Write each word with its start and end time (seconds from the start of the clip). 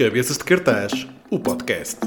Cabeças 0.00 0.38
de 0.38 0.44
Cartaz, 0.44 1.06
o 1.30 1.38
podcast. 1.38 1.98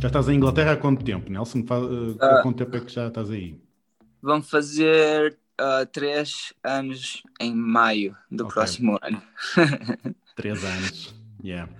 Já 0.00 0.06
estás 0.08 0.28
em 0.28 0.34
Inglaterra 0.36 0.72
há 0.72 0.76
quanto 0.76 1.04
tempo, 1.04 1.30
Nelson? 1.30 1.64
Fa- 1.66 1.78
uh, 1.80 2.16
Há 2.20 2.38
Ah. 2.38 2.42
quanto 2.42 2.58
tempo 2.58 2.76
é 2.76 2.80
que 2.80 2.92
já 2.92 3.08
estás 3.08 3.30
aí? 3.30 3.60
Vão 4.22 4.42
fazer 4.42 5.36
ah, 5.60 5.84
três 5.86 6.52
anos 6.62 7.22
em 7.40 7.52
maio 7.54 8.16
do 8.30 8.44
Ok. 8.44 8.54
próximo 8.54 8.96
ano. 9.02 9.20
Três 10.36 10.62
anos. 10.64 11.17
Yeah. 11.42 11.70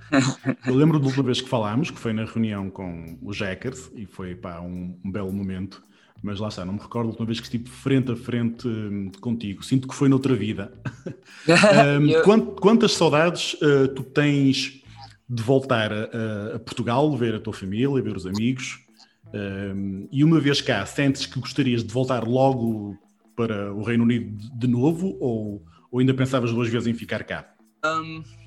Eu 0.66 0.75
lembro 0.75 0.98
da 0.98 1.06
última 1.06 1.25
vez 1.25 1.40
que 1.40 1.48
falámos, 1.48 1.90
que 1.90 1.98
foi 1.98 2.12
na 2.12 2.25
reunião 2.25 2.70
com 2.70 3.18
os 3.22 3.36
Jackers, 3.36 3.90
e 3.95 4.07
foi 4.07 4.34
pá, 4.34 4.61
um, 4.61 4.96
um 5.04 5.11
belo 5.11 5.32
momento, 5.32 5.82
mas 6.22 6.39
lá 6.39 6.48
está, 6.48 6.64
não 6.64 6.75
me 6.75 6.81
recordo 6.81 7.07
a 7.07 7.11
última 7.11 7.26
vez 7.26 7.40
que 7.40 7.46
estive 7.46 7.68
frente 7.68 8.12
a 8.12 8.17
frente 8.17 8.67
hum, 8.68 9.11
contigo. 9.21 9.64
Sinto 9.64 9.89
que 9.89 9.94
foi 9.94 10.08
noutra 10.08 10.34
vida. 10.34 10.72
Hum, 11.48 12.08
Eu- 12.11 12.22
quant- 12.22 12.61
quantas 12.61 12.93
saudades 12.93 13.54
uh, 13.54 13.89
tu 13.94 14.03
tens 14.03 14.82
de 15.29 15.43
voltar 15.43 15.90
a, 15.93 16.56
a- 16.56 16.59
Portugal, 16.59 17.17
ver 17.17 17.34
a 17.34 17.40
tua 17.40 17.53
família, 17.53 18.03
ver 18.03 18.17
os 18.17 18.26
amigos? 18.26 18.79
Um, 19.32 20.09
e 20.11 20.25
uma 20.25 20.40
vez 20.40 20.61
cá, 20.61 20.84
sentes 20.86 21.26
que 21.26 21.39
gostarias 21.39 21.82
de 21.84 21.93
voltar 21.93 22.26
logo 22.26 22.96
para 23.36 23.72
o 23.75 23.82
Reino 23.82 24.04
Unido 24.04 24.36
de- 24.54 24.67
novo 24.67 25.17
ou, 25.20 25.64
ou 25.90 26.00
ainda 26.00 26.12
pensavas 26.14 26.53
duas 26.53 26.68
vezes 26.68 26.86
em 26.89 26.95
ficar 26.95 27.25
cá? 27.25 27.46
É 27.84 27.89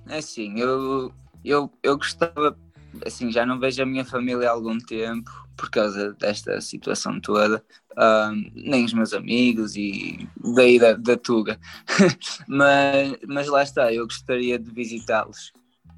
assim, 0.07 0.59
eu, 0.59 1.13
eu, 1.43 1.71
eu 1.83 1.97
gostava, 1.97 2.57
assim, 3.05 3.31
já 3.31 3.45
não 3.45 3.59
vejo 3.59 3.81
a 3.81 3.85
minha 3.85 4.05
família 4.05 4.49
há 4.49 4.51
algum 4.51 4.77
tempo 4.77 5.31
por 5.55 5.69
causa 5.69 6.13
desta 6.13 6.59
situação 6.59 7.19
toda, 7.19 7.63
Hum, 7.97 8.49
nem 8.55 8.85
os 8.85 8.93
meus 8.93 9.13
amigos 9.13 9.75
e 9.75 10.29
daí 10.55 10.79
da, 10.79 10.93
da 10.93 11.17
Tuga. 11.17 11.59
mas, 12.47 13.17
mas 13.27 13.47
lá 13.47 13.63
está, 13.63 13.93
eu 13.93 14.05
gostaria 14.05 14.57
de 14.57 14.71
visitá-los 14.71 15.51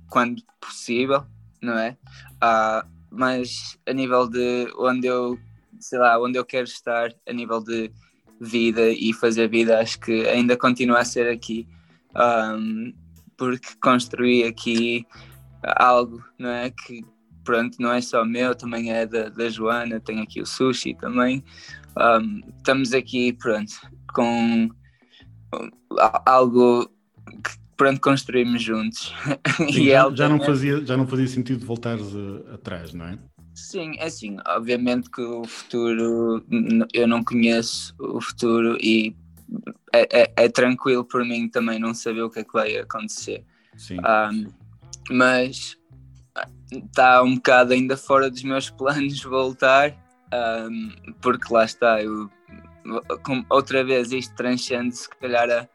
quando 0.09 0.41
possível, 0.59 1.23
não 1.61 1.77
é? 1.77 1.95
Ah, 2.41 2.85
mas 3.11 3.77
a 3.87 3.93
nível 3.93 4.27
de 4.27 4.73
onde 4.77 5.05
eu, 5.05 5.37
sei 5.79 5.99
lá, 5.99 6.19
onde 6.19 6.37
eu 6.37 6.45
quero 6.45 6.65
estar, 6.65 7.13
a 7.27 7.33
nível 7.33 7.63
de 7.63 7.91
vida 8.41 8.89
e 8.89 9.13
fazer 9.13 9.47
vida, 9.47 9.79
acho 9.79 9.99
que 9.99 10.27
ainda 10.27 10.57
continua 10.57 10.99
a 10.99 11.05
ser 11.05 11.29
aqui. 11.29 11.67
Hum, 12.15 12.91
porque 13.37 13.67
construí 13.81 14.43
aqui 14.43 15.05
algo, 15.77 16.23
não 16.39 16.49
é? 16.49 16.69
Que 16.69 17.03
pronto, 17.43 17.77
não 17.79 17.91
é 17.91 18.01
só 18.01 18.23
meu, 18.23 18.55
também 18.55 18.91
é 18.91 19.05
da, 19.05 19.29
da 19.29 19.49
Joana, 19.49 19.99
tem 19.99 20.21
aqui 20.21 20.41
o 20.41 20.45
sushi 20.45 20.95
também. 20.95 21.43
Um, 21.97 22.41
estamos 22.57 22.93
aqui, 22.93 23.33
pronto, 23.33 23.73
com 24.13 24.69
algo 26.25 26.89
que 27.43 27.51
pronto, 27.75 27.99
construímos 28.01 28.61
juntos. 28.61 29.13
Sim, 29.57 29.65
E 29.83 29.89
já, 29.89 30.11
já 30.15 30.29
não 30.29 30.39
fazia, 30.39 30.85
já 30.85 30.97
não 30.97 31.07
fazia 31.07 31.27
sentido 31.27 31.65
voltares 31.65 32.13
uh, 32.13 32.53
atrás, 32.53 32.93
não 32.93 33.05
é? 33.05 33.19
Sim, 33.55 33.93
é 33.99 34.05
assim, 34.05 34.37
obviamente 34.47 35.11
que 35.11 35.21
o 35.21 35.43
futuro, 35.43 36.43
eu 36.91 37.07
não 37.07 37.23
conheço 37.23 37.93
o 37.99 38.19
futuro 38.19 38.77
e 38.81 39.15
é, 39.93 40.21
é- 40.23 40.33
é 40.35 40.49
tranquilo 40.49 41.03
por 41.05 41.23
mim 41.25 41.47
também 41.49 41.79
não 41.79 41.93
saber 41.93 42.21
o 42.23 42.29
que 42.29 42.39
é 42.39 42.43
que 42.43 42.53
vai 42.53 42.75
acontecer. 42.77 43.43
Sim. 43.77 43.97
Um, 43.99 44.47
mas 45.11 45.77
está 46.71 47.21
um 47.23 47.35
bocado 47.35 47.73
ainda 47.73 47.95
fora 47.97 48.29
dos 48.29 48.43
meus 48.43 48.69
planos 48.71 49.21
voltar, 49.23 49.95
um, 50.33 50.91
porque 51.21 51.53
lá 51.53 51.63
está, 51.65 52.01
eu, 52.01 52.29
outra 53.49 53.83
vez 53.83 54.11
isto 54.11 54.35
transcende 54.35 54.95
se 54.95 55.09
calhar 55.09 55.49
a, 55.49 55.69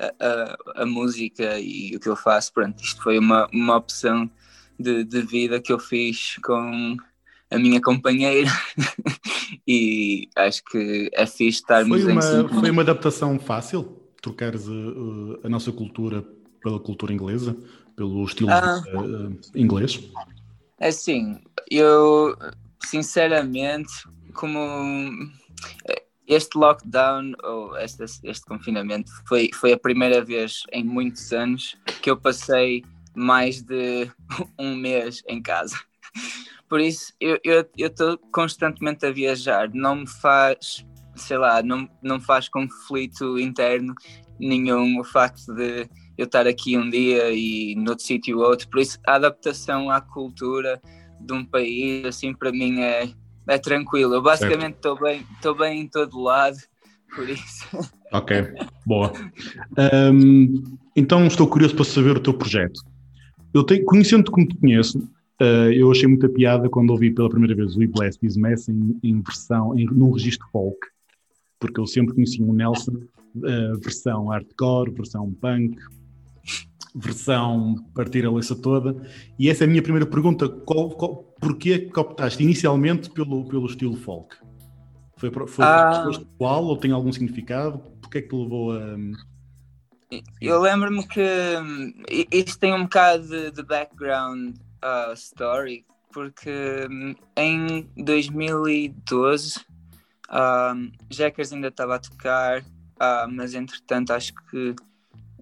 a, 0.00 0.26
a- 0.26 0.82
a 0.82 0.86
música 0.86 1.58
e 1.58 1.94
o 1.96 2.00
que 2.00 2.08
eu 2.08 2.16
faço, 2.16 2.52
pronto, 2.52 2.82
isto 2.82 3.02
foi 3.02 3.18
uma, 3.18 3.48
uma 3.52 3.76
opção 3.76 4.30
de, 4.78 5.04
de 5.04 5.22
vida 5.22 5.60
que 5.60 5.72
eu 5.72 5.78
fiz 5.78 6.36
com 6.44 6.96
a 7.54 7.58
minha 7.58 7.80
companheira 7.80 8.50
e 9.66 10.28
acho 10.36 10.62
que 10.64 11.10
é 11.12 11.26
fixe 11.26 11.60
estarmos 11.60 12.02
Foi 12.02 12.10
em 12.10 12.12
uma, 12.12 12.22
sintonia. 12.22 12.60
foi 12.60 12.70
uma 12.70 12.82
adaptação 12.82 13.38
fácil? 13.38 14.00
Trocares 14.20 14.66
uh, 14.66 14.72
uh, 14.72 15.40
a 15.44 15.48
nossa 15.48 15.70
cultura 15.70 16.24
pela 16.62 16.80
cultura 16.80 17.12
inglesa? 17.12 17.56
Pelo 17.96 18.24
estilo 18.24 18.50
Ah. 18.50 18.82
uh, 18.94 19.28
uh, 19.28 19.40
inglês? 19.54 20.02
É 20.80 20.88
Assim, 20.88 21.40
eu 21.70 22.36
sinceramente, 22.84 23.90
como 24.34 24.58
este 26.26 26.56
lockdown 26.58 27.32
ou 27.42 27.76
este, 27.78 28.02
este 28.24 28.44
confinamento 28.46 29.10
foi, 29.26 29.50
foi 29.54 29.72
a 29.72 29.78
primeira 29.78 30.24
vez 30.24 30.62
em 30.72 30.82
muitos 30.84 31.32
anos 31.32 31.76
que 32.02 32.10
eu 32.10 32.16
passei 32.16 32.82
mais 33.14 33.62
de 33.62 34.10
um 34.58 34.74
mês 34.74 35.22
em 35.28 35.40
casa. 35.40 35.78
Por 36.68 36.80
isso, 36.80 37.12
eu 37.20 37.64
estou 37.76 38.18
constantemente 38.32 39.04
a 39.06 39.10
viajar, 39.12 39.70
não 39.72 39.96
me 39.96 40.08
faz, 40.08 40.84
sei 41.14 41.38
lá, 41.38 41.62
não, 41.62 41.88
não 42.02 42.16
me 42.16 42.24
faz 42.24 42.48
conflito 42.48 43.38
interno 43.38 43.94
nenhum 44.38 44.98
o 44.98 45.04
facto 45.04 45.54
de 45.54 45.88
eu 46.16 46.26
estar 46.26 46.46
aqui 46.46 46.76
um 46.78 46.88
dia 46.88 47.30
e 47.32 47.74
noutro 47.76 48.04
sítio 48.04 48.38
outro. 48.38 48.68
Por 48.68 48.80
isso, 48.80 48.98
a 49.06 49.16
adaptação 49.16 49.90
à 49.90 50.00
cultura 50.00 50.80
de 51.20 51.32
um 51.32 51.44
país, 51.44 52.04
assim, 52.06 52.32
para 52.32 52.52
mim 52.52 52.80
é, 52.80 53.10
é 53.48 53.58
tranquilo. 53.58 54.14
Eu 54.14 54.22
basicamente 54.22 54.76
estou 54.76 54.98
bem, 54.98 55.26
bem 55.58 55.80
em 55.80 55.88
todo 55.88 56.20
lado, 56.20 56.56
por 57.14 57.28
isso. 57.28 57.68
Ok, 58.12 58.36
boa. 58.86 59.12
Um, 60.12 60.78
então 60.94 61.26
estou 61.26 61.48
curioso 61.48 61.74
para 61.74 61.84
saber 61.84 62.16
o 62.16 62.20
teu 62.20 62.32
projeto. 62.32 62.80
Eu 63.52 63.64
tenho, 63.64 63.84
conhecendo-te 63.84 64.30
como 64.30 64.46
te 64.46 64.56
conheço, 64.56 65.02
uh, 65.40 65.70
eu 65.72 65.90
achei 65.90 66.06
muita 66.08 66.28
piada 66.28 66.68
quando 66.68 66.90
ouvi 66.90 67.10
pela 67.10 67.28
primeira 67.30 67.54
vez 67.54 67.74
o 67.76 67.78
We 67.78 67.86
Bless 67.86 68.18
This 68.18 68.36
Mess 68.36 68.68
em, 68.68 68.98
em 69.02 69.20
versão, 69.20 69.78
em, 69.78 69.86
num 69.86 70.10
registro 70.12 70.46
folk, 70.52 70.78
porque 71.58 71.80
eu 71.80 71.86
sempre 71.86 72.14
conheci 72.14 72.42
o 72.42 72.52
Nelson, 72.52 72.92
uh, 73.36 73.78
versão 73.80 74.26
hardcore, 74.26 74.90
versão 74.92 75.32
punk, 75.32 75.76
versão 76.94 77.74
partir 77.94 78.24
a 78.24 78.30
leça 78.30 78.54
toda, 78.54 78.94
e 79.38 79.48
essa 79.50 79.64
é 79.64 79.66
a 79.66 79.70
minha 79.70 79.82
primeira 79.82 80.06
pergunta, 80.06 80.48
qual, 80.48 80.90
qual, 80.90 81.16
porquê 81.40 81.78
que 81.80 81.98
optaste 81.98 82.42
inicialmente 82.42 83.10
pelo, 83.10 83.46
pelo 83.48 83.66
estilo 83.66 83.96
folk? 83.96 84.36
Foi, 85.16 85.30
foi 85.46 85.64
Ah. 85.64 86.04
pessoal 86.06 86.64
ou 86.64 86.76
tem 86.76 86.90
algum 86.92 87.12
significado? 87.12 87.78
Porquê 88.00 88.18
é 88.18 88.22
que 88.22 88.28
te 88.28 88.36
levou 88.36 88.72
a... 88.72 88.96
Eu 90.40 90.60
lembro-me 90.60 91.06
que 91.08 91.20
hum, 91.20 91.92
i- 92.10 92.28
isto 92.30 92.58
tem 92.58 92.72
um 92.74 92.82
bocado 92.84 93.26
de, 93.26 93.50
de 93.50 93.62
background 93.62 94.54
uh, 94.84 95.12
story, 95.14 95.86
porque 96.12 96.86
hum, 96.88 97.14
em 97.36 97.90
2012 97.96 99.60
um, 100.30 100.92
Jackers 101.10 101.52
ainda 101.52 101.68
estava 101.68 101.96
a 101.96 101.98
tocar, 101.98 102.64
ah, 102.98 103.26
mas 103.30 103.54
entretanto 103.54 104.12
acho 104.12 104.32
que 104.50 104.74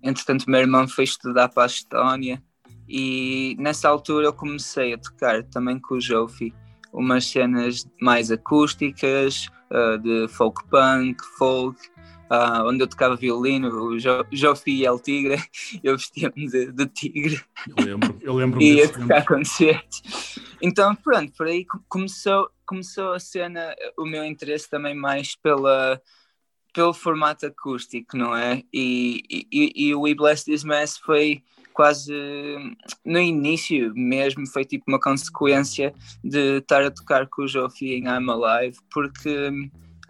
entretanto 0.03 0.51
meu 0.51 0.61
irmão 0.61 0.89
foi 0.89 1.05
estudar 1.05 1.49
para 1.49 1.65
a 1.65 1.67
Estónia 1.67 2.43
e 2.89 3.57
nessa 3.59 3.89
altura 3.89 4.27
eu 4.27 4.33
comecei 4.33 4.95
a 4.95 4.99
tocar 4.99 5.45
também 5.45 5.79
com 5.79 5.95
o 5.95 6.01
Jofi 6.01 6.55
umas 6.93 7.27
cenas 7.27 7.87
mais 8.01 8.31
acústicas, 8.31 9.49
ah, 9.71 9.97
de 9.97 10.27
folk 10.29 10.63
punk, 10.69 11.23
folk, 11.39 11.79
ah, 12.35 12.65
onde 12.65 12.83
eu 12.83 12.89
tocava 12.89 13.15
violino, 13.15 13.69
o 13.69 13.99
jo 13.99 14.25
Jofi 14.33 14.71
e 14.71 14.87
El 14.87 14.99
Tigre, 14.99 15.37
eu 15.85 15.99
vestia-me 15.99 16.49
de, 16.49 16.73
de 16.73 16.87
tigre 16.87 17.43
Eu 17.69 17.85
lembro, 17.85 18.19
eu 18.23 18.35
lembro 18.35 18.57
e 18.63 18.77
ia 18.77 18.89
tocar 18.89 19.23
concertos. 19.27 20.39
Então, 20.63 20.95
pronto, 20.95 21.31
por 21.37 21.47
aí 21.47 21.67
co- 21.67 21.85
começou, 21.87 22.49
começou 22.65 23.13
a 23.13 23.21
cena, 23.21 23.75
o 23.99 24.07
meu 24.07 24.25
interesse 24.25 24.71
também 24.71 24.95
mais 24.95 25.37
pela, 25.37 26.01
pelo 26.73 26.95
formato 26.95 27.45
acústico, 27.45 28.17
não 28.17 28.35
é? 28.35 28.63
E, 28.73 29.23
e, 29.53 29.89
e 29.89 29.95
o 29.95 30.01
We 30.01 30.15
Bless 30.15 30.43
This 30.43 30.65
Mess 30.65 30.97
foi 30.97 31.43
quase 31.75 32.15
no 33.05 33.19
início 33.19 33.93
mesmo, 33.95 34.47
foi 34.47 34.65
tipo 34.65 34.85
uma 34.89 35.01
consequência 35.01 35.93
de 36.25 36.59
estar 36.61 36.83
a 36.83 36.91
tocar 36.91 37.27
com 37.27 37.43
o 37.43 37.49
Jofi 37.49 37.93
em 37.93 38.05
I'm 38.05 38.31
Alive, 38.31 38.79
porque 38.91 39.51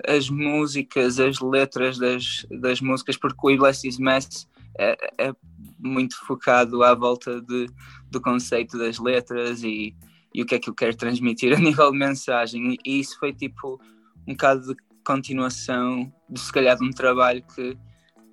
as 0.07 0.29
músicas, 0.29 1.19
as 1.19 1.41
letras 1.41 1.99
das, 1.99 2.47
das 2.51 2.81
músicas, 2.81 3.17
porque 3.17 3.55
o 3.63 3.73
This 3.73 3.99
Mess 3.99 4.49
é, 4.79 4.97
é 5.19 5.33
muito 5.79 6.17
focado 6.27 6.83
à 6.83 6.95
volta 6.95 7.41
de, 7.41 7.67
do 8.11 8.21
conceito 8.21 8.79
das 8.79 8.99
letras 8.99 9.63
e, 9.63 9.95
e 10.35 10.43
o 10.43 10.47
que 10.47 10.55
é 10.55 10.59
que 10.59 10.71
eu 10.71 10.75
quero 10.75 10.97
transmitir 10.97 11.53
a 11.55 11.59
nível 11.61 11.91
de 11.93 11.99
mensagem. 11.99 12.79
E, 12.85 13.01
isso 13.01 13.19
foi 13.19 13.33
tipo 13.33 13.81
um 14.27 14.33
bocado 14.33 14.69
de 14.69 14.77
continuação 15.05 16.13
de 16.31 16.41
se 16.41 16.53
calhar 16.53 16.77
de 16.77 16.85
um 16.85 16.91
trabalho 16.91 17.43
que, 17.55 17.77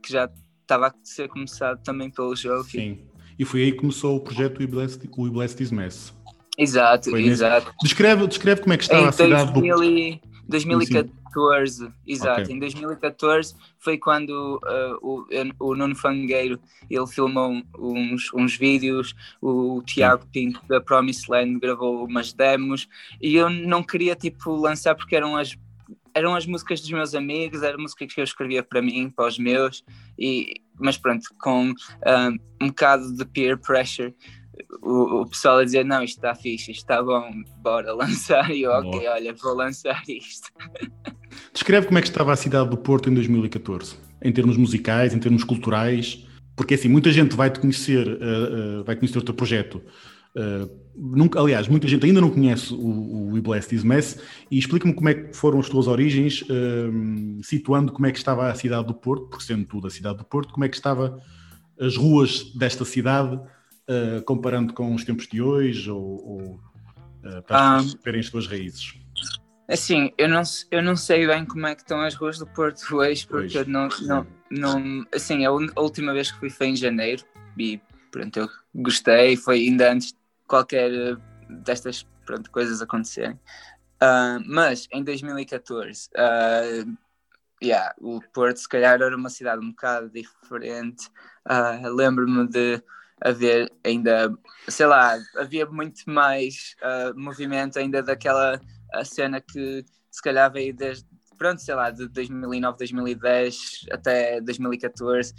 que 0.04 0.12
já 0.12 0.30
estava 0.62 0.88
a 0.88 0.94
ser 1.04 1.28
começado 1.28 1.82
também 1.84 2.10
pelo 2.10 2.36
jogo. 2.36 2.64
Sim. 2.64 3.00
E 3.38 3.46
foi 3.46 3.64
aí 3.64 3.72
que 3.72 3.80
começou 3.80 4.18
o 4.18 4.20
projeto 4.20 4.60
We 4.60 4.68
Bless, 4.68 5.00
We 5.18 5.30
Bless 5.30 5.56
This 5.56 5.72
Mess. 5.72 6.14
Exato, 6.58 7.10
Foi 7.10 7.22
nesse- 7.22 7.32
exato. 7.32 7.74
Descreve, 7.82 8.28
descreve 8.28 8.62
como 8.62 8.74
é 8.74 8.78
que 8.78 8.84
estava 8.84 9.04
Em 9.04 9.08
a 9.08 9.12
cidade 9.14 9.54
do... 9.54 9.62
2000 9.62 9.84
e- 9.84 10.22
2014, 10.50 11.10
sim. 11.86 11.94
exato. 12.06 12.42
Okay. 12.42 12.56
Em 12.56 12.60
2014 12.60 13.56
foi 13.80 13.98
quando 13.98 14.60
uh, 14.64 14.98
o, 15.02 15.26
o 15.60 15.76
Nuno 15.76 15.96
Fangueiro 15.96 16.60
ele 16.90 17.08
filmou 17.08 17.62
uns, 17.78 18.34
uns 18.34 18.56
vídeos, 18.56 19.16
o 19.42 19.82
Tiago 19.84 20.26
Pinto 20.32 20.62
da 20.68 20.82
Promised 20.82 21.30
Land 21.30 21.60
gravou 21.60 22.06
umas 22.06 22.34
demos 22.34 22.88
e 23.22 23.36
eu 23.36 23.50
não 23.50 23.84
queria 23.84 24.16
tipo 24.16 24.56
lançar 24.56 24.96
porque 24.96 25.16
eram 25.16 25.38
as 25.38 25.58
eram 26.14 26.36
as 26.36 26.46
músicas 26.46 26.82
dos 26.82 26.90
meus 26.90 27.14
amigos, 27.14 27.62
eram 27.62 27.80
músicas 27.80 28.14
que 28.14 28.20
eu 28.20 28.24
escrevia 28.24 28.64
para 28.64 28.82
mim, 28.82 29.10
para 29.10 29.28
os 29.28 29.38
meus, 29.38 29.86
e, 30.18 30.56
mas 30.80 30.98
pronto, 30.98 31.24
com 31.40 31.66
um, 31.68 31.74
um 32.62 32.68
bocado 32.68 33.16
de 33.16 33.26
peer 33.26 33.58
pressure, 33.58 34.14
o, 34.82 35.22
o 35.22 35.30
pessoal 35.30 35.60
a 35.60 35.64
dizer: 35.64 35.86
Não, 35.86 36.04
isto 36.04 36.18
está 36.18 36.36
fixe, 36.36 36.72
isto 36.72 36.82
está 36.82 37.02
bom, 37.02 37.32
bora 37.58 37.94
lançar. 37.96 38.52
E 38.52 38.64
eu, 38.64 38.72
ok, 38.72 39.08
olha, 39.08 39.34
vou 39.34 39.54
lançar 39.54 40.02
isto. 40.08 40.52
Descreve 41.54 41.88
como 41.88 41.98
é 41.98 42.02
que 42.02 42.08
estava 42.08 42.32
a 42.32 42.36
cidade 42.36 42.70
do 42.70 42.78
Porto 42.78 43.10
em 43.10 43.14
2014, 43.14 43.96
em 44.22 44.32
termos 44.32 44.58
musicais, 44.58 45.14
em 45.14 45.20
termos 45.20 45.44
culturais, 45.44 46.26
porque 46.56 46.74
assim, 46.74 46.90
muita 46.90 47.10
gente 47.12 47.36
vai 47.38 47.50
te 47.50 47.60
conhecer, 47.60 48.06
uh, 48.06 48.82
uh, 48.82 48.84
vai 48.84 48.96
conhecer 48.96 49.18
o 49.18 49.22
teu 49.22 49.34
projeto. 49.34 49.82
Uh, 50.36 50.70
nunca, 50.94 51.40
aliás, 51.40 51.70
muita 51.70 51.88
gente 51.88 52.06
ainda 52.06 52.20
não 52.20 52.30
conhece 52.30 52.74
o, 52.74 52.78
o 52.78 53.32
We 53.32 53.40
Bless 53.40 53.68
This 53.68 53.84
Mess 53.84 54.20
e 54.52 54.60
explica-me 54.60 54.94
como 54.94 55.08
é 55.08 55.14
que 55.14 55.34
foram 55.34 55.60
as 55.60 55.70
tuas 55.70 55.88
origens, 55.88 56.44
situando 57.44 57.94
como 57.94 58.06
é 58.08 58.12
que 58.12 58.18
estava 58.18 58.52
a 58.52 58.56
cidade 58.56 58.88
do 58.88 58.94
Porto, 58.94 59.28
porque 59.28 59.46
sendo 59.46 59.66
tu 59.66 59.80
da 59.80 59.90
cidade 59.90 60.18
do 60.18 60.26
Porto, 60.26 60.54
como 60.54 60.66
é 60.66 60.70
que 60.70 60.76
estava 60.76 61.22
as 61.80 61.96
ruas 61.96 62.52
desta 62.54 62.84
cidade 62.84 63.40
comparando 64.26 64.74
com 64.74 64.94
os 64.94 65.06
tempos 65.06 65.28
de 65.28 65.42
hoje 65.42 65.90
ou, 65.90 66.02
ou 66.02 66.60
para 67.48 67.78
as 67.78 67.94
verem 67.94 68.20
as 68.20 68.28
suas 68.28 68.46
raízes? 68.46 68.96
Assim, 69.70 70.12
eu 70.18 70.28
não, 70.28 70.42
eu 70.72 70.82
não 70.82 70.96
sei 70.96 71.28
bem 71.28 71.46
como 71.46 71.68
é 71.68 71.76
que 71.76 71.82
estão 71.82 72.02
as 72.02 72.16
ruas 72.16 72.40
do 72.40 72.48
Porto 72.48 72.96
hoje, 72.96 73.28
porque 73.28 73.60
eu 73.60 73.66
não, 73.68 73.88
não, 74.02 74.28
não. 74.50 75.06
Assim, 75.14 75.46
a 75.46 75.52
última 75.52 76.12
vez 76.12 76.32
que 76.32 76.40
fui 76.40 76.50
foi 76.50 76.68
em 76.68 76.76
janeiro 76.76 77.24
e 77.56 77.80
pronto, 78.10 78.40
eu 78.40 78.50
gostei, 78.74 79.38
foi 79.38 79.60
ainda 79.60 79.92
antes 79.92 80.08
de 80.08 80.18
qualquer 80.48 80.92
eh, 80.92 81.16
destas 81.48 82.04
pronto, 82.26 82.50
coisas 82.50 82.82
acontecerem. 82.82 83.40
Uh, 84.02 84.42
mas 84.48 84.88
em 84.92 85.04
2014, 85.04 86.10
uh, 86.16 86.98
yeah, 87.62 87.94
o 88.00 88.22
Porto 88.34 88.58
se 88.58 88.70
calhar 88.70 89.00
era 89.00 89.16
uma 89.16 89.30
cidade 89.30 89.64
um 89.64 89.70
bocado 89.70 90.10
diferente. 90.10 91.10
Uh, 91.48 91.94
Lembro-me 91.94 92.48
de 92.48 92.82
haver 93.22 93.72
ainda, 93.86 94.34
sei 94.68 94.88
lá, 94.88 95.16
havia 95.36 95.66
muito 95.68 96.10
mais 96.10 96.76
uh, 96.82 97.20
movimento 97.20 97.78
ainda 97.78 98.02
daquela 98.02 98.60
cena 99.04 99.42
que 99.42 99.86
se 100.12 100.22
calhar 100.22 100.52
veio 100.52 100.76
desde, 100.76 101.06
pronto, 101.38 101.62
sei 101.62 101.76
lá, 101.76 101.90
de 101.90 102.08
2009, 102.08 102.78
2010 102.78 103.86
até 103.92 104.42
2014, 104.42 105.34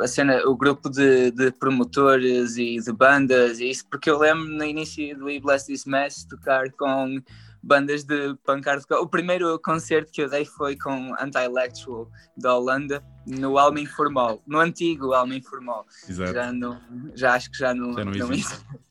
a 0.00 0.06
cena, 0.06 0.42
o 0.46 0.56
grupo 0.56 0.88
de, 0.88 1.30
de 1.30 1.50
promotores 1.52 2.56
e 2.56 2.78
de 2.80 2.92
bandas 2.92 3.60
e 3.60 3.70
isso, 3.70 3.86
porque 3.88 4.10
eu 4.10 4.18
lembro 4.18 4.44
no 4.44 4.64
início 4.64 5.16
do 5.18 5.26
We 5.26 5.40
Bless 5.40 5.66
This 5.66 5.84
Mess 5.84 6.24
tocar 6.24 6.70
com 6.72 7.20
bandas 7.62 8.04
de 8.04 8.34
punk 8.44 8.66
hardcore. 8.66 9.00
O 9.00 9.08
primeiro 9.08 9.58
concerto 9.58 10.12
que 10.12 10.22
eu 10.22 10.28
dei 10.28 10.44
foi 10.44 10.76
com 10.76 11.14
Anti-Electual 11.18 12.10
da 12.36 12.54
Holanda, 12.54 13.02
no 13.26 13.58
Alma 13.58 13.80
Informal, 13.80 14.42
no 14.46 14.60
antigo 14.60 15.14
Alma 15.14 15.34
Informal. 15.34 15.86
Exato. 16.08 16.32
Já, 16.32 16.52
não, 16.52 16.80
já 17.14 17.34
acho 17.34 17.50
que 17.50 17.58
já 17.58 17.74
não, 17.74 17.92
já 17.94 18.04
não, 18.04 18.12
não 18.12 18.32
existe. 18.32 18.64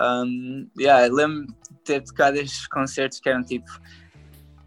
Um, 0.00 0.66
yeah, 0.78 1.12
lembro 1.12 1.54
ter 1.84 2.02
tocado 2.02 2.38
estes 2.38 2.66
concertos 2.66 3.20
que 3.20 3.28
eram 3.28 3.42
tipo, 3.42 3.70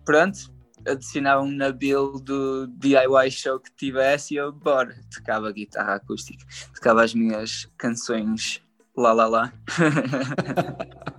pronto, 0.04 0.54
adicionavam 0.88 1.50
na 1.52 1.72
build 1.72 2.24
do 2.24 2.68
DIY 2.68 3.32
show 3.32 3.60
que 3.60 3.72
tivesse 3.76 4.36
e 4.36 4.38
eu, 4.38 4.52
bora, 4.52 4.96
tocava 5.14 5.52
guitarra 5.52 5.96
acústica, 5.96 6.46
tocava 6.74 7.04
as 7.04 7.14
minhas 7.14 7.68
canções 7.78 8.62
lá 8.96 9.14
lá 9.14 9.28
lá. 9.28 9.54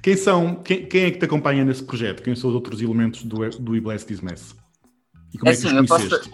Quem 0.00 0.16
são, 0.16 0.54
quem, 0.62 0.86
quem, 0.86 1.04
é 1.06 1.10
que 1.10 1.18
te 1.18 1.24
acompanha 1.24 1.64
nesse 1.64 1.82
projeto? 1.82 2.22
Quem 2.22 2.34
são 2.36 2.50
os 2.50 2.54
outros 2.54 2.80
elementos 2.80 3.24
do, 3.24 3.50
do 3.50 3.74
E 3.74 3.80
Bless 3.80 4.06
This 4.06 4.20
Mess? 4.20 4.54
E 5.34 5.38
como 5.38 5.48
é, 5.48 5.52
é 5.52 5.56
assim, 5.56 5.68
que 5.68 5.80
os 5.80 5.88
conheceste? 5.88 6.30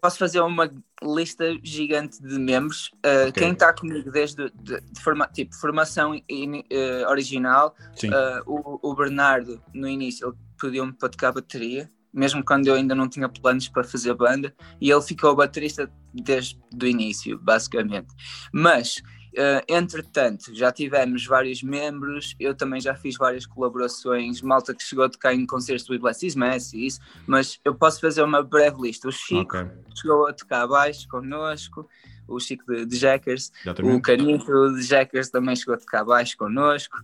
Posso, 0.00 0.18
fazer 0.18 0.40
uma 0.40 0.70
lista 1.02 1.44
gigante 1.62 2.22
de 2.22 2.38
membros. 2.38 2.90
Uh, 3.04 3.28
okay. 3.28 3.32
Quem 3.32 3.52
está 3.52 3.72
comigo 3.72 4.10
desde 4.10 4.50
de, 4.50 4.80
de 4.80 5.00
forma, 5.00 5.26
tipo, 5.28 5.54
formação 5.54 6.14
in, 6.28 6.60
uh, 6.60 7.10
original, 7.10 7.74
uh, 8.04 8.42
o, 8.46 8.90
o, 8.90 8.94
Bernardo, 8.94 9.62
no 9.74 9.88
início, 9.88 10.28
ele 10.28 10.36
pediu-me 10.60 10.92
para 10.92 11.08
tocar 11.08 11.32
bateria, 11.32 11.90
mesmo 12.12 12.44
quando 12.44 12.66
eu 12.66 12.74
ainda 12.74 12.94
não 12.94 13.08
tinha 13.08 13.28
planos 13.28 13.68
para 13.68 13.84
fazer 13.84 14.14
banda, 14.14 14.54
e 14.80 14.90
ele 14.90 15.02
ficou 15.02 15.34
baterista 15.34 15.90
desde 16.12 16.58
o 16.80 16.86
início, 16.86 17.38
basicamente. 17.38 18.08
Mas 18.52 19.02
Uh, 19.32 19.64
entretanto, 19.66 20.54
já 20.54 20.70
tivemos 20.70 21.24
vários 21.24 21.62
membros, 21.62 22.36
eu 22.38 22.54
também 22.54 22.78
já 22.82 22.94
fiz 22.94 23.16
várias 23.16 23.46
colaborações, 23.46 24.42
malta 24.42 24.74
que 24.74 24.82
chegou 24.82 25.06
a 25.06 25.08
tocar 25.08 25.32
em 25.32 25.46
concertos 25.46 25.86
do 25.86 26.10
Is 26.22 26.34
Messi 26.34 26.76
e 26.76 26.86
isso, 26.86 27.00
mas 27.26 27.58
eu 27.64 27.74
posso 27.74 27.98
fazer 27.98 28.22
uma 28.22 28.42
breve 28.42 28.82
lista. 28.82 29.08
O 29.08 29.12
Chico 29.12 29.56
okay. 29.56 29.66
chegou 29.94 30.26
a 30.26 30.34
tocar 30.34 30.62
abaixo 30.62 31.08
connosco, 31.08 31.88
o 32.28 32.38
Chico 32.38 32.62
de, 32.66 32.84
de 32.84 32.96
Jackers, 32.96 33.50
o 33.82 34.02
Canito 34.02 34.74
de 34.74 34.82
Jackers 34.82 35.30
também 35.30 35.56
chegou 35.56 35.74
a 35.74 35.78
tocar 35.78 36.00
abaixo 36.00 36.36
connosco. 36.36 36.98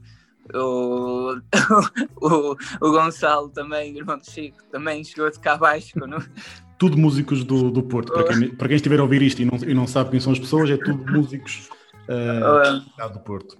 O, 0.55 1.35
o, 2.21 2.57
o 2.81 2.91
Gonçalo 2.91 3.49
também, 3.49 3.97
irmão 3.97 4.19
do 4.19 4.31
Chico, 4.31 4.63
também 4.71 5.03
chegou 5.03 5.27
a 5.27 5.31
tocar 5.31 5.55
abaixo 5.55 5.99
connosco 5.99 6.31
tudo 6.77 6.97
músicos 6.97 7.43
do, 7.43 7.73
do 7.73 7.83
Porto. 7.83 8.13
Para 8.13 8.25
quem, 8.25 8.51
para 8.51 8.69
quem 8.69 8.77
estiver 8.77 9.01
a 9.01 9.03
ouvir 9.03 9.21
isto 9.21 9.43
e 9.43 9.45
não, 9.45 9.59
e 9.67 9.75
não 9.75 9.87
sabe 9.87 10.11
quem 10.11 10.21
são 10.21 10.33
as 10.33 10.39
pessoas, 10.39 10.71
é 10.71 10.77
tudo 10.77 11.11
músicos 11.11 11.69
uh, 12.09 13.13
do 13.13 13.21
Porto. 13.21 13.59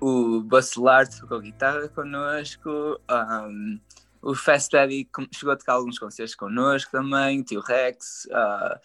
O 0.00 0.40
Bacelar 0.42 1.08
tocou 1.08 1.40
guitarra 1.40 1.88
connosco, 1.88 2.70
um, 3.10 3.80
o 4.20 4.34
Fast 4.34 4.72
Daddy 4.72 5.08
chegou 5.32 5.52
a 5.52 5.56
tocar 5.56 5.74
alguns 5.74 5.98
concertos 5.98 6.34
connosco 6.34 6.90
também, 6.90 7.40
o 7.40 7.44
Tio 7.44 7.60
Rex. 7.60 8.26
Uh, 8.26 8.78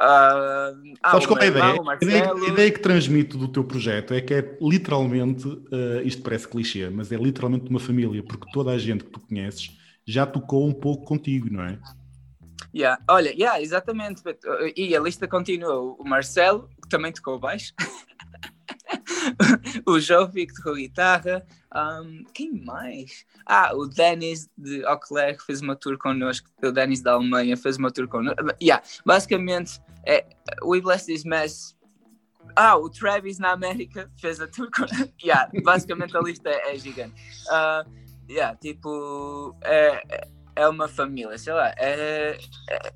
Uh, 0.00 0.94
Sabes 1.10 1.26
qual 1.26 1.38
é 1.38 1.44
a 1.44 1.46
ideia? 1.46 1.64
A 1.64 2.04
ideia, 2.04 2.32
a 2.32 2.48
ideia 2.48 2.70
que 2.70 2.80
transmito 2.80 3.36
do 3.38 3.48
teu 3.48 3.64
projeto 3.64 4.14
é 4.14 4.20
que 4.20 4.34
é 4.34 4.58
literalmente, 4.60 5.46
uh, 5.46 6.02
isto 6.04 6.22
parece 6.22 6.48
clichê, 6.48 6.88
mas 6.90 7.12
é 7.12 7.16
literalmente 7.16 7.68
uma 7.68 7.80
família, 7.80 8.22
porque 8.22 8.50
toda 8.52 8.70
a 8.70 8.78
gente 8.78 9.04
que 9.04 9.10
tu 9.10 9.20
conheces 9.20 9.76
já 10.06 10.26
tocou 10.26 10.66
um 10.66 10.72
pouco 10.72 11.04
contigo, 11.04 11.48
não 11.50 11.62
é? 11.62 11.78
Yeah. 12.74 13.02
Olha, 13.08 13.30
yeah, 13.30 13.60
exatamente. 13.60 14.22
E 14.76 14.96
a 14.96 15.00
lista 15.00 15.28
continua. 15.28 15.96
O 15.98 16.04
Marcelo, 16.04 16.68
que 16.82 16.88
também 16.88 17.12
tocou 17.12 17.38
baixo. 17.38 17.72
o 19.86 20.00
Jovi, 20.00 20.46
que 20.46 20.54
tocou 20.54 20.74
guitarra. 20.74 21.46
Um, 21.74 22.24
quem 22.32 22.64
mais? 22.64 23.24
Ah, 23.46 23.72
o 23.74 23.86
Dennis 23.86 24.48
de 24.56 24.84
Auclair, 24.84 25.36
que 25.36 25.44
fez 25.44 25.60
uma 25.60 25.76
tour 25.76 25.98
connosco. 25.98 26.48
O 26.62 26.70
Dennis 26.70 27.02
da 27.02 27.12
Alemanha 27.12 27.56
fez 27.56 27.76
uma 27.76 27.90
tour 27.90 28.08
connosco. 28.08 28.42
Yeah, 28.62 28.82
basicamente, 29.04 29.80
é, 30.06 30.26
We 30.62 30.80
Bless 30.80 31.06
This 31.06 31.24
Mess. 31.24 31.76
Ah, 32.56 32.76
o 32.76 32.90
Travis 32.90 33.38
na 33.38 33.52
América 33.52 34.10
fez 34.18 34.40
a 34.40 34.46
tour 34.46 34.68
connosco. 34.70 35.12
Yeah, 35.22 35.50
basicamente 35.62 36.16
a 36.16 36.20
lista 36.20 36.50
é, 36.50 36.74
é 36.74 36.78
gigante. 36.78 37.14
Uh, 37.48 37.88
yeah, 38.28 38.56
tipo, 38.56 39.56
é, 39.62 40.28
é 40.54 40.68
uma 40.68 40.88
família, 40.88 41.36
sei 41.38 41.52
lá. 41.52 41.74
É, 41.76 42.38
é, 42.70 42.92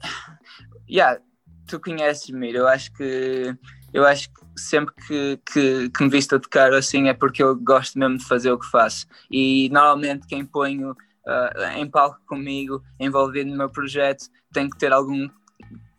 yeah, 0.89 1.21
tu 1.67 1.81
conheces-me, 1.81 2.55
eu 2.55 2.67
acho 2.67 2.93
que 2.93 3.57
eu 3.93 4.05
acho 4.05 4.29
que 4.31 4.61
sempre 4.61 4.95
que, 5.07 5.41
que, 5.53 5.91
que 5.91 6.05
me 6.05 6.11
visto 6.11 6.37
a 6.37 6.41
tocar 6.41 6.73
assim 6.75 7.09
é 7.09 7.15
porque 7.15 7.43
eu 7.43 7.57
gosto 7.57 7.99
mesmo 7.99 8.19
de 8.19 8.25
fazer 8.25 8.51
o 8.51 8.59
que 8.59 8.67
faço. 8.67 9.07
E 9.31 9.69
normalmente 9.71 10.27
quem 10.27 10.45
ponho 10.45 10.93
uh, 10.93 11.63
em 11.77 11.89
palco 11.89 12.21
comigo, 12.27 12.83
envolvido 13.01 13.51
no 13.51 13.57
meu 13.57 13.71
projeto, 13.71 14.27
tem 14.53 14.69
que 14.69 14.79
ter 14.79 14.93
algum 14.93 15.29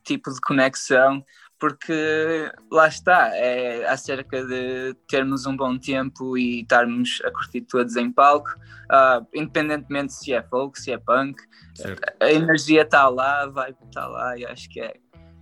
tipo 0.04 0.32
de 0.32 0.40
conexão 0.42 1.24
porque 1.60 2.52
lá 2.72 2.88
está, 2.88 3.36
é 3.36 3.88
acerca 3.88 4.46
de 4.46 4.94
termos 5.08 5.46
um 5.46 5.56
bom 5.56 5.78
tempo 5.78 6.38
e 6.38 6.62
estarmos 6.62 7.22
a 7.26 7.32
curtir 7.32 7.62
todos 7.62 7.96
em 7.96 8.12
palco, 8.12 8.50
uh, 8.92 9.26
independentemente 9.34 10.14
se 10.14 10.34
é 10.34 10.44
folk, 10.44 10.80
se 10.80 10.92
é 10.92 10.98
punk, 10.98 11.42
certo. 11.76 12.02
a 12.22 12.32
energia 12.32 12.84
está 12.84 13.10
lá, 13.10 13.48
vai 13.48 13.72
estar 13.72 13.88
tá 14.02 14.08
lá 14.08 14.38
e 14.38 14.46
acho 14.46 14.70
que 14.70 14.80
é, 14.80 14.94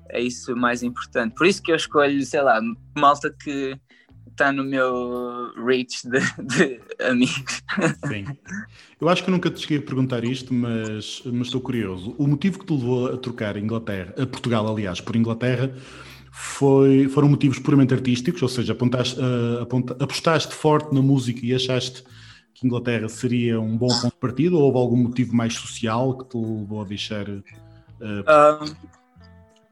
é 0.09 0.21
isso 0.21 0.55
mais 0.55 0.83
importante. 0.83 1.35
Por 1.35 1.47
isso 1.47 1.61
que 1.61 1.71
eu 1.71 1.75
escolho, 1.75 2.23
sei 2.23 2.41
lá, 2.41 2.61
malta 2.97 3.33
que 3.43 3.77
está 4.35 4.51
no 4.51 4.63
meu 4.63 5.53
reach 5.65 6.07
de, 6.07 6.19
de, 6.43 6.79
amigos. 7.03 7.63
Sim. 8.07 8.25
Eu 8.99 9.09
acho 9.09 9.23
que 9.23 9.31
nunca 9.31 9.49
te 9.49 9.61
cheguei 9.61 9.77
a 9.77 9.81
perguntar 9.81 10.23
isto, 10.25 10.53
mas, 10.53 11.23
mas 11.25 11.47
estou 11.47 11.61
curioso. 11.61 12.13
O 12.17 12.27
motivo 12.27 12.59
que 12.59 12.65
te 12.65 12.73
levou 12.73 13.13
a 13.13 13.17
trocar 13.17 13.55
Inglaterra, 13.57 14.13
a 14.21 14.25
Portugal, 14.25 14.67
aliás, 14.67 14.99
por 14.99 15.15
Inglaterra, 15.15 15.73
foi, 16.31 17.07
foram 17.07 17.29
motivos 17.29 17.59
puramente 17.59 17.93
artísticos, 17.93 18.41
ou 18.41 18.49
seja, 18.49 18.73
apontaste, 18.73 19.17
uh, 19.17 19.63
apostaste 19.99 20.53
forte 20.53 20.93
na 20.93 21.01
música 21.01 21.39
e 21.43 21.55
achaste 21.55 22.03
que 22.53 22.67
Inglaterra 22.67 23.07
seria 23.07 23.59
um 23.59 23.77
bom 23.77 23.87
ponto 23.87 24.13
de 24.13 24.19
partida 24.19 24.55
ou 24.55 24.63
houve 24.63 24.77
algum 24.77 24.97
motivo 24.97 25.33
mais 25.33 25.53
social 25.53 26.17
que 26.17 26.29
te 26.29 26.37
levou 26.37 26.81
a 26.81 26.85
deixar? 26.85 27.27
Uh, 27.29 27.41
um... 28.01 29.04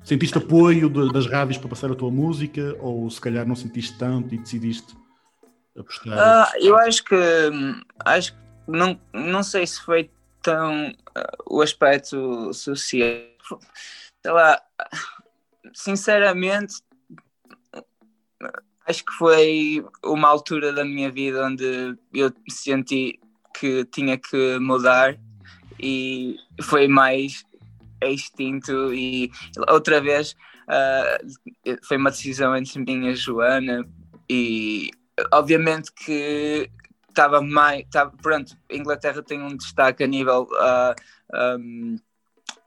Sentiste 0.03 0.37
apoio 0.37 0.89
das 0.89 1.27
rádios 1.27 1.57
para 1.57 1.69
passar 1.69 1.91
a 1.91 1.95
tua 1.95 2.11
música 2.11 2.75
ou 2.79 3.09
se 3.09 3.21
calhar 3.21 3.47
não 3.47 3.55
sentiste 3.55 3.97
tanto 3.97 4.35
e 4.35 4.37
decidiste 4.37 4.95
apostar? 5.77 6.17
Uh, 6.17 6.57
eu 6.59 6.77
acho 6.77 7.03
que 7.05 7.15
acho 8.03 8.33
que 8.33 8.39
não, 8.67 8.99
não 9.13 9.41
sei 9.41 9.65
se 9.65 9.81
foi 9.81 10.11
tão 10.41 10.89
uh, 10.89 10.95
o 11.49 11.61
aspecto 11.61 12.53
social. 12.53 13.61
Sei 14.21 14.31
lá, 14.31 14.61
sinceramente, 15.73 16.75
acho 18.85 19.05
que 19.05 19.13
foi 19.13 19.85
uma 20.03 20.27
altura 20.27 20.73
da 20.73 20.83
minha 20.83 21.09
vida 21.09 21.45
onde 21.45 21.97
eu 22.13 22.31
senti 22.49 23.19
que 23.57 23.85
tinha 23.85 24.17
que 24.17 24.59
mudar 24.59 25.17
e 25.79 26.37
foi 26.61 26.87
mais 26.87 27.45
extinto 28.11 28.93
e 28.93 29.31
outra 29.69 30.01
vez 30.01 30.35
uh, 30.67 31.77
foi 31.83 31.97
uma 31.97 32.11
decisão 32.11 32.55
entre 32.55 32.79
mim 32.79 33.05
e 33.07 33.09
a 33.09 33.15
Joana 33.15 33.85
e 34.29 34.89
obviamente 35.31 35.91
que 35.91 36.69
estava 37.09 37.41
mais 37.41 37.85
tava, 37.91 38.11
pronto, 38.21 38.57
Inglaterra 38.69 39.21
tem 39.21 39.41
um 39.41 39.55
destaque 39.55 40.03
a 40.03 40.07
nível 40.07 40.43
uh, 40.51 40.95
ah, 41.31 41.57
um, 41.59 41.95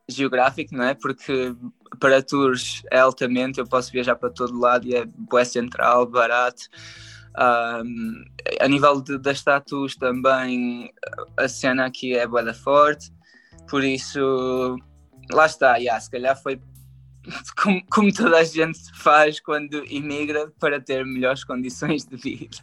geográfico, 0.08 0.74
não 0.74 0.84
é? 0.84 0.94
Porque 0.94 1.54
para 1.98 2.22
tours 2.22 2.82
é 2.90 2.98
altamente, 3.00 3.58
eu 3.58 3.66
posso 3.66 3.90
viajar 3.90 4.14
para 4.16 4.30
todo 4.30 4.58
lado 4.58 4.86
e 4.86 4.94
é 4.94 5.04
boa 5.04 5.44
central, 5.44 6.06
barato. 6.06 6.62
Um, 7.38 8.24
a 8.60 8.68
nível 8.68 9.02
de, 9.02 9.18
das 9.18 9.38
status 9.38 9.94
também 9.96 10.90
a 11.36 11.48
cena 11.48 11.84
aqui 11.84 12.16
é 12.16 12.26
boa 12.26 12.54
forte, 12.54 13.12
por 13.68 13.84
isso 13.84 14.78
lá 15.30 15.46
está, 15.46 15.76
yeah, 15.76 16.00
se 16.00 16.10
calhar 16.10 16.40
foi 16.40 16.60
como, 17.60 17.82
como, 17.90 18.12
toda 18.12 18.38
a 18.38 18.44
gente 18.44 18.78
faz 18.94 19.40
quando 19.40 19.84
imigra 19.86 20.52
para 20.60 20.80
ter 20.80 21.04
melhores 21.04 21.44
condições 21.44 22.04
de 22.04 22.16
vida. 22.16 22.56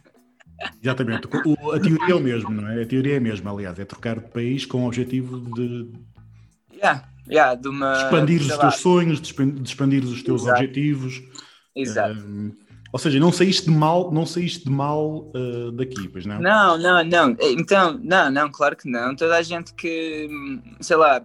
Exatamente, 0.82 1.28
o, 1.46 1.72
a 1.72 1.80
teoria 1.80 2.10
é 2.10 2.14
o 2.14 2.20
mesmo, 2.20 2.50
não 2.50 2.68
é? 2.68 2.82
A 2.82 2.86
teoria 2.86 3.14
é 3.14 3.16
a 3.18 3.20
mesma, 3.20 3.50
aliás, 3.50 3.78
é 3.78 3.84
trocar 3.84 4.20
de 4.20 4.30
país 4.30 4.64
com 4.64 4.84
o 4.84 4.86
objetivo 4.86 5.40
de 5.54 5.90
yeah, 6.72 7.04
yeah, 7.28 7.54
de 7.54 7.68
uma, 7.68 7.92
expandir 8.04 8.40
os 8.40 8.56
teus 8.56 8.76
sonhos, 8.76 9.20
de 9.20 9.62
expandir 9.64 10.04
os 10.04 10.22
teus 10.22 10.42
Exato. 10.42 10.60
objetivos. 10.60 11.22
Exato. 11.74 12.20
Uh, 12.20 12.52
ou 12.92 12.98
seja, 12.98 13.18
não 13.18 13.32
saíste 13.32 13.68
de 13.68 13.76
mal, 13.76 14.12
não 14.12 14.24
saíste 14.24 14.64
de 14.64 14.70
mal 14.70 15.28
uh, 15.34 15.72
daqui, 15.72 16.06
pois 16.08 16.24
não? 16.24 16.40
Não, 16.40 16.78
não, 16.78 17.04
não. 17.04 17.36
Então, 17.40 17.98
não, 18.00 18.30
não, 18.30 18.48
claro 18.48 18.76
que 18.76 18.88
não. 18.88 19.16
Toda 19.16 19.36
a 19.36 19.42
gente 19.42 19.74
que, 19.74 20.28
sei 20.80 20.96
lá, 20.96 21.20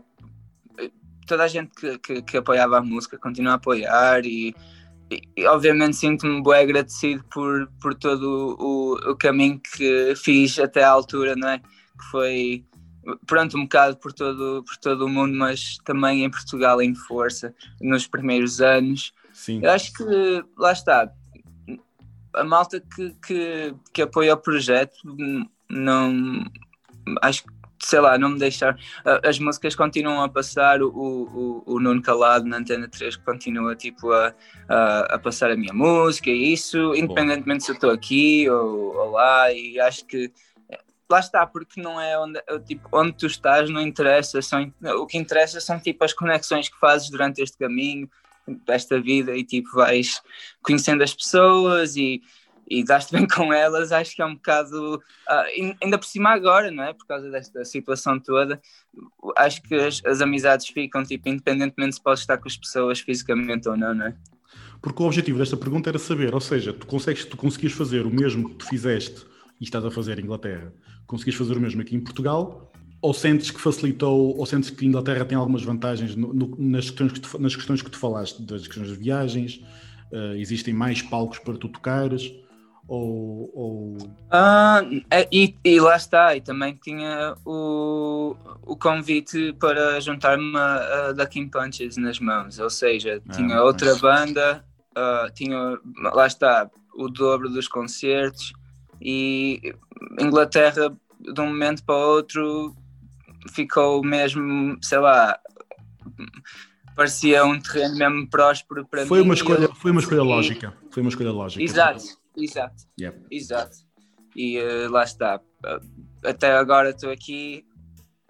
toda 1.29 1.43
a 1.43 1.47
gente 1.47 1.69
que, 1.75 1.99
que, 1.99 2.21
que 2.23 2.37
apoiava 2.37 2.79
a 2.79 2.81
música 2.81 3.17
continua 3.17 3.51
a 3.51 3.55
apoiar 3.55 4.25
e, 4.25 4.55
e, 5.11 5.21
e 5.37 5.45
obviamente 5.45 5.95
sinto-me 5.95 6.41
bem 6.41 6.63
agradecido 6.63 7.23
por, 7.31 7.71
por 7.79 7.93
todo 7.93 8.57
o, 8.59 9.11
o 9.11 9.15
caminho 9.15 9.59
que 9.59 10.15
fiz 10.15 10.57
até 10.57 10.83
à 10.83 10.89
altura, 10.89 11.35
não 11.35 11.49
é? 11.49 11.59
Que 11.59 12.05
foi 12.09 12.65
pronto, 13.27 13.57
um 13.57 13.63
bocado 13.63 13.97
por 13.97 14.11
todo, 14.11 14.63
por 14.63 14.75
todo 14.77 15.05
o 15.05 15.09
mundo, 15.09 15.37
mas 15.37 15.77
também 15.85 16.23
em 16.23 16.29
Portugal 16.29 16.81
em 16.81 16.95
força, 16.95 17.53
nos 17.79 18.07
primeiros 18.07 18.59
anos. 18.59 19.13
Sim. 19.31 19.61
Eu 19.63 19.71
acho 19.71 19.93
que, 19.93 20.43
lá 20.57 20.71
está, 20.71 21.11
a 22.33 22.43
malta 22.43 22.81
que, 22.81 23.15
que, 23.25 23.75
que 23.93 24.01
apoia 24.01 24.33
o 24.33 24.37
projeto, 24.37 24.97
não, 25.69 26.43
acho 27.21 27.43
que, 27.43 27.58
sei 27.81 27.99
lá, 27.99 28.17
não 28.17 28.29
me 28.29 28.39
deixar, 28.39 28.77
as 29.23 29.39
músicas 29.39 29.75
continuam 29.75 30.21
a 30.21 30.29
passar, 30.29 30.81
o, 30.81 30.89
o, 30.89 31.63
o 31.65 31.79
Nuno 31.79 32.01
Calado 32.01 32.45
na 32.45 32.57
Antena 32.57 32.87
3 32.87 33.17
continua, 33.17 33.75
tipo, 33.75 34.11
a, 34.11 34.33
a, 34.67 34.99
a 35.15 35.19
passar 35.19 35.51
a 35.51 35.55
minha 35.55 35.73
música 35.73 36.29
e 36.29 36.53
isso, 36.53 36.93
independentemente 36.95 37.59
Bom. 37.61 37.65
se 37.65 37.71
eu 37.71 37.75
estou 37.75 37.91
aqui 37.91 38.49
ou, 38.49 38.95
ou 38.95 39.11
lá, 39.11 39.51
e 39.51 39.79
acho 39.79 40.05
que 40.05 40.31
lá 41.09 41.19
está, 41.19 41.47
porque 41.47 41.81
não 41.81 41.99
é 41.99 42.19
onde, 42.19 42.39
tipo, 42.65 42.87
onde 42.91 43.13
tu 43.13 43.25
estás, 43.25 43.69
não 43.69 43.81
interessa, 43.81 44.41
são, 44.41 44.71
o 44.97 45.07
que 45.07 45.17
interessa 45.17 45.59
são 45.59 45.79
tipo 45.79 46.03
as 46.03 46.13
conexões 46.13 46.69
que 46.69 46.79
fazes 46.79 47.09
durante 47.09 47.41
este 47.41 47.57
caminho, 47.57 48.09
esta 48.67 48.99
vida 48.99 49.35
e 49.35 49.43
tipo 49.43 49.69
vais 49.75 50.21
conhecendo 50.61 51.03
as 51.03 51.13
pessoas 51.13 51.95
e, 51.95 52.21
e 52.69 52.83
dás-te 52.83 53.11
bem 53.11 53.25
com 53.27 53.51
elas, 53.51 53.91
acho 53.91 54.15
que 54.15 54.21
é 54.21 54.25
um 54.25 54.35
bocado, 54.35 54.95
uh, 54.95 55.75
ainda 55.81 55.97
por 55.97 56.05
cima 56.05 56.29
agora, 56.29 56.69
não 56.69 56.83
é? 56.83 56.93
Por 56.93 57.07
causa 57.07 57.29
desta 57.31 57.65
situação 57.65 58.19
toda, 58.19 58.61
acho 59.35 59.61
que 59.63 59.73
as, 59.73 60.01
as 60.05 60.21
amizades 60.21 60.67
ficam, 60.67 61.03
tipo, 61.03 61.27
independentemente 61.27 61.95
se 61.95 62.01
podes 62.01 62.21
estar 62.21 62.37
com 62.37 62.47
as 62.47 62.55
pessoas 62.55 62.99
fisicamente 62.99 63.67
ou 63.67 63.75
não, 63.75 63.95
não 63.95 64.05
é? 64.05 64.15
Porque 64.81 65.01
o 65.01 65.05
objetivo 65.05 65.39
desta 65.39 65.57
pergunta 65.57 65.89
era 65.89 65.99
saber, 65.99 66.33
ou 66.33 66.39
seja, 66.39 66.71
tu, 66.71 66.85
consegues, 66.85 67.25
tu 67.25 67.35
conseguias 67.35 67.73
fazer 67.73 68.05
o 68.05 68.09
mesmo 68.09 68.49
que 68.49 68.55
tu 68.55 68.65
fizeste 68.65 69.25
e 69.59 69.63
estás 69.65 69.83
a 69.83 69.91
fazer 69.91 70.19
em 70.19 70.23
Inglaterra, 70.23 70.73
conseguis 71.05 71.35
fazer 71.35 71.57
o 71.57 71.59
mesmo 71.59 71.81
aqui 71.81 71.95
em 71.95 71.99
Portugal? 71.99 72.71
Ou 73.01 73.13
sentes 73.13 73.49
que 73.49 73.61
facilitou, 73.61 74.37
ou 74.37 74.45
sentes 74.45 74.69
que 74.69 74.85
a 74.85 74.87
Inglaterra 74.87 75.23
tem 75.23 75.37
algumas 75.37 75.63
vantagens 75.63 76.17
no, 76.17 76.33
no, 76.33 76.55
nas, 76.57 76.89
questões 76.89 77.13
que 77.13 77.19
tu, 77.21 77.41
nas 77.41 77.55
questões 77.55 77.81
que 77.81 77.89
tu 77.89 77.97
falaste, 77.97 78.41
das 78.41 78.67
questões 78.67 78.89
das 78.89 78.97
viagens? 78.97 79.61
Uh, 80.11 80.35
existem 80.35 80.73
mais 80.73 81.01
palcos 81.01 81.39
para 81.39 81.53
tu 81.53 81.69
tocares? 81.69 82.29
Ou. 82.89 83.51
ou... 83.53 83.97
Ah, 84.31 84.81
é, 85.11 85.27
e, 85.31 85.55
e, 85.63 85.79
lá 85.79 85.95
está, 85.95 86.35
e 86.35 86.41
também 86.41 86.73
tinha 86.73 87.35
o, 87.45 88.35
o 88.65 88.75
convite 88.75 89.53
para 89.59 89.99
juntar-me 90.01 90.57
a, 90.57 91.09
a 91.09 91.11
Ducking 91.11 91.49
Punches 91.49 91.97
nas 91.97 92.19
mãos, 92.19 92.57
ou 92.57 92.69
seja, 92.69 93.21
ah, 93.29 93.33
tinha 93.33 93.61
outra 93.61 93.91
mas... 93.91 94.01
banda, 94.01 94.65
uh, 94.97 95.31
tinha, 95.35 95.77
lá 96.13 96.25
está, 96.25 96.67
o 96.95 97.07
dobro 97.09 97.47
dos 97.47 97.67
concertos, 97.67 98.53
e 98.99 99.75
Inglaterra 100.19 100.91
de 101.19 101.41
um 101.41 101.47
momento 101.47 101.83
para 101.83 101.95
o 101.95 102.15
outro 102.15 102.75
ficou 103.53 104.03
mesmo, 104.03 104.77
sei 104.81 104.97
lá, 104.97 105.39
parecia 106.95 107.45
um 107.45 107.59
terreno 107.59 107.95
mesmo 107.95 108.27
próspero 108.27 108.83
para 108.85 109.05
foi 109.05 109.19
mim. 109.19 109.25
Uma 109.25 109.33
escolha, 109.35 109.65
eu, 109.65 109.75
foi 109.75 109.91
uma 109.91 110.01
escolha 110.01 110.23
lógica. 110.23 110.73
Foi 110.89 111.01
uma 111.01 111.09
escolha 111.09 111.31
lógica. 111.31 111.63
Exato, 111.63 112.03
exato. 112.43 112.83
Yep. 112.99 113.25
Exato. 113.31 113.77
E 114.35 114.59
uh, 114.59 114.89
lá 114.91 115.03
está. 115.03 115.39
Até 116.23 116.51
agora 116.51 116.91
estou 116.91 117.11
aqui 117.11 117.65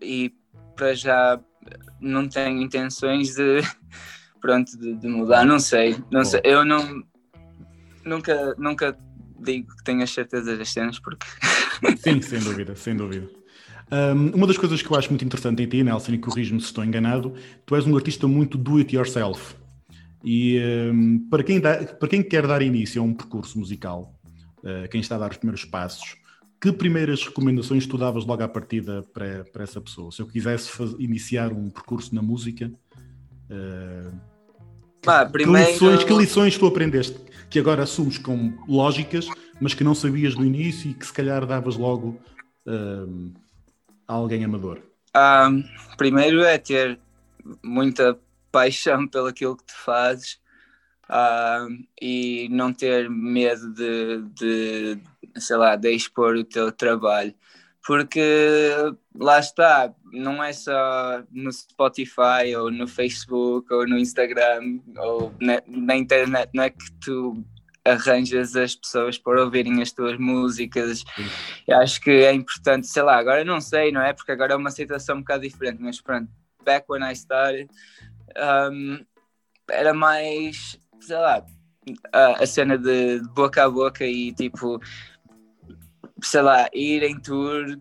e 0.01 0.33
para 0.75 0.93
já 0.93 1.39
não 1.99 2.27
tenho 2.27 2.61
intenções 2.61 3.35
de 3.35 3.61
pronto 4.41 4.77
de, 4.77 4.95
de 4.95 5.07
mudar. 5.07 5.45
Não 5.45 5.59
sei, 5.59 5.93
não 6.11 6.21
Bom. 6.21 6.25
sei. 6.25 6.41
Eu 6.43 6.63
não 6.65 7.03
nunca 8.05 8.55
nunca 8.57 8.97
digo 9.41 9.75
que 9.75 9.83
tenho 9.83 10.03
as 10.03 10.09
certezas 10.09 10.57
das 10.57 10.69
cenas 10.69 10.99
porque. 10.99 11.25
Sim, 11.97 12.21
sem 12.21 12.39
dúvida, 12.39 12.75
sem 12.75 12.95
dúvida. 12.95 13.29
Um, 13.91 14.35
uma 14.35 14.45
das 14.45 14.57
coisas 14.57 14.81
que 14.81 14.91
eu 14.91 14.97
acho 14.97 15.09
muito 15.09 15.25
interessante 15.25 15.63
em 15.63 15.67
ti, 15.67 15.83
Nelson, 15.83 16.13
e 16.13 16.17
corrijo-me 16.19 16.59
se 16.59 16.67
estou 16.67 16.83
enganado, 16.83 17.33
tu 17.65 17.75
és 17.75 17.87
um 17.87 17.95
artista 17.95 18.27
muito 18.27 18.57
do 18.57 18.77
it 18.77 18.95
yourself. 18.95 19.55
E 20.23 20.59
um, 20.91 21.27
para, 21.29 21.43
quem 21.43 21.59
dá, 21.59 21.77
para 21.77 22.07
quem 22.09 22.21
quer 22.21 22.45
dar 22.45 22.61
início 22.61 23.01
a 23.01 23.05
um 23.05 23.13
percurso 23.13 23.57
musical, 23.57 24.13
uh, 24.59 24.87
quem 24.89 25.01
está 25.01 25.15
a 25.15 25.19
dar 25.19 25.31
os 25.31 25.37
primeiros 25.37 25.65
passos, 25.65 26.17
que 26.59 26.71
primeiras 26.71 27.23
recomendações 27.23 27.85
tu 27.85 27.97
davas 27.97 28.25
logo 28.25 28.43
à 28.43 28.47
partida 28.47 29.03
para, 29.13 29.45
para 29.45 29.63
essa 29.63 29.79
pessoa? 29.79 30.11
Se 30.11 30.21
eu 30.21 30.27
quisesse 30.27 30.69
iniciar 30.99 31.53
um 31.53 31.69
percurso 31.69 32.13
na 32.13 32.21
música, 32.21 32.71
uh, 33.49 34.11
Pá, 35.01 35.25
primeiro... 35.25 35.67
que, 35.67 35.73
lições, 35.73 36.03
que 36.03 36.13
lições 36.13 36.57
tu 36.57 36.65
aprendeste? 36.65 37.29
que 37.49 37.59
agora 37.59 37.83
assumes 37.83 38.17
como 38.17 38.63
lógicas, 38.67 39.27
mas 39.59 39.73
que 39.73 39.83
não 39.83 39.95
sabias 39.95 40.35
no 40.35 40.45
início 40.45 40.91
e 40.91 40.93
que 40.93 41.05
se 41.05 41.11
calhar 41.11 41.45
davas 41.45 41.75
logo 41.75 42.19
um, 42.65 43.33
a 44.07 44.13
alguém 44.13 44.43
amador? 44.43 44.81
Um, 45.15 45.63
primeiro 45.97 46.43
é 46.43 46.57
ter 46.57 46.99
muita 47.63 48.17
paixão 48.51 49.07
pelo 49.07 49.27
aquilo 49.27 49.57
que 49.57 49.63
tu 49.65 49.75
fazes 49.75 50.39
um, 51.09 51.83
e 52.01 52.47
não 52.51 52.71
ter 52.71 53.09
medo 53.09 53.73
de, 53.73 54.21
de, 54.33 54.99
sei 55.37 55.57
lá, 55.57 55.75
de 55.75 55.91
expor 55.91 56.35
o 56.35 56.43
teu 56.43 56.71
trabalho. 56.71 57.33
Porque 57.85 58.21
lá 59.15 59.39
está, 59.39 59.91
não 60.11 60.43
é 60.43 60.53
só 60.53 61.23
no 61.31 61.51
Spotify 61.51 62.55
ou 62.55 62.69
no 62.69 62.87
Facebook 62.87 63.73
ou 63.73 63.87
no 63.87 63.97
Instagram 63.97 64.79
ou 64.97 65.33
na, 65.41 65.61
na 65.65 65.95
internet, 65.95 66.51
não 66.53 66.63
é 66.63 66.69
que 66.69 66.91
tu 67.03 67.43
arranjas 67.83 68.55
as 68.55 68.75
pessoas 68.75 69.17
para 69.17 69.43
ouvirem 69.43 69.81
as 69.81 69.91
tuas 69.91 70.19
músicas. 70.19 71.03
Eu 71.67 71.77
acho 71.79 71.99
que 72.01 72.11
é 72.11 72.33
importante, 72.33 72.85
sei 72.85 73.01
lá, 73.01 73.17
agora 73.17 73.43
não 73.43 73.59
sei, 73.59 73.91
não 73.91 74.01
é? 74.01 74.13
Porque 74.13 74.31
agora 74.31 74.53
é 74.53 74.57
uma 74.57 74.71
situação 74.71 75.17
um 75.17 75.19
bocado 75.21 75.43
diferente, 75.43 75.81
mas 75.81 75.99
pronto, 75.99 76.29
back 76.63 76.85
when 76.89 77.03
I 77.03 77.13
started, 77.13 77.69
um, 78.71 79.05
era 79.69 79.93
mais, 79.93 80.77
sei 80.99 81.17
lá, 81.17 81.45
a, 82.11 82.43
a 82.43 82.45
cena 82.45 82.77
de, 82.77 83.19
de 83.19 83.29
boca 83.29 83.63
a 83.63 83.69
boca 83.69 84.05
e 84.05 84.31
tipo, 84.33 84.79
sei 86.21 86.41
lá, 86.41 86.69
ir 86.73 87.03
em 87.03 87.19
tour 87.19 87.77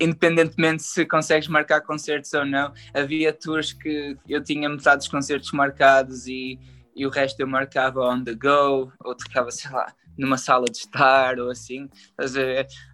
independentemente 0.00 0.82
se 0.82 1.06
consegues 1.06 1.48
marcar 1.48 1.80
concertos 1.80 2.32
ou 2.34 2.44
não, 2.44 2.72
havia 2.92 3.32
tours 3.32 3.72
que 3.72 4.16
eu 4.28 4.42
tinha 4.42 4.68
metade 4.68 4.98
dos 4.98 5.08
concertos 5.08 5.52
marcados 5.52 6.26
e, 6.26 6.58
e 6.94 7.06
o 7.06 7.10
resto 7.10 7.40
eu 7.40 7.46
marcava 7.46 8.00
on 8.00 8.22
the 8.22 8.34
go, 8.34 8.92
ou 9.00 9.14
tocava, 9.14 9.50
sei 9.50 9.70
lá, 9.70 9.92
numa 10.18 10.36
sala 10.36 10.66
de 10.66 10.78
estar 10.78 11.38
ou 11.38 11.50
assim. 11.50 11.88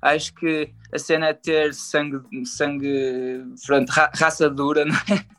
Acho 0.02 0.34
que 0.34 0.70
a 0.92 0.98
cena 0.98 1.28
é 1.28 1.32
ter 1.32 1.72
sangue, 1.74 2.20
sangue 2.44 3.44
pronto, 3.66 3.90
ra 3.90 4.10
raça 4.14 4.50
dura, 4.50 4.84
não 4.86 4.94
é? 4.94 5.34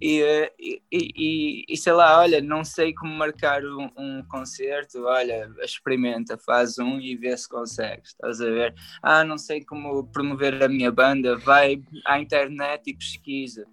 E, 0.00 0.50
e, 0.58 0.80
e, 0.92 1.64
e, 1.68 1.76
sei 1.76 1.92
lá, 1.92 2.18
olha, 2.18 2.40
não 2.40 2.64
sei 2.64 2.92
como 2.92 3.14
marcar 3.14 3.64
um, 3.64 3.88
um, 3.96 4.22
concerto, 4.28 5.04
olha, 5.04 5.48
experimenta, 5.62 6.36
faz 6.36 6.78
um 6.78 6.98
e 6.98 7.16
vê 7.16 7.36
se 7.36 7.48
consegues, 7.48 8.10
estás 8.10 8.40
a 8.40 8.46
ver? 8.46 8.74
Ah, 9.02 9.22
não 9.22 9.38
sei 9.38 9.64
como 9.64 10.04
promover 10.08 10.62
a 10.62 10.68
minha 10.68 10.90
banda, 10.90 11.36
vai 11.36 11.80
à 12.04 12.18
internet 12.18 12.90
e 12.90 12.94
pesquisa. 12.94 13.66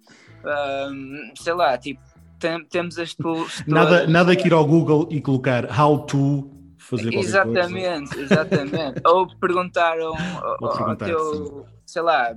Um, 0.44 1.32
sei 1.36 1.54
lá, 1.54 1.76
tipo, 1.76 2.00
tem, 2.38 2.64
temos 2.66 2.98
as 2.98 3.14
tools. 3.14 3.64
Nada, 3.66 4.06
nada 4.06 4.36
que 4.36 4.46
ir 4.46 4.52
ao 4.52 4.66
Google 4.66 5.08
e 5.10 5.20
colocar 5.20 5.66
how 5.78 6.04
to 6.06 6.50
fazer 6.84 7.14
Exatamente, 7.14 8.14
coisa. 8.14 8.34
exatamente. 8.34 9.00
Ou 9.06 9.26
perguntaram 9.38 10.12
Ou 10.60 10.68
ao 10.68 10.96
teu, 10.96 11.66
sei 11.86 12.02
lá, 12.02 12.36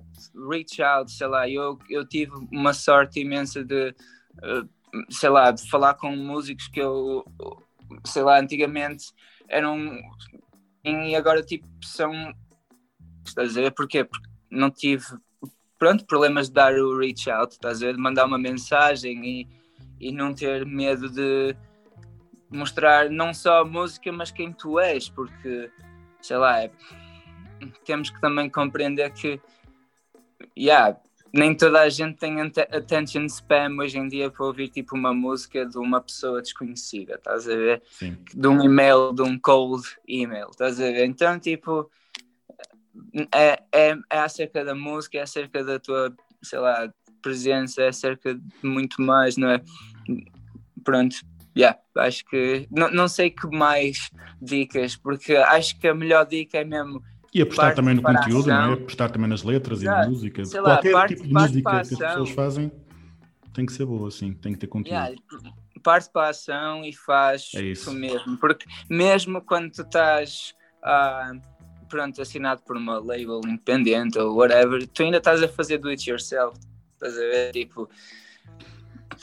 reach 0.50 0.82
out, 0.82 1.12
sei 1.12 1.28
lá, 1.28 1.50
eu, 1.50 1.78
eu 1.90 2.08
tive 2.08 2.32
uma 2.52 2.74
sorte 2.74 3.20
imensa 3.20 3.64
de, 3.64 3.94
eh, 4.44 4.64
sei 5.10 5.30
lá, 5.30 5.52
de 5.52 5.70
falar 5.70 5.96
com 5.96 6.16
músicos 6.16 6.68
que 6.68 6.80
eu, 6.80 7.26
sei 8.06 8.24
lá, 8.24 8.40
antigamente 8.40 9.06
eram 9.50 9.98
e 10.84 11.16
agora 11.16 11.44
tipo 11.44 11.68
são 11.84 12.12
estás 13.26 13.58
a 13.58 13.62
ver 13.62 13.72
porquê? 13.72 14.04
Porque 14.06 14.30
não 14.50 14.72
tive 14.72 15.06
pronto, 15.78 16.06
problemas 16.06 16.48
de 16.48 16.54
dar 16.54 16.74
o 16.74 16.98
reach 16.98 17.30
out, 17.30 17.54
estás 17.54 17.82
a 17.82 17.88
ver? 17.88 17.96
De 17.96 18.02
mandar 18.02 18.26
uma 18.26 18.38
mensagem 18.38 19.26
e, 19.26 19.48
e 20.00 20.12
não 20.12 20.34
ter 20.34 20.66
medo 20.66 21.10
de 21.10 21.56
mostrar 22.50 23.10
não 23.10 23.34
só 23.34 23.62
a 23.62 23.66
música, 23.66 24.12
mas 24.12 24.32
quem 24.32 24.54
tu 24.54 24.80
és, 24.80 25.10
porque 25.10 25.70
sei 26.22 26.38
lá, 26.38 26.62
é, 26.62 26.72
temos 27.86 28.10
que 28.10 28.20
também 28.20 28.50
compreender 28.50 29.12
que 29.12 29.40
yeah, 30.58 30.98
nem 31.34 31.56
toda 31.56 31.82
a 31.82 31.90
gente 31.90 32.18
tem 32.18 32.40
attention 32.42 33.26
spam 33.26 33.78
hoje 33.80 33.98
em 33.98 34.08
dia 34.08 34.30
para 34.30 34.46
ouvir 34.46 34.70
tipo 34.70 34.96
uma 34.96 35.14
música 35.14 35.66
de 35.66 35.78
uma 35.78 36.02
pessoa 36.02 36.42
desconhecida, 36.42 37.16
estás 37.16 37.48
a 37.48 37.56
ver? 37.56 37.84
Sim. 37.92 38.18
De 38.34 38.48
um 38.48 38.62
e-mail, 38.64 39.14
de 39.14 39.22
um 39.22 39.38
cold 39.38 39.84
email, 40.08 40.48
estás 40.50 40.80
a 40.80 40.86
ver? 40.86 41.06
Então, 41.06 41.40
tipo, 41.40 41.90
é, 43.34 43.62
é, 43.72 43.98
é 44.10 44.20
acerca 44.20 44.64
da 44.64 44.74
música, 44.74 45.18
é 45.18 45.22
acerca 45.22 45.64
da 45.64 45.80
tua, 45.80 46.16
sei 46.42 46.60
lá, 46.60 46.92
presença, 47.22 47.82
é 47.82 47.90
acerca 47.90 48.34
de 48.34 48.42
muito 48.64 49.02
mais, 49.02 49.38
não 49.38 49.50
é? 49.50 49.62
Pronto, 50.84 51.18
yeah, 51.58 51.80
acho 51.98 52.26
que 52.26 52.68
não, 52.70 52.92
não 52.92 53.08
sei 53.08 53.30
que 53.30 53.48
mais 53.48 54.10
dicas, 54.42 54.96
porque 54.96 55.36
acho 55.36 55.80
que 55.80 55.88
a 55.88 55.96
melhor 55.96 56.26
dica 56.26 56.60
é 56.60 56.64
mesmo. 56.64 57.02
E 57.34 57.42
apostar 57.42 57.76
também 57.76 57.96
no 57.96 58.02
conteúdo, 58.02 58.48
não 58.48 58.72
é? 58.72 58.74
Apostar 58.74 59.12
também 59.12 59.30
nas 59.30 59.44
letras 59.44 59.82
yeah, 59.82 60.02
e 60.02 60.06
na 60.06 60.12
música. 60.12 60.44
Lá, 60.56 60.62
Qualquer 60.62 60.92
parte, 60.92 61.16
tipo 61.16 61.28
de 61.28 61.34
música 61.34 61.70
que 61.72 61.78
as 61.78 61.90
pessoas 61.90 62.30
fazem 62.32 62.72
tem 63.54 63.66
que 63.66 63.74
ser 63.74 63.86
boa, 63.86 64.12
sim, 64.12 64.34
tem 64.34 64.54
que 64.54 64.60
ter 64.60 64.68
conteúdo. 64.68 64.96
Yeah, 64.96 65.16
parte 65.84 66.10
para 66.12 66.28
a 66.28 66.30
ação 66.30 66.84
e 66.84 66.94
faz 66.94 67.52
é 67.56 67.62
isso. 67.62 67.92
mesmo, 67.92 68.38
porque 68.38 68.66
mesmo 68.90 69.42
quando 69.42 69.72
tu 69.72 69.82
estás 69.82 70.54
uh, 70.84 71.40
pronto, 71.88 72.22
assinado 72.22 72.62
por 72.64 72.78
uma 72.78 73.00
label 73.00 73.42
independente 73.46 74.20
ou 74.20 74.36
whatever, 74.36 74.86
tu 74.88 75.04
ainda 75.04 75.18
estás 75.18 75.42
a 75.42 75.48
fazer 75.48 75.78
do 75.78 75.90
it 75.90 76.10
yourself, 76.10 76.60
estás 76.94 77.18
a 77.18 77.22
ver, 77.22 77.52
tipo 77.52 77.90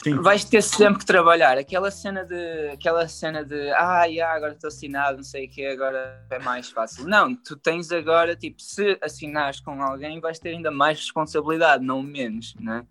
Sim. 0.02 0.20
vais 0.20 0.44
ter 0.44 0.62
sempre 0.62 1.00
que 1.00 1.06
trabalhar. 1.06 1.56
Aquela 1.58 1.90
cena 1.90 2.24
de, 2.24 2.70
aquela 2.70 3.06
cena 3.08 3.44
de, 3.44 3.70
ah, 3.72 4.04
yeah, 4.04 4.34
agora 4.34 4.52
estou 4.52 4.68
assinado, 4.68 5.16
não 5.16 5.24
sei 5.24 5.46
o 5.46 5.50
que, 5.50 5.66
agora 5.66 6.24
é 6.30 6.38
mais 6.38 6.70
fácil. 6.70 7.06
Não, 7.06 7.34
tu 7.34 7.56
tens 7.56 7.90
agora, 7.90 8.34
tipo, 8.36 8.60
se 8.60 8.98
assinares 9.02 9.60
com 9.60 9.82
alguém, 9.82 10.20
vais 10.20 10.38
ter 10.38 10.50
ainda 10.50 10.70
mais 10.70 10.98
responsabilidade, 10.98 11.84
não 11.84 12.02
menos, 12.02 12.54
né? 12.60 12.84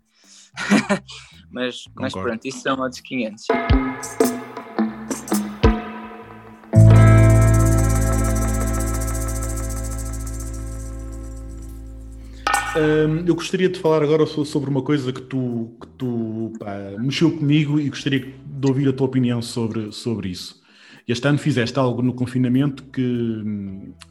mas, 1.50 1.84
mas 1.94 2.12
pronto, 2.12 2.44
isso 2.44 2.60
são 2.60 2.78
outros 2.78 3.00
500. 3.00 3.46
Um, 12.76 13.24
eu 13.24 13.36
gostaria 13.36 13.68
de 13.68 13.78
falar 13.78 14.02
agora 14.02 14.26
sobre 14.26 14.68
uma 14.68 14.82
coisa 14.82 15.12
que 15.12 15.22
tu, 15.22 15.76
que 15.80 15.86
tu 15.96 16.52
pá, 16.58 16.74
mexeu 16.98 17.30
comigo 17.30 17.78
e 17.78 17.88
gostaria 17.88 18.34
de 18.44 18.66
ouvir 18.66 18.88
a 18.88 18.92
tua 18.92 19.06
opinião 19.06 19.40
sobre, 19.40 19.92
sobre 19.92 20.30
isso. 20.30 20.60
Este 21.06 21.28
ano 21.28 21.38
fizeste 21.38 21.78
algo 21.78 22.02
no 22.02 22.12
confinamento 22.12 22.82
que, 22.84 23.44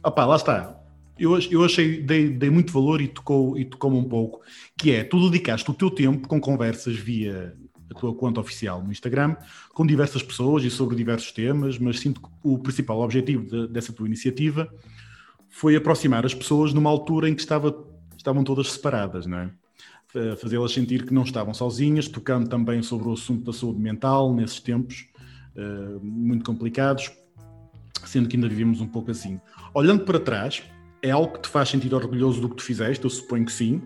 opá, 0.02 0.24
lá 0.24 0.36
está. 0.36 0.80
Eu, 1.18 1.38
eu 1.50 1.62
achei, 1.62 2.00
dei, 2.00 2.30
dei 2.30 2.48
muito 2.48 2.72
valor 2.72 3.02
e 3.02 3.08
tocou-me 3.08 3.60
e 3.60 3.64
tocou 3.66 3.92
um 3.92 4.04
pouco, 4.04 4.40
que 4.78 4.92
é, 4.92 5.04
tu 5.04 5.28
dedicaste 5.28 5.70
o 5.70 5.74
teu 5.74 5.90
tempo 5.90 6.26
com 6.26 6.40
conversas 6.40 6.96
via 6.96 7.54
a 7.90 7.94
tua 7.94 8.14
conta 8.14 8.40
oficial 8.40 8.82
no 8.82 8.90
Instagram, 8.90 9.36
com 9.74 9.86
diversas 9.86 10.22
pessoas 10.22 10.64
e 10.64 10.70
sobre 10.70 10.96
diversos 10.96 11.32
temas, 11.32 11.78
mas 11.78 12.00
sinto 12.00 12.22
que 12.22 12.28
o 12.42 12.58
principal 12.58 13.00
objetivo 13.00 13.44
de, 13.44 13.68
dessa 13.68 13.92
tua 13.92 14.06
iniciativa 14.06 14.72
foi 15.50 15.76
aproximar 15.76 16.24
as 16.24 16.34
pessoas 16.34 16.72
numa 16.72 16.88
altura 16.88 17.28
em 17.28 17.34
que 17.34 17.42
estava 17.42 17.70
estavam 18.24 18.42
todas 18.42 18.72
separadas, 18.72 19.26
não 19.26 19.38
é? 19.38 19.50
Fazê-las 20.36 20.72
sentir 20.72 21.04
que 21.04 21.12
não 21.12 21.24
estavam 21.24 21.52
sozinhas, 21.52 22.08
tocando 22.08 22.48
também 22.48 22.82
sobre 22.82 23.08
o 23.08 23.12
assunto 23.12 23.44
da 23.44 23.52
saúde 23.52 23.80
mental 23.80 24.32
nesses 24.32 24.60
tempos 24.60 25.08
uh, 25.56 26.00
muito 26.00 26.44
complicados, 26.44 27.10
sendo 28.06 28.28
que 28.28 28.36
ainda 28.36 28.48
vivemos 28.48 28.80
um 28.80 28.86
pouco 28.86 29.10
assim. 29.10 29.40
Olhando 29.74 30.04
para 30.04 30.20
trás, 30.20 30.62
é 31.02 31.10
algo 31.10 31.34
que 31.34 31.42
te 31.42 31.48
faz 31.48 31.68
sentir 31.68 31.92
orgulhoso 31.92 32.40
do 32.40 32.48
que 32.48 32.56
tu 32.56 32.62
fizeste? 32.62 33.04
Eu 33.04 33.10
suponho 33.10 33.44
que 33.44 33.52
sim. 33.52 33.82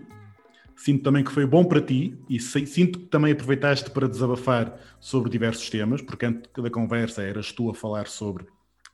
Sinto 0.75 1.03
também 1.03 1.23
que 1.23 1.31
foi 1.31 1.45
bom 1.45 1.65
para 1.65 1.81
ti 1.81 2.15
e 2.29 2.39
sinto 2.39 2.99
que 2.99 3.05
também 3.07 3.33
aproveitaste 3.33 3.89
para 3.89 4.07
desabafar 4.07 4.79
sobre 4.99 5.29
diversos 5.31 5.67
temas, 5.69 6.01
porque 6.01 6.27
antes 6.27 6.49
da 6.55 6.69
conversa 6.69 7.23
eras 7.23 7.51
tu 7.51 7.69
a 7.69 7.73
falar 7.73 8.07
sobre 8.07 8.45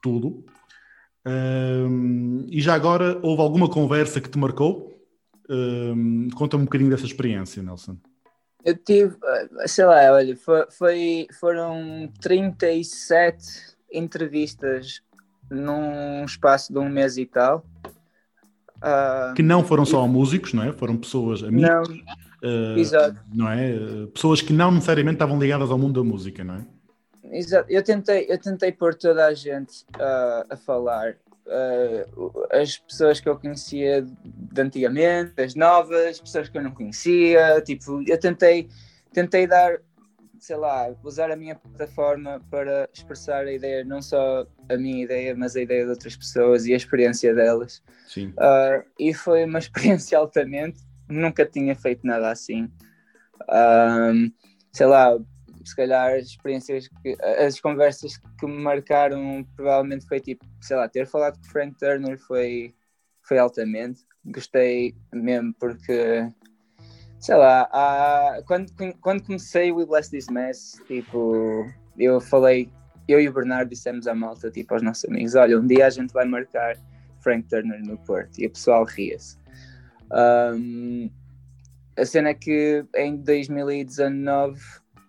tudo. 0.02 0.44
E 2.50 2.62
já 2.62 2.74
agora, 2.74 3.20
houve 3.22 3.42
alguma 3.42 3.70
conversa 3.70 4.22
que 4.22 4.30
te 4.30 4.38
marcou? 4.40 4.95
Um, 5.50 6.30
Conta-me 6.36 6.64
um 6.64 6.66
bocadinho 6.66 6.90
dessa 6.90 7.06
experiência, 7.06 7.62
Nelson. 7.62 7.98
Eu 8.64 8.76
tive, 8.76 9.16
eh, 9.24 9.68
sei 9.68 9.86
lá, 9.86 10.12
olha, 10.12 10.36
foi, 10.36 10.66
foi, 10.72 11.28
foram 11.40 12.12
37 12.20 13.46
entrevistas 13.94 15.02
num 15.52 16.26
espaço 16.26 16.74
de 16.74 16.80
um 16.80 16.90
mês 16.90 17.16
e 17.18 17.28
tal. 17.28 17.64
Uh, 18.78 19.34
que 19.36 19.44
não 19.44 19.64
foram 19.64 19.86
só 19.86 20.04
e... 20.06 20.10
músicos, 20.10 20.54
não 20.54 20.64
é? 20.64 20.74
Foram 20.74 20.98
pessoas 20.98 21.44
amigas. 21.44 21.88
Não, 21.88 22.74
uh, 22.74 22.78
Exato. 22.78 23.22
não 23.32 23.50
é? 23.50 24.08
Pessoas 24.14 24.42
que 24.42 24.52
não 24.52 24.72
necessariamente 24.72 25.16
estavam 25.16 25.40
ligadas 25.40 25.70
ao 25.70 25.78
mundo 25.78 26.02
da 26.02 26.08
música, 26.08 26.44
não 26.44 26.56
é? 26.56 26.66
Exato. 27.32 27.72
Eu 27.72 27.84
tentei, 27.84 28.26
eu 28.30 28.40
tentei 28.40 28.72
pôr 28.72 28.96
toda 28.96 29.26
a 29.26 29.34
gente 29.34 29.86
uh, 29.96 30.46
a 30.50 30.58
falar 30.58 31.18
uh, 31.48 32.48
as 32.52 32.78
pessoas 32.78 33.20
que 33.20 33.30
eu 33.30 33.38
conhecia 33.38 34.02
de 34.02 34.62
antigamente, 34.62 35.42
as 35.42 35.56
novas, 35.56 36.20
pessoas 36.20 36.50
que 36.50 36.58
eu 36.58 36.64
não 36.64 36.72
conhecia, 36.72 37.62
tipo, 37.62 38.04
eu 38.08 38.20
tentei, 38.20 38.70
tentei 39.14 39.48
dar, 39.48 39.80
sei 40.40 40.56
lá, 40.56 40.94
usar 41.04 41.32
a 41.32 41.36
minha 41.36 41.56
plataforma 41.56 42.42
para 42.50 42.90
expressar 42.94 43.46
a 43.46 43.52
ideia, 43.52 43.84
não 43.84 44.02
só 44.02 44.46
a 44.70 44.78
minha 44.78 45.04
ideia, 45.04 45.36
mas 45.36 45.56
a 45.56 45.62
ideia 45.62 45.84
de 45.84 45.90
outras 45.92 46.16
pessoas 46.16 46.66
e 46.66 46.74
a 46.74 46.78
experiência 46.78 47.34
delas. 47.34 47.82
Sim. 48.08 48.30
Uh, 48.30 48.84
e 49.00 49.14
foi 49.14 49.46
uma 49.46 49.60
experiência 49.60 50.18
altamente, 50.18 50.80
nunca 51.08 51.46
tinha 51.46 51.76
feito 51.76 52.06
nada 52.06 52.30
assim. 52.30 52.72
Um, 53.50 54.32
sei 54.72 54.86
lá, 54.88 55.18
se 55.70 55.76
calhar 55.76 56.14
as 56.14 56.28
experiências, 56.28 56.88
que, 57.02 57.16
as 57.22 57.60
conversas 57.60 58.18
que 58.40 58.46
me 58.46 58.62
marcaram 58.62 59.46
provavelmente 59.56 60.08
foi 60.08 60.20
tipo, 60.20 60.46
sei 60.62 60.78
lá, 60.78 60.88
ter 60.88 61.08
falado 61.08 61.40
com 61.40 61.46
o 61.46 61.50
Frank 61.50 61.78
Turner 61.78 62.18
foi, 62.18 62.74
foi 63.24 63.38
altamente. 63.38 64.02
Gostei 64.26 64.96
mesmo 65.14 65.54
porque, 65.60 66.28
sei 67.20 67.36
lá, 67.36 67.70
há, 67.72 68.42
quando, 68.48 68.72
quando 69.02 69.24
comecei 69.24 69.72
o 69.72 69.78
We 69.78 69.86
Bless 69.86 70.10
This 70.10 70.28
Mess, 70.28 70.82
tipo, 70.88 71.66
eu 71.98 72.20
falei, 72.20 72.70
eu 73.08 73.20
e 73.20 73.30
o 73.30 73.34
Bernardo 73.34 73.70
dissemos 73.70 74.08
à 74.08 74.16
malta, 74.16 74.50
tipo, 74.50 74.74
aos 74.74 74.82
nossos 74.82 75.06
amigos, 75.06 75.36
olha, 75.36 75.60
um 75.60 75.68
dia 75.68 75.86
a 75.86 75.90
gente 75.90 76.12
vai 76.12 76.26
marcar 76.26 76.76
Frank 77.22 77.48
Turner 77.48 77.84
no 77.84 77.98
Porto 78.00 78.40
e 78.40 78.48
o 78.48 78.52
pessoal 78.52 78.84
ria-se. 78.84 79.38
Um, 80.12 81.10
a 81.98 82.06
cena 82.06 82.30
é 82.30 82.34
que 82.34 82.86
em 82.96 83.18
2019 83.18 84.60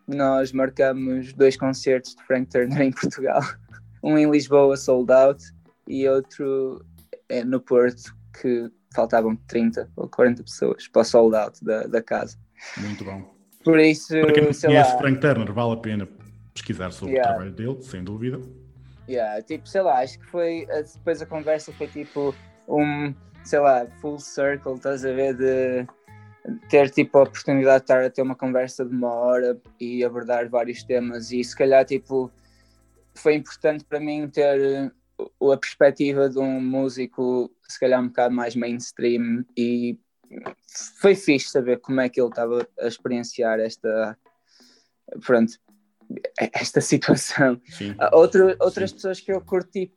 nós 0.06 0.52
marcamos 0.52 1.32
dois 1.32 1.56
concertos 1.56 2.14
de 2.14 2.22
Frank 2.24 2.50
Turner 2.50 2.80
em 2.80 2.92
Portugal. 2.92 3.40
Um 4.02 4.16
em 4.16 4.30
Lisboa, 4.30 4.76
sold 4.76 5.10
out, 5.10 5.42
e 5.88 6.08
outro 6.08 6.84
é 7.28 7.42
no 7.42 7.60
Porto, 7.60 8.14
que 8.40 8.70
faltavam 8.94 9.34
30 9.48 9.90
ou 9.96 10.08
40 10.08 10.44
pessoas 10.44 10.86
para 10.86 11.02
o 11.02 11.04
sold 11.04 11.34
out 11.34 11.64
da, 11.64 11.88
da 11.88 12.00
casa. 12.00 12.38
Muito 12.76 13.04
bom. 13.04 13.34
Por 13.64 13.80
isso, 13.80 14.08
Para 14.20 14.32
quem 14.32 14.44
conhece 14.44 14.68
lá, 14.68 14.84
Frank 14.98 15.18
Turner, 15.20 15.52
vale 15.52 15.72
a 15.72 15.76
pena 15.78 16.08
pesquisar 16.54 16.92
sobre 16.92 17.14
Yeah. 17.14 17.30
o 17.30 17.34
trabalho 17.34 17.56
dele, 17.56 17.82
sem 17.82 18.04
dúvida. 18.04 18.40
Yeah, 19.08 19.42
tipo, 19.42 19.68
sei 19.68 19.82
lá, 19.82 19.98
acho 20.00 20.20
que 20.20 20.26
foi. 20.26 20.66
Depois 20.94 21.20
a 21.20 21.26
conversa 21.26 21.72
foi 21.72 21.88
tipo 21.88 22.32
um, 22.68 23.12
sei 23.44 23.58
lá, 23.58 23.86
full 24.00 24.20
circle, 24.20 24.74
estás 24.74 25.04
a 25.04 25.12
ver? 25.12 25.34
De 25.34 25.86
ter 26.68 26.90
tipo 26.90 27.18
a 27.18 27.22
oportunidade 27.22 27.78
de 27.78 27.84
estar 27.84 28.04
a 28.04 28.10
ter 28.10 28.22
uma 28.22 28.36
conversa 28.36 28.84
de 28.84 28.94
uma 28.94 29.12
hora 29.12 29.60
e 29.80 30.04
abordar 30.04 30.48
vários 30.48 30.82
temas. 30.82 31.30
E 31.32 31.42
se 31.42 31.56
calhar, 31.56 31.84
tipo, 31.84 32.30
foi 33.14 33.34
importante 33.34 33.84
para 33.84 33.98
mim 34.00 34.28
ter 34.28 34.92
o- 35.40 35.50
a 35.52 35.56
perspectiva 35.56 36.28
de 36.28 36.38
um 36.38 36.60
músico, 36.60 37.50
se 37.68 37.80
calhar 37.80 38.00
um 38.00 38.08
bocado 38.08 38.34
mais 38.34 38.54
mainstream. 38.54 39.44
E 39.56 39.98
foi 41.00 41.14
fixe 41.14 41.48
saber 41.50 41.78
como 41.80 42.00
é 42.00 42.08
que 42.08 42.20
ele 42.20 42.28
estava 42.28 42.66
a 42.80 42.86
experienciar 42.86 43.58
esta. 43.60 44.18
Pronto, 45.24 45.52
esta 46.52 46.80
situação. 46.80 47.60
Sim. 47.66 47.94
Ah, 47.98 48.10
Outro, 48.16 48.54
outras 48.60 48.92
pessoas 48.92 49.20
que 49.20 49.32
eu 49.32 49.40
curti 49.40 49.92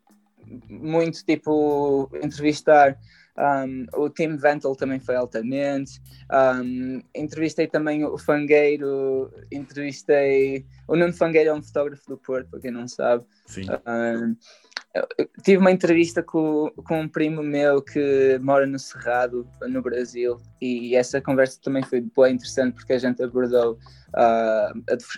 muito, 0.69 1.23
tipo, 1.25 2.09
entrevistar. 2.23 2.97
Um, 3.39 3.85
o 3.95 4.09
Tim 4.09 4.35
Ventle 4.35 4.75
também 4.75 4.99
foi 4.99 5.15
altamente. 5.15 6.01
Um, 6.31 7.01
entrevistei 7.15 7.67
também 7.67 8.03
o 8.03 8.17
Fangueiro. 8.17 9.31
Entrevistei. 9.51 10.65
O 10.87 10.95
Nuno 10.95 11.13
Fangueiro 11.13 11.49
é 11.49 11.53
um 11.53 11.61
fotógrafo 11.61 12.07
do 12.07 12.17
Porto, 12.17 12.49
para 12.49 12.59
quem 12.59 12.71
não 12.71 12.87
sabe. 12.87 13.25
Sim. 13.45 13.65
Um, 13.87 14.35
tive 15.43 15.57
uma 15.57 15.71
entrevista 15.71 16.23
com, 16.23 16.71
com 16.85 17.01
um 17.01 17.07
primo 17.07 17.43
meu 17.43 17.81
que 17.81 18.39
mora 18.41 18.65
no 18.65 18.79
Cerrado, 18.79 19.47
no 19.61 19.81
Brasil, 19.81 20.37
e 20.59 20.95
essa 20.95 21.21
conversa 21.21 21.59
também 21.61 21.83
foi 21.83 22.01
bem 22.01 22.33
interessante 22.33 22.73
porque 22.73 22.93
a 22.93 22.99
gente 22.99 23.21
abordou 23.21 23.77
ah, 24.13 24.73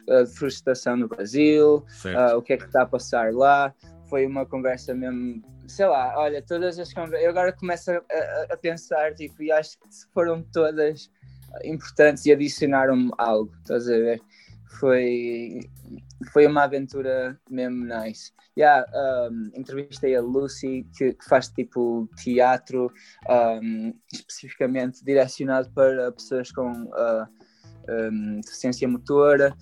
a 0.10 0.24
deforestação 0.24 0.98
no 0.98 1.08
Brasil, 1.08 1.86
ah, 2.16 2.36
o 2.36 2.42
que 2.42 2.54
é 2.54 2.58
que 2.58 2.66
está 2.66 2.84
a 2.84 2.86
passar 2.86 3.34
lá. 3.34 3.74
Foi 4.10 4.26
uma 4.26 4.46
conversa 4.46 4.94
mesmo, 4.94 5.42
sei 5.72 5.86
lá, 5.88 6.14
olha, 6.18 6.42
todas 6.42 6.78
as 6.78 6.94
conversas. 6.94 7.24
Eu 7.24 7.30
agora 7.32 7.54
começo 7.54 7.92
a, 7.92 8.02
a- 8.50 8.58
pensar, 8.58 9.14
tipo, 9.16 9.42
e 9.42 9.52
acho 9.52 9.78
que 9.80 9.88
foram 10.14 10.44
todas 10.54 11.10
importantes 11.64 12.26
e 12.26 12.32
adicionaram 12.32 13.10
algo, 13.18 13.52
estás 13.60 13.88
a 13.90 13.94
ver? 13.94 14.22
Foi, 14.80 15.60
foi 16.32 16.48
uma 16.48 16.64
aventura 16.64 17.38
mesmo 17.50 17.86
nice. 17.86 18.32
Yeah, 18.58 18.86
um, 19.30 19.52
entrevistei 19.56 20.16
a 20.16 20.22
Lucy, 20.22 20.86
que, 20.98 21.14
que 21.14 21.26
faz 21.26 21.50
tipo 21.50 22.08
teatro, 22.18 22.92
um, 23.30 23.94
especificamente 24.14 25.04
direcionado 25.04 25.70
para 25.72 26.12
pessoas 26.12 26.52
com 26.52 26.72
uh, 26.72 27.28
um, 27.90 28.40
deficiência 28.42 28.88
motora. 28.88 29.56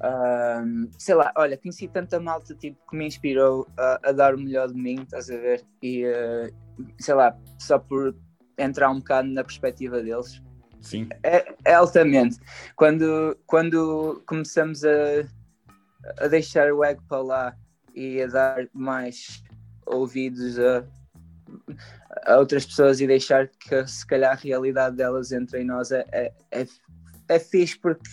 Um, 0.00 0.88
sei 0.96 1.14
lá, 1.14 1.32
olha, 1.36 1.56
conheci 1.56 1.88
tanta 1.88 2.20
malta 2.20 2.54
tipo, 2.54 2.78
que 2.88 2.96
me 2.96 3.06
inspirou 3.06 3.66
a, 3.76 4.10
a 4.10 4.12
dar 4.12 4.34
o 4.34 4.38
melhor 4.38 4.68
de 4.68 4.74
mim, 4.74 5.02
estás 5.02 5.28
a 5.28 5.36
ver? 5.36 5.64
E 5.82 6.04
uh, 6.06 6.54
sei 7.00 7.14
lá, 7.14 7.36
só 7.58 7.78
por 7.78 8.14
entrar 8.56 8.90
um 8.90 8.98
bocado 8.98 9.28
na 9.28 9.42
perspectiva 9.42 10.00
deles, 10.00 10.42
Sim. 10.80 11.08
é, 11.22 11.54
é 11.64 11.74
altamente. 11.74 12.38
Quando, 12.76 13.36
quando 13.46 14.22
começamos 14.26 14.84
a, 14.84 14.94
a 16.18 16.28
deixar 16.28 16.72
o 16.72 16.84
ego 16.84 17.02
para 17.08 17.22
lá 17.22 17.56
e 17.94 18.22
a 18.22 18.26
dar 18.26 18.68
mais 18.72 19.42
ouvidos 19.86 20.58
a, 20.58 20.84
a 22.24 22.36
outras 22.38 22.64
pessoas 22.66 23.00
e 23.00 23.06
deixar 23.06 23.48
que 23.48 23.86
se 23.86 24.06
calhar 24.06 24.32
a 24.32 24.40
realidade 24.40 24.96
delas 24.96 25.32
entre 25.32 25.62
em 25.62 25.64
nós 25.64 25.90
é, 25.90 26.04
é, 26.12 26.32
é, 26.52 26.66
é 27.28 27.38
fixe 27.38 27.78
porque 27.78 28.08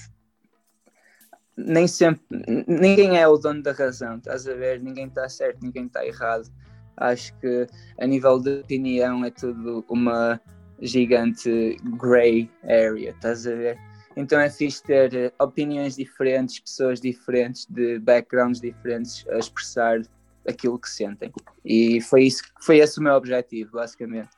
nem 1.57 1.87
sempre 1.87 2.21
ninguém 2.67 3.17
é 3.17 3.27
o 3.27 3.37
dono 3.37 3.61
da 3.61 3.71
razão, 3.71 4.17
estás 4.17 4.47
a 4.47 4.53
ver? 4.53 4.81
Ninguém 4.81 5.07
está 5.07 5.27
certo, 5.29 5.61
ninguém 5.61 5.85
está 5.85 6.05
errado. 6.05 6.51
Acho 6.97 7.37
que 7.39 7.67
a 7.99 8.07
nível 8.07 8.39
de 8.39 8.59
opinião 8.59 9.23
é 9.23 9.31
tudo 9.31 9.85
uma 9.89 10.39
gigante 10.81 11.77
grey 11.97 12.49
area, 12.63 13.11
estás 13.11 13.47
a 13.47 13.55
ver? 13.55 13.77
Então 14.17 14.39
é 14.39 14.49
fixe 14.49 14.81
ter 14.81 15.13
eh, 15.13 15.31
opiniões 15.39 15.95
diferentes, 15.95 16.59
pessoas 16.59 17.01
diferentes, 17.01 17.65
de 17.69 17.99
backgrounds 17.99 18.61
diferentes 18.61 19.25
a 19.29 19.37
expressar 19.37 20.01
aquilo 20.47 20.79
que 20.79 20.89
sentem. 20.89 21.31
E 21.65 21.99
foi 22.01 22.23
isso, 22.23 22.43
foi 22.61 22.77
esse 22.77 22.99
o 22.99 23.03
meu 23.03 23.13
objetivo, 23.13 23.73
basicamente. 23.73 24.29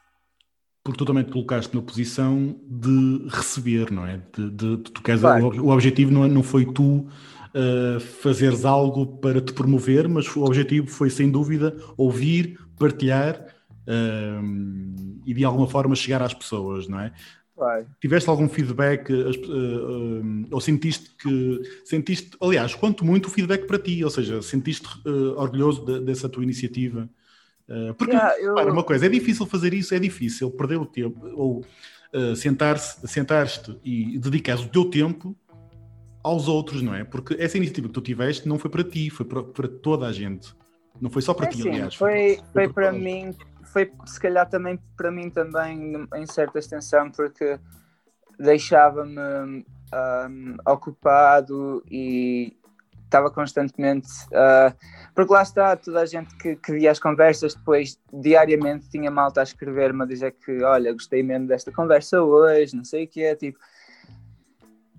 Porque 0.87 0.99
tu 0.99 1.05
também 1.05 1.25
te 1.25 1.31
colocaste 1.33 1.75
na 1.75 1.81
posição 1.81 2.55
de 2.65 3.27
receber, 3.27 3.91
não 3.91 4.05
é? 4.05 4.21
De, 4.33 4.49
de- 4.49 4.77
de- 4.77 4.83
tu 4.89 5.03
queres, 5.03 5.19
Claro. 5.19 5.47
o, 5.61 5.65
o 5.65 5.69
objetivo 5.73 6.11
não, 6.13 6.23
é- 6.23 6.29
não 6.29 6.41
foi 6.41 6.65
tu 6.65 6.99
uh, 7.53 7.99
fazeres 7.99 8.63
algo 8.63 9.05
para 9.17 9.41
te 9.41 9.51
promover, 9.51 10.07
mas 10.07 10.33
o 10.33 10.45
objetivo 10.45 10.87
foi, 10.87 11.09
sem 11.09 11.29
dúvida, 11.29 11.75
ouvir, 11.97 12.57
partilhar 12.79 13.45
um, 13.85 15.19
e 15.25 15.33
de 15.33 15.43
alguma 15.43 15.67
forma 15.67 15.93
chegar 15.93 16.21
às 16.21 16.33
pessoas, 16.33 16.87
não 16.87 17.01
é? 17.01 17.11
Claro. 17.53 17.85
Tiveste 17.99 18.29
algum 18.29 18.47
feedback 18.47 19.11
uh, 19.11 20.45
ou 20.49 20.61
sentiste 20.61 21.09
que 21.21 21.61
sentiste, 21.83 22.31
aliás, 22.39 22.75
quanto 22.75 23.03
muito 23.03 23.25
o 23.25 23.29
feedback 23.29 23.67
para 23.67 23.77
ti, 23.77 24.01
ou 24.05 24.09
seja, 24.09 24.41
sentiste 24.41 24.87
uh, 25.05 25.37
orgulhoso 25.37 25.83
de- 25.83 25.99
dessa 25.99 26.29
tua 26.29 26.43
iniciativa? 26.43 27.09
Uh, 27.69 27.93
porque 27.95 28.13
Yeah, 28.15 28.39
eu- 28.39 28.55
Repara, 28.55 28.71
uma 28.71 28.83
coisa, 28.83 29.05
é 29.05 29.09
difícil 29.09 29.45
fazer 29.45 29.73
isso, 29.73 29.93
é 29.93 29.99
difícil 29.99 30.49
perder 30.51 30.77
o 30.77 30.85
tempo, 30.85 31.19
ou 31.35 31.65
uh, 32.13 32.35
sentar-se, 32.35 33.05
sentar-te 33.07 33.77
e 33.83 34.17
dedicar 34.17 34.57
o 34.59 34.69
teu 34.69 34.89
tempo 34.89 35.35
aos 36.23 36.47
outros, 36.47 36.81
não 36.81 36.95
é? 36.95 37.03
Porque 37.03 37.35
essa 37.39 37.57
iniciativa 37.57 37.87
que 37.87 37.93
tu 37.93 38.01
tiveste 38.01 38.47
não 38.47 38.57
foi 38.57 38.69
para 38.71 38.83
ti, 38.83 39.09
foi 39.09 39.25
para, 39.25 39.43
para 39.43 39.67
toda 39.67 40.07
a 40.07 40.11
gente. 40.13 40.53
Não 40.99 41.09
foi 41.09 41.21
só 41.21 41.33
para 41.33 41.45
É 41.45 41.49
ti, 41.49 41.59
assim, 41.59 41.69
aliás. 41.71 41.95
foi, 41.95 42.39
foi 42.53 42.67
para 42.69 42.85
toda 42.85 42.89
a 42.89 42.99
gente. 42.99 43.03
mim, 43.03 43.35
foi 43.63 43.91
se 44.05 44.19
calhar 44.19 44.49
também 44.49 44.79
para 44.95 45.11
mim 45.11 45.29
também 45.29 46.07
em 46.15 46.25
certa 46.25 46.59
extensão, 46.59 47.11
porque 47.11 47.59
deixava-me 48.39 49.65
ahm, 49.91 50.55
ocupado 50.65 51.83
e 51.89 52.57
estava 53.07 53.31
constantemente. 53.31 54.07
ah, 54.33 54.73
porque 55.15 55.33
lá 55.33 55.41
está, 55.41 55.75
toda 55.75 56.01
a 56.01 56.05
gente 56.05 56.35
que, 56.37 56.55
que 56.55 56.71
via 56.73 56.91
as 56.91 56.99
conversas 56.99 57.55
depois, 57.55 57.99
diariamente, 58.13 58.89
tinha 58.89 59.09
malta 59.09 59.39
a 59.39 59.43
escrever-me 59.43 60.03
a 60.03 60.05
dizer 60.05 60.33
que, 60.33 60.63
olha, 60.63 60.93
gostei 60.93 61.23
mesmo 61.23 61.47
desta 61.47 61.71
conversa 61.71 62.21
hoje, 62.21 62.75
não 62.75 62.85
sei 62.85 63.05
o 63.05 63.07
que 63.07 63.23
é, 63.23 63.35
tipo. 63.35 63.57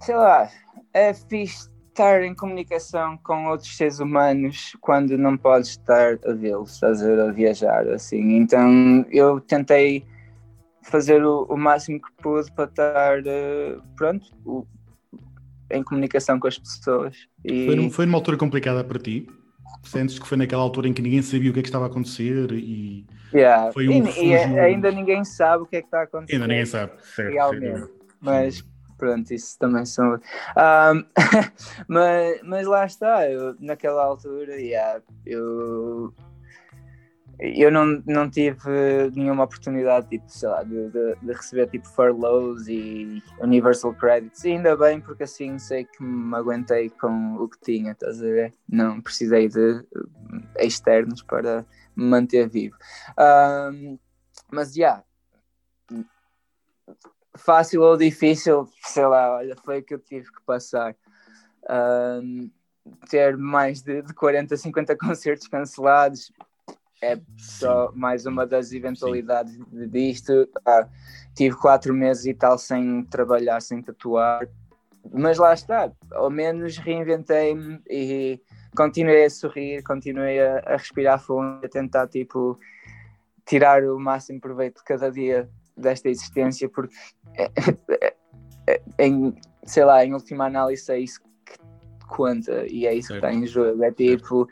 Sei 0.01 0.17
lá, 0.17 0.49
é 0.93 1.13
fixe 1.15 1.69
estar 1.89 2.23
em 2.23 2.35
comunicação 2.35 3.19
com 3.19 3.47
outros 3.47 3.77
seres 3.77 3.99
humanos 3.99 4.77
quando 4.81 5.19
não 5.19 5.37
podes 5.37 5.71
estar 5.71 6.19
a 6.25 6.33
vê-los, 6.33 6.75
estás 6.75 7.03
a, 7.03 7.33
viajar, 7.33 7.89
assim. 7.89 8.37
Então 8.37 9.05
eu 9.11 9.41
tentei 9.41 10.07
fazer 10.83 11.25
o, 11.25 11.45
o 11.45 11.57
máximo 11.57 12.01
que 12.01 12.11
pude 12.23 12.51
para 12.53 12.65
estar, 12.65 13.27
eh, 13.27 13.79
pronto, 13.97 14.27
o- 14.45 14.67
em 15.71 15.83
comunicação 15.83 16.39
com 16.41 16.47
as 16.49 16.59
pessoas. 16.59 17.17
E, 17.45 17.67
Foi, 17.67 17.91
foi 17.91 18.07
numa 18.07 18.19
altura 18.19 18.37
complicada 18.37 18.83
para 18.85 18.99
ti? 18.99 19.29
Sentes 19.85 20.19
que 20.19 20.27
foi 20.27 20.37
naquela 20.39 20.63
altura 20.63 20.89
em 20.89 20.93
que 20.93 21.03
ninguém 21.03 21.23
sabia 21.23 21.51
o 21.51 21.55
que 21.55 21.61
é 21.61 21.63
que 21.63 21.69
estava 21.69 21.85
a 21.85 21.89
acontecer 21.89 22.51
e 22.53 23.07
yeah. 23.33 23.73
foi 23.73 23.89
um 23.89 24.07
E- 24.07 24.27
e, 24.29 24.35
ainda 24.59 24.91
ninguém 24.91 25.25
sabe 25.25 25.63
o 25.63 25.67
que 25.67 25.77
é 25.77 25.81
que 25.81 25.87
está 25.87 26.01
a 26.01 26.03
acontecer. 26.05 26.35
ainda 26.35 26.47
ninguém 26.49 26.67
sabe. 26.67 26.93
Certo, 27.15 27.33
Realmente. 27.33 27.89
mas 28.21 28.65
pronto, 28.97 29.33
isso 29.33 29.57
também 29.59 29.85
são. 29.87 30.19
Ahm, 30.57 31.05
mas, 31.87 32.41
mas 32.43 32.67
lá 32.67 32.85
está, 32.87 33.31
eu, 33.31 33.55
naquela 33.61 34.05
altura, 34.05 34.57
yeah, 34.57 35.01
eu, 35.25 36.13
eu 37.39 37.71
não, 37.71 38.03
não 38.05 38.29
tive 38.29 39.11
nenhuma 39.15 39.45
oportunidade, 39.45 40.09
tipo, 40.09 40.29
sei 40.29 40.49
lá, 40.49 40.63
de, 40.65 40.91
de, 40.91 41.15
de 41.23 41.33
receber 41.33 41.69
tipo 41.69 41.87
furloughs 41.87 42.67
e 42.67 43.23
Universal 43.41 43.95
Credits. 43.95 44.45
E 44.45 44.53
ainda 44.53 44.77
bem, 44.77 45.01
porque 45.01 45.23
assim 45.23 45.57
sei 45.59 45.85
que 45.85 46.03
me 46.03 46.35
aguentei 46.35 46.91
com 46.91 47.37
o 47.37 47.49
que 47.49 47.61
tinha, 47.61 47.93
estás 47.93 48.21
a 48.21 48.27
ver? 48.27 48.55
Não 48.69 49.01
precisei 49.01 49.49
de 49.49 49.85
eh, 50.57 50.67
externos 50.67 51.23
para 51.23 51.65
me 51.95 52.05
manter 52.07 52.49
vivo. 52.49 52.77
Ahm, 53.17 53.99
mas 54.51 54.75
já, 54.75 55.05
fácil 57.37 57.83
ou 57.83 57.97
difícil, 57.97 58.69
sei 58.83 59.07
lá, 59.07 59.37
olha, 59.37 59.55
foi 59.65 59.79
o 59.79 59.83
que 59.83 59.95
eu 59.95 59.99
tive 60.01 60.27
que 60.33 60.43
passar. 60.45 60.97
Ahm, 61.69 62.51
ter 63.09 63.37
mais 63.37 63.83
de, 63.83 64.03
de 64.03 64.15
40, 64.15 64.57
50 64.57 64.97
concertos 64.97 65.47
cancelados 65.47 66.33
é 67.01 67.19
só 67.37 67.93
mais 67.95 68.27
uma 68.27 68.47
das 68.47 68.73
eventualidades 68.73 69.57
de- 69.71 69.87
disto. 69.87 70.49
Ah, 70.67 70.89
tive 71.35 71.57
quatro 71.57 71.95
meses 71.95 72.27
e 72.27 72.35
tal 72.35 72.59
sem 72.59 73.05
trabalhar, 73.05 73.61
sem 73.61 73.83
tatuar, 73.83 74.49
mas 75.13 75.39
lá 75.39 75.55
está, 75.55 75.91
ao 76.13 76.31
menos 76.31 76.77
reinventei-me 76.79 77.81
e 77.89 78.41
continuei 78.77 79.25
a 79.25 79.31
sorrir, 79.31 79.83
continuei 79.83 80.41
a, 80.41 80.59
a 80.67 80.77
respirar 80.77 81.21
fundo, 81.21 81.65
a 81.65 81.69
tentar 81.69 82.09
tipo 82.09 82.59
tirar 83.47 83.83
o 83.85 83.99
máximo 83.99 84.41
proveito 84.41 84.79
de 84.79 84.85
cada 84.85 85.11
dia 85.11 85.49
desta 85.77 86.09
existência, 86.09 86.69
porque 86.69 86.95
em, 88.99 89.35
sei 89.65 89.85
lá, 89.85 90.05
em 90.05 90.13
última 90.13 90.47
análise 90.47 90.91
é 90.91 90.99
isso 90.99 91.21
que 91.47 91.59
conta 92.07 92.67
e 92.67 92.87
é 92.87 92.95
isso 92.95 93.09
certo. 93.09 93.21
que 93.21 93.27
está 93.27 93.39
em 93.39 93.47
jogo. 93.47 93.83
É 93.85 93.93
tipo 93.93 94.49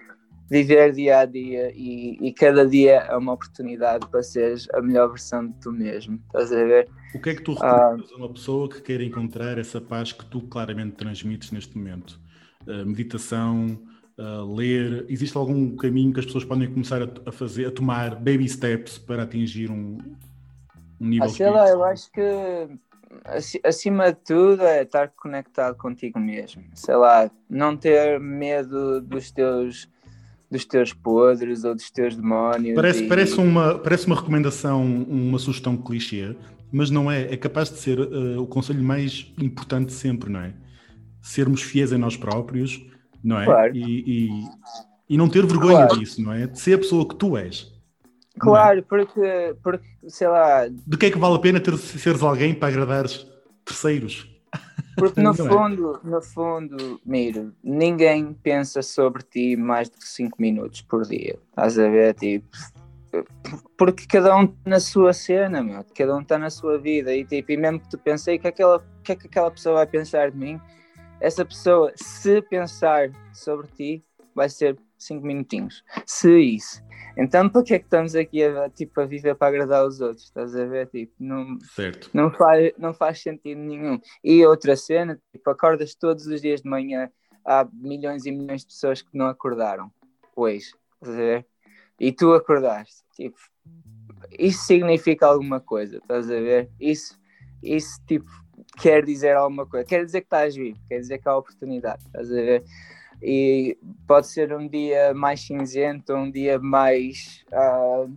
viver 0.48 0.92
dia 0.92 1.18
a 1.18 1.24
dia 1.24 1.72
e, 1.74 2.18
e, 2.20 2.32
cada 2.32 2.66
dia 2.66 3.00
é 3.00 3.16
uma 3.16 3.32
oportunidade 3.32 4.06
para 4.08 4.22
seres 4.22 4.68
a 4.72 4.80
melhor 4.80 5.08
versão 5.08 5.48
de 5.48 5.54
tu 5.60 5.72
mesmo. 5.72 6.20
Estás 6.26 6.52
a 6.52 6.64
ver? 6.64 6.88
O 7.14 7.20
que 7.20 7.30
é 7.30 7.34
que 7.34 7.42
tu 7.42 7.54
recomendas 7.54 8.10
uh, 8.10 8.14
a 8.14 8.16
uma 8.18 8.32
pessoa 8.32 8.68
que 8.68 8.80
queira 8.80 9.04
encontrar 9.04 9.58
essa 9.58 9.80
paz 9.80 10.12
que 10.12 10.24
tu 10.26 10.40
claramente 10.42 10.96
transmites 10.96 11.50
neste 11.50 11.76
momento? 11.76 12.20
Uh, 12.66 12.86
meditação, 12.86 13.78
uh, 14.18 14.54
ler, 14.54 15.04
existe 15.08 15.36
algum 15.36 15.76
caminho 15.76 16.12
que 16.12 16.20
as 16.20 16.26
pessoas 16.26 16.44
podem 16.44 16.70
começar 16.70 17.02
a, 17.02 17.08
a 17.26 17.32
fazer, 17.32 17.66
a 17.66 17.70
tomar 17.70 18.14
baby 18.14 18.48
steps 18.48 18.98
para 18.98 19.24
atingir 19.24 19.70
um, 19.70 19.98
um 21.00 21.08
nível? 21.08 21.26
Ah, 21.26 21.28
sei 21.28 21.50
lá, 21.50 21.68
eu 21.68 21.84
acho 21.84 22.10
que 22.12 22.22
acima 23.64 24.12
de 24.12 24.18
tudo 24.20 24.62
é 24.62 24.82
estar 24.82 25.08
conectado 25.08 25.76
contigo 25.76 26.18
mesmo. 26.18 26.62
Sei 26.74 26.94
lá, 26.94 27.30
não 27.48 27.76
ter 27.76 28.20
medo 28.20 29.00
dos 29.00 29.30
teus 29.30 29.88
dos 30.50 30.64
teus 30.64 30.92
podres 30.92 31.64
ou 31.64 31.74
dos 31.74 31.90
teus 31.90 32.16
demónios. 32.16 32.74
Parece, 32.74 33.04
e... 33.04 33.08
parece, 33.08 33.40
uma, 33.40 33.78
parece 33.78 34.06
uma 34.06 34.16
recomendação, 34.16 34.84
uma 34.84 35.38
sugestão 35.38 35.76
clichê, 35.76 36.36
mas 36.72 36.90
não 36.90 37.10
é. 37.10 37.32
É 37.32 37.36
capaz 37.36 37.70
de 37.70 37.78
ser 37.78 37.98
uh, 37.98 38.40
o 38.40 38.46
conselho 38.46 38.82
mais 38.82 39.32
importante 39.40 39.92
sempre, 39.92 40.30
não 40.30 40.40
é? 40.40 40.54
Sermos 41.20 41.62
fiéis 41.62 41.92
a 41.92 41.98
nós 41.98 42.16
próprios, 42.16 42.84
não 43.22 43.40
é? 43.40 43.44
Claro. 43.44 43.76
E, 43.76 44.28
e, 44.28 44.30
e 45.10 45.16
não 45.16 45.28
ter 45.28 45.44
vergonha 45.44 45.86
claro. 45.86 45.98
disso, 45.98 46.22
não 46.22 46.32
é? 46.32 46.46
De 46.46 46.58
ser 46.58 46.74
a 46.74 46.78
pessoa 46.78 47.06
que 47.08 47.16
tu 47.16 47.36
és. 47.36 47.72
É? 48.36 48.38
Claro, 48.38 48.78
é? 48.78 48.82
porque, 48.82 49.56
porque, 49.62 49.86
sei 50.08 50.28
lá. 50.28 50.68
De 50.68 50.96
que 50.96 51.06
é 51.06 51.10
que 51.10 51.18
vale 51.18 51.34
a 51.34 51.38
pena 51.38 51.58
ter, 51.58 51.76
seres 51.76 52.22
alguém 52.22 52.54
para 52.54 52.68
agradar 52.68 53.06
terceiros? 53.64 54.35
Porque 54.96 55.20
no 55.20 55.34
fundo, 55.34 56.00
no 56.02 56.22
fundo, 56.22 57.00
Miro, 57.04 57.54
ninguém 57.62 58.32
pensa 58.32 58.82
sobre 58.82 59.22
ti 59.22 59.56
mais 59.56 59.90
de 59.90 59.96
5 60.04 60.40
minutos 60.40 60.80
por 60.82 61.06
dia. 61.06 61.38
Estás 61.50 61.78
a 61.78 61.88
ver? 61.88 62.14
Tipo, 62.14 62.48
porque 63.76 64.06
cada 64.06 64.36
um 64.36 64.44
está 64.44 64.56
na 64.64 64.80
sua 64.80 65.12
cena, 65.12 65.62
meu. 65.62 65.84
cada 65.94 66.16
um 66.16 66.20
está 66.20 66.38
na 66.38 66.50
sua 66.50 66.78
vida. 66.78 67.14
E, 67.14 67.24
tipo, 67.24 67.52
e 67.52 67.56
mesmo 67.56 67.80
que 67.80 67.90
tu 67.90 67.98
pensei 67.98 68.38
que 68.38 68.48
aquela, 68.48 68.84
que 69.02 69.12
é 69.12 69.16
que 69.16 69.26
aquela 69.26 69.50
pessoa 69.50 69.76
vai 69.76 69.86
pensar 69.86 70.30
de 70.30 70.36
mim, 70.36 70.60
essa 71.20 71.44
pessoa, 71.44 71.92
se 71.94 72.42
pensar 72.42 73.10
sobre 73.32 73.66
ti, 73.68 74.04
vai 74.34 74.48
ser 74.48 74.76
5 74.98 75.26
minutinhos. 75.26 75.84
Se 76.04 76.38
isso. 76.38 76.82
Então, 77.16 77.48
para 77.48 77.62
que 77.62 77.74
é 77.74 77.78
que 77.78 77.86
estamos 77.86 78.14
aqui 78.14 78.44
a, 78.44 78.68
tipo, 78.68 79.00
a 79.00 79.06
viver 79.06 79.34
para 79.34 79.48
agradar 79.48 79.86
os 79.86 80.00
outros? 80.00 80.24
Estás 80.26 80.54
a 80.54 80.66
ver? 80.66 80.86
Tipo, 80.88 81.14
não, 81.18 81.58
certo. 81.60 82.10
Não, 82.12 82.30
faz, 82.30 82.72
não 82.76 82.92
faz 82.92 83.22
sentido 83.22 83.58
nenhum. 83.58 83.98
E 84.22 84.44
outra 84.44 84.76
cena, 84.76 85.18
tipo, 85.32 85.48
acordas 85.48 85.94
todos 85.94 86.26
os 86.26 86.42
dias 86.42 86.60
de 86.60 86.68
manhã, 86.68 87.10
há 87.44 87.66
milhões 87.72 88.26
e 88.26 88.32
milhões 88.32 88.62
de 88.62 88.66
pessoas 88.66 89.00
que 89.00 89.16
não 89.16 89.26
acordaram 89.26 89.90
hoje. 90.34 90.74
Estás 90.94 91.14
a 91.14 91.18
ver? 91.18 91.46
E 91.98 92.12
tu 92.12 92.34
acordaste. 92.34 93.02
Tipo, 93.14 93.38
isso 94.38 94.64
significa 94.64 95.26
alguma 95.26 95.60
coisa, 95.60 95.96
estás 95.96 96.30
a 96.30 96.34
ver? 96.34 96.70
Isso, 96.78 97.18
isso 97.62 97.98
tipo, 98.06 98.30
quer 98.78 99.04
dizer 99.04 99.36
alguma 99.36 99.66
coisa. 99.66 99.86
Quer 99.86 100.04
dizer 100.04 100.20
que 100.20 100.26
estás 100.26 100.54
vivo, 100.54 100.78
quer 100.88 100.98
dizer 100.98 101.18
que 101.18 101.28
há 101.28 101.36
oportunidade, 101.36 102.02
estás 102.04 102.30
a 102.30 102.34
ver? 102.34 102.64
E 103.22 103.76
pode 104.06 104.28
ser 104.28 104.52
um 104.52 104.68
dia 104.68 105.14
mais 105.14 105.40
cinzento, 105.40 106.14
um 106.14 106.30
dia 106.30 106.58
mais 106.58 107.44
uh, 107.52 108.12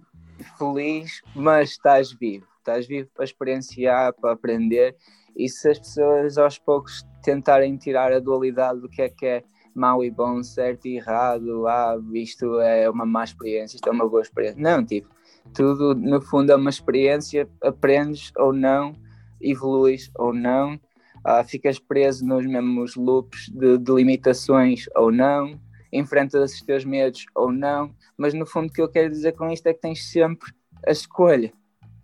feliz, 0.57 1.21
mas 1.35 1.71
estás 1.71 2.11
vivo, 2.13 2.45
estás 2.59 2.87
vivo 2.87 3.09
para 3.13 3.25
experienciar, 3.25 4.13
para 4.13 4.33
aprender. 4.33 4.95
E 5.35 5.47
se 5.47 5.69
as 5.69 5.79
pessoas 5.79 6.37
aos 6.37 6.57
poucos 6.57 7.05
tentarem 7.23 7.77
tirar 7.77 8.11
a 8.11 8.19
dualidade 8.19 8.81
do 8.81 8.89
que 8.89 9.01
é 9.01 9.09
que 9.09 9.25
é 9.25 9.43
mau 9.73 10.03
e 10.03 10.11
bom, 10.11 10.43
certo 10.43 10.87
e 10.87 10.97
errado, 10.97 11.67
ah, 11.67 11.95
isto 12.13 12.59
é 12.59 12.89
uma 12.89 13.05
má 13.05 13.23
experiência, 13.23 13.77
isto 13.77 13.87
é 13.87 13.91
uma 13.91 14.07
boa 14.07 14.21
experiência. 14.21 14.61
Não, 14.61 14.85
tipo, 14.85 15.07
tudo 15.53 15.95
no 15.95 16.21
fundo 16.21 16.51
é 16.51 16.55
uma 16.55 16.69
experiência, 16.69 17.47
aprendes 17.61 18.31
ou 18.37 18.51
não, 18.51 18.93
evoluís 19.39 20.11
ou 20.15 20.33
não, 20.33 20.79
uh, 21.25 21.43
ficas 21.47 21.79
preso 21.79 22.25
nos 22.25 22.45
mesmos 22.45 22.95
loops 22.95 23.49
de, 23.49 23.77
de 23.77 23.91
limitações 23.91 24.85
ou 24.95 25.11
não, 25.11 25.59
enfrentas 25.91 26.53
os 26.53 26.61
teus 26.61 26.85
medos 26.85 27.25
ou 27.35 27.51
não, 27.51 27.93
mas 28.17 28.33
no 28.33 28.45
fundo 28.45 28.69
o 28.69 28.73
que 28.73 28.81
eu 28.81 28.89
quero 28.89 29.09
dizer 29.09 29.33
com 29.33 29.49
isto 29.49 29.67
é 29.67 29.73
que 29.73 29.81
tens 29.81 30.11
sempre 30.11 30.51
a 30.85 30.91
escolha. 30.91 31.51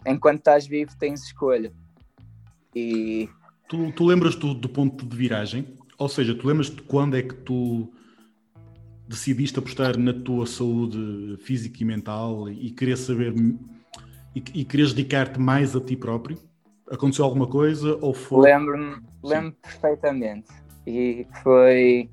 Enquanto 0.06 0.40
estás 0.40 0.68
vivo, 0.68 0.92
tens 0.98 1.24
escolha. 1.24 1.72
E. 2.76 3.30
Tu, 3.68 3.92
tu 3.94 4.06
lembras 4.06 4.36
do, 4.36 4.70
ponto 4.70 5.06
de 5.06 5.16
viragem? 5.16 5.78
Ou 5.98 6.10
seja, 6.10 6.36
tu 6.36 6.48
lembras 6.48 6.70
de 6.70 6.82
quando 6.84 7.16
é 7.16 7.24
que 7.24 7.34
tu 7.34 7.92
decidiste 9.08 9.58
apostar 9.58 9.98
na 9.98 10.14
tua 10.14 10.46
saúde 10.46 11.38
física 11.42 11.78
e 11.82 11.86
mental 11.86 12.50
e 12.50 12.72
querer 12.72 12.98
saber 12.98 13.34
e, 14.36 14.44
e 14.54 14.66
dedicar-te 14.66 15.40
mais 15.40 15.76
a 15.76 15.82
ti 15.82 15.96
próprio? 15.96 16.38
Aconteceu 16.90 17.26
alguma 17.26 17.48
coisa 17.48 17.98
ou 18.02 18.14
foi? 18.14 18.52
Lembro-me 18.52 19.02
lembro 19.24 19.54
perfeitamente. 19.62 20.48
E 20.86 21.28
foi. 21.42 22.10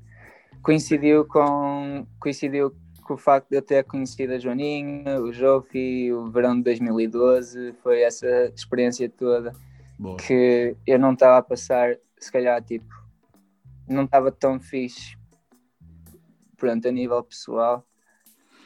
coincidiu 0.61 1.25
com. 1.25 2.05
coincidiu 2.19 2.75
com 3.03 3.15
o 3.15 3.17
facto 3.17 3.49
de 3.49 3.57
eu 3.57 3.61
ter 3.61 3.83
conhecido 3.83 4.33
a 4.33 4.39
Joaninha, 4.39 5.19
o 5.19 5.31
Jofi, 5.31 6.11
o 6.13 6.31
verão 6.31 6.55
de 6.55 6.63
2012, 6.63 7.73
foi 7.83 8.01
essa 8.01 8.45
experiência 8.55 9.09
toda 9.09 9.53
Boa. 9.99 10.15
que 10.15 10.75
eu 10.87 10.97
não 10.97 11.11
estava 11.11 11.37
a 11.37 11.41
passar, 11.41 11.97
se 12.17 12.31
calhar, 12.31 12.63
tipo, 12.63 12.87
não 13.89 14.05
estava 14.05 14.31
tão 14.31 14.57
fixe, 14.57 15.17
pronto, 16.55 16.87
a 16.87 16.91
nível 16.91 17.21
pessoal. 17.23 17.85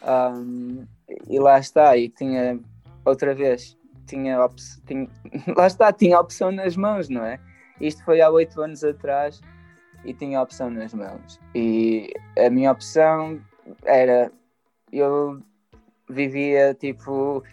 Um, 0.04 0.86
e 1.28 1.40
lá 1.40 1.58
está, 1.58 1.98
e 1.98 2.08
tinha 2.08 2.60
outra 3.04 3.34
vez 3.34 3.77
tinha, 4.08 4.44
op 4.44 4.56
tinha, 4.86 5.08
lá 5.56 5.68
está, 5.68 5.92
tinha 5.94 6.20
opção 6.20 6.52
nas 6.52 6.76
mãos, 6.76 7.10
não 7.10 7.24
é? 7.24 7.40
Isto 7.80 8.04
foi 8.04 8.22
há 8.22 8.30
oito 8.30 8.62
anos 8.62 8.84
atrás 8.84 9.42
e 10.04 10.14
tinha 10.14 10.42
opção 10.42 10.70
nas 10.70 10.94
mãos. 10.94 11.40
E 11.54 12.12
a 12.38 12.50
minha 12.50 12.72
opção 12.72 13.40
era 13.84 14.32
eu 14.92 15.42
vivia 16.10 16.74
tipo 16.74 17.44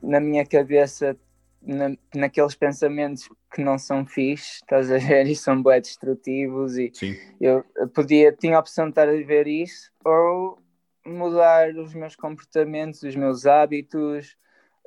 na 0.00 0.20
minha 0.20 0.46
cabeça 0.46 1.16
na, 1.60 1.96
naqueles 2.14 2.54
pensamentos 2.54 3.28
que 3.52 3.62
não 3.62 3.78
são 3.78 4.06
fixes, 4.06 4.56
estás 4.56 4.90
a 4.92 4.98
ver, 4.98 5.26
e 5.26 5.34
são 5.34 5.62
bem 5.62 5.80
destrutivos 5.80 6.76
e 6.76 6.90
Sim. 6.94 7.16
eu 7.40 7.64
podia, 7.94 8.32
tinha 8.32 8.56
a 8.56 8.60
opção 8.60 8.84
de 8.84 8.90
estar 8.90 9.08
a 9.08 9.12
viver 9.12 9.46
isso 9.46 9.90
ou 10.04 10.58
mudar 11.04 11.74
os 11.76 11.94
meus 11.94 12.14
comportamentos, 12.14 13.02
os 13.02 13.16
meus 13.16 13.46
hábitos, 13.46 14.36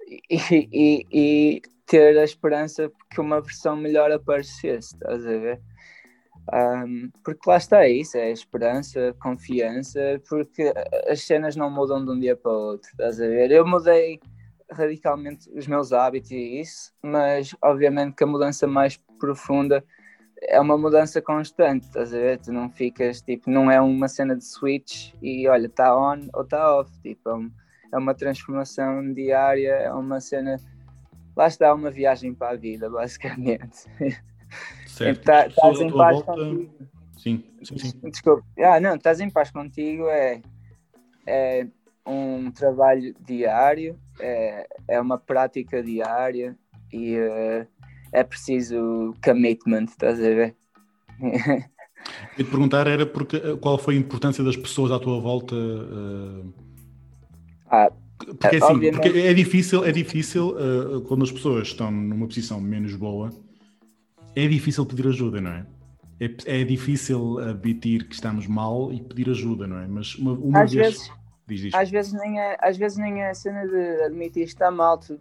e, 0.08 0.70
e, 0.72 1.08
e, 1.12 1.62
ter 1.86 2.18
a 2.18 2.24
esperança 2.24 2.92
que 3.10 3.20
uma 3.20 3.42
versão 3.42 3.76
melhor 3.76 4.12
aparecesse, 4.12 4.96
estás 4.96 5.26
a 5.26 5.30
ver? 5.30 5.62
Um, 6.54 7.10
porque 7.24 7.50
lá 7.50 7.58
está 7.58 7.88
isso, 7.88 8.18
é 8.18 8.32
esperança, 8.32 9.16
confiança, 9.22 10.22
porque 10.28 10.74
as 11.08 11.22
cenas 11.24 11.56
não 11.56 11.70
mudam 11.70 12.04
de 12.04 12.12
um 12.12 12.20
dia 12.20 12.36
para 12.36 12.52
o 12.52 12.72
outro, 12.72 12.90
estás 12.92 13.22
a 13.22 13.28
ver? 13.28 13.52
Eu 13.52 13.66
mudei 13.66 14.20
radicalmente 14.72 15.50
os 15.52 15.68
meus 15.68 15.92
hábitos 15.92 16.32
e 16.32 16.60
isso, 16.62 16.94
mas 17.04 17.56
obviamente 17.62 18.16
que 18.16 18.24
a 18.24 18.28
mudança 18.28 18.66
mais 18.66 18.98
profunda 19.20 19.84
é 20.42 20.60
uma 20.60 20.78
mudança 20.78 21.22
constante, 21.22 21.86
estás 21.86 22.14
a 22.14 22.18
ver? 22.18 22.40
Tu 22.40 22.52
não 22.52 22.70
ficas, 22.70 23.22
tipo, 23.22 23.50
não 23.50 23.70
é 23.70 23.80
uma 23.80 24.08
cena 24.08 24.36
de 24.36 24.46
switch 24.46 25.14
e 25.22 25.48
olha, 25.48 25.68
está 25.68 25.96
on 25.96 26.28
ou 26.34 26.44
está 26.44 26.76
off, 26.80 26.92
tipo, 27.02 27.30
é 27.30 27.34
um, 27.36 27.52
é 27.92 27.98
uma 27.98 28.14
transformação 28.14 29.14
diária, 29.14 29.72
é 29.72 29.94
uma 29.94 30.20
cena. 30.20 30.58
Lá 31.36 31.48
está 31.48 31.74
uma 31.74 31.92
viagem 31.92 32.34
para 32.34 32.54
a 32.54 32.56
vida, 32.56 32.90
basicamente. 32.90 33.86
Certo. 34.86 35.24
Tá, 35.24 35.48
estás 35.48 35.80
em 35.80 35.92
paz 35.92 36.16
volta... 36.16 36.34
contigo. 36.34 36.72
Sim, 37.18 37.44
sim, 37.64 37.78
sim. 37.78 38.10
Desculpa. 38.10 38.44
Ah, 38.60 38.80
não, 38.80 38.96
estás 38.96 39.20
em 39.20 39.30
paz 39.30 39.52
contigo 39.52 40.08
é, 40.10 40.42
é 41.26 41.68
um 42.06 42.52
trabalho 42.52 43.16
diário, 43.26 43.98
é, 44.20 44.68
é 44.88 45.00
uma 45.00 45.18
prática 45.18 45.84
diária 45.84 46.58
e 46.92 47.18
uh, 47.18 47.68
é 48.12 48.24
preciso 48.24 49.14
commitment, 49.24 49.86
estás 49.86 50.20
a 50.20 50.24
ver? 50.24 50.56
E 52.36 52.44
te 52.44 52.50
perguntar 52.50 52.88
era 52.88 53.06
porque, 53.06 53.38
eh, 53.38 53.56
qual 53.62 53.78
foi 53.78 53.96
a 53.96 54.00
importância 54.00 54.44
das 54.44 54.58
pessoas 54.58 54.92
à 54.92 54.98
tua 54.98 55.20
volta 55.20 55.56
uh, 55.56 56.52
ah, 57.72 57.92
porque, 58.18 58.56
assim, 58.58 58.92
porque 58.92 59.10
é 59.10 59.34
difícil, 59.34 59.84
é 59.84 59.92
difícil 59.92 60.50
uh, 60.50 61.02
quando 61.02 61.24
as 61.24 61.32
pessoas 61.32 61.70
estão 61.70 61.90
numa 61.90 62.28
posição 62.28 62.62
menos 62.62 62.96
boa, 62.96 63.32
é 64.36 64.48
difícil 64.48 64.86
pedir 64.86 65.08
ajuda, 65.08 65.42
não 65.42 65.52
é? 65.52 65.66
É, 66.20 66.60
é 66.62 66.64
difícil 66.64 67.40
admitir 67.40 68.08
que 68.08 68.14
estamos 68.14 68.46
mal 68.46 68.94
e 68.94 69.02
pedir 69.02 69.30
ajuda, 69.30 69.66
não 69.66 69.80
é? 69.80 69.88
Mas 69.88 70.14
uma, 70.16 70.34
uma 70.34 70.62
às 70.62 70.72
vez, 70.72 70.88
vezes, 70.88 71.12
diz, 71.48 71.62
diz. 71.62 71.74
Às 71.74 71.90
vezes 71.90 72.14
nem 72.14 72.40
é, 72.40 72.58
às 72.62 72.78
vezes 72.78 72.98
nem 73.00 73.24
é 73.24 73.32
a 73.32 73.34
cena 73.34 73.68
de 73.68 74.04
admitir 74.04 74.44
que 74.44 74.52
está 74.52 74.70
mal, 74.70 75.00
tu, 75.00 75.20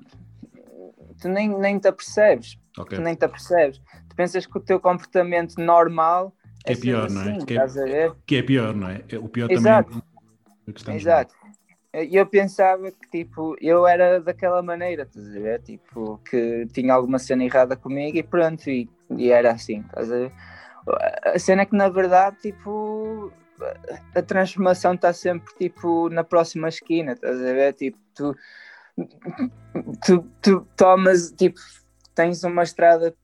tu 1.20 1.28
nem, 1.28 1.48
nem 1.48 1.78
te 1.78 1.88
apercebes. 1.88 2.58
Ok. 2.76 2.98
Tu 2.98 3.02
nem 3.02 3.14
te 3.14 3.24
apercebes. 3.24 3.80
Tu 4.08 4.14
pensas 4.14 4.44
que 4.44 4.58
o 4.58 4.60
teu 4.60 4.78
comportamento 4.78 5.54
normal 5.58 6.34
É 6.66 6.74
ser 6.74 6.80
pior, 6.82 7.10
não 7.10 7.22
é? 7.22 7.36
assim, 7.36 7.46
Que 7.46 7.58
é-? 7.58 8.12
Que 8.26 8.36
é 8.36 8.42
pior, 8.42 8.74
não 8.74 8.88
é? 8.88 9.02
É- 9.08 9.18
O 9.18 9.28
pior 9.28 9.50
Exato. 9.50 9.88
também 9.88 10.02
é 10.68 10.72
que 10.72 10.80
estamos 10.80 11.00
Exato. 11.00 11.34
E 11.34 11.39
eu 11.92 12.26
pensava 12.26 12.90
que 12.92 13.09
tipo, 13.11 13.57
eu 13.61 13.87
era 13.87 14.20
daquela 14.20 14.62
maneira, 14.62 15.05
a? 15.05 15.59
Tipo, 15.59 16.18
que 16.18 16.66
tinha 16.72 16.94
alguma 16.94 17.18
cena 17.18 17.44
errada 17.44 17.76
comigo 17.76 18.16
e 18.16 18.22
pronto, 18.22 18.70
e, 18.70 18.88
e 19.16 19.31
era 19.31 19.53
assim, 19.53 19.85
a 21.24 21.38
cena 21.38 21.62
é 21.62 21.66
que 21.66 21.74
na 21.76 21.88
verdade, 21.88 22.37
tipo, 22.40 23.33
a- 24.14 24.22
transformação 24.22 24.94
está 24.94 25.12
sempre 25.12 25.53
tipo 25.57 26.09
na 26.11 26.22
próxima 26.22 26.68
esquina, 26.68 27.18
a? 27.22 27.72
Tipo, 27.72 27.98
tu, 28.14 28.37
tu, 30.07 30.22
tu 30.40 30.66
tomas, 30.76 31.33
tipo, 31.33 31.59
tens 32.14 32.44
uma 32.44 32.62
estrada 32.62 33.14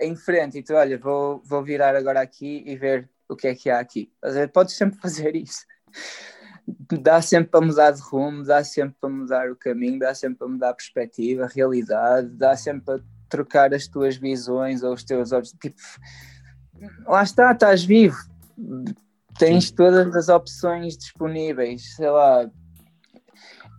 em 0.00 0.16
frente 0.16 0.58
e 0.58 0.62
tu, 0.62 0.74
olha, 0.74 0.98
vou, 0.98 1.42
vou 1.44 1.62
virar 1.62 1.94
agora 1.94 2.20
aqui 2.20 2.62
e 2.66 2.76
ver 2.76 3.08
o 3.28 3.36
que 3.36 3.46
é 3.48 3.54
que 3.54 3.70
há 3.70 3.78
aqui. 3.78 4.10
A? 4.22 4.48
Podes 4.48 4.74
sempre 4.74 4.98
fazer 5.00 5.36
isso 5.36 5.64
dá 7.00 7.20
sempre 7.20 7.50
para 7.50 7.64
mudar 7.66 7.90
de 7.90 8.00
rumo, 8.00 8.42
dá 8.42 8.64
sempre 8.64 8.96
para 9.00 9.10
mudar 9.10 9.50
o 9.50 9.56
caminho, 9.56 9.98
dá 9.98 10.14
sempre 10.14 10.38
para 10.38 10.48
mudar 10.48 10.70
a 10.70 10.74
perspectiva, 10.74 11.44
a 11.44 11.48
realidade, 11.48 12.28
dá 12.28 12.56
sempre 12.56 12.84
para 12.84 13.00
trocar 13.28 13.74
as 13.74 13.86
tuas 13.86 14.16
visões 14.16 14.82
ou 14.82 14.92
os 14.94 15.04
teus 15.04 15.32
olhos. 15.32 15.52
Tipo, 15.60 15.76
lá 17.06 17.22
está, 17.22 17.52
estás 17.52 17.84
vivo, 17.84 18.16
tens 19.38 19.70
todas 19.70 20.14
as 20.14 20.28
opções 20.28 20.96
disponíveis, 20.96 21.94
sei 21.96 22.08
lá. 22.10 22.50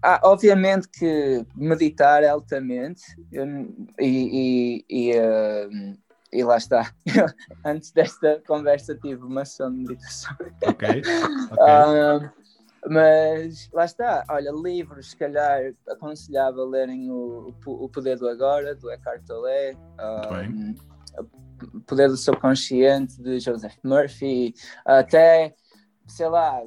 Ah, 0.04 0.20
obviamente 0.24 0.88
que 0.88 1.44
meditar 1.56 2.24
altamente 2.26 3.02
eu- 3.32 3.46
e, 4.00 4.84
e, 4.90 5.10
e, 5.10 5.18
ah, 5.18 5.70
e 6.32 6.44
lá 6.44 6.58
está. 6.58 6.94
Antes 7.66 7.92
desta 7.92 8.42
conversa 8.46 8.94
tive 8.96 9.24
uma 9.24 9.46
sessão 9.46 9.72
de 9.72 9.78
meditação. 9.80 10.36
Ok. 10.64 11.02
ok. 11.52 11.60
Ah, 11.60 12.32
mas 12.90 13.70
lá 13.74 13.86
está, 13.86 14.24
olha, 14.30 14.52
livros, 14.52 15.12
se 15.12 15.18
calhar 15.18 15.74
aconselhava 15.88 16.64
lerem 16.64 17.10
o, 17.10 17.54
o 17.66 17.90
Poder 17.90 18.18
do 18.18 18.28
Agora, 18.28 18.76
do 18.76 18.92
Eckhart 18.92 19.24
Tolle, 19.26 19.78
ah, 19.98 20.30
O 21.74 21.82
Poder 21.82 22.10
do 22.10 22.18
Subconsciente, 22.18 23.22
de 23.22 23.40
Joseph 23.40 23.78
Murphy, 23.84 24.54
até, 24.86 25.56
sei 26.08 26.28
lá, 26.28 26.62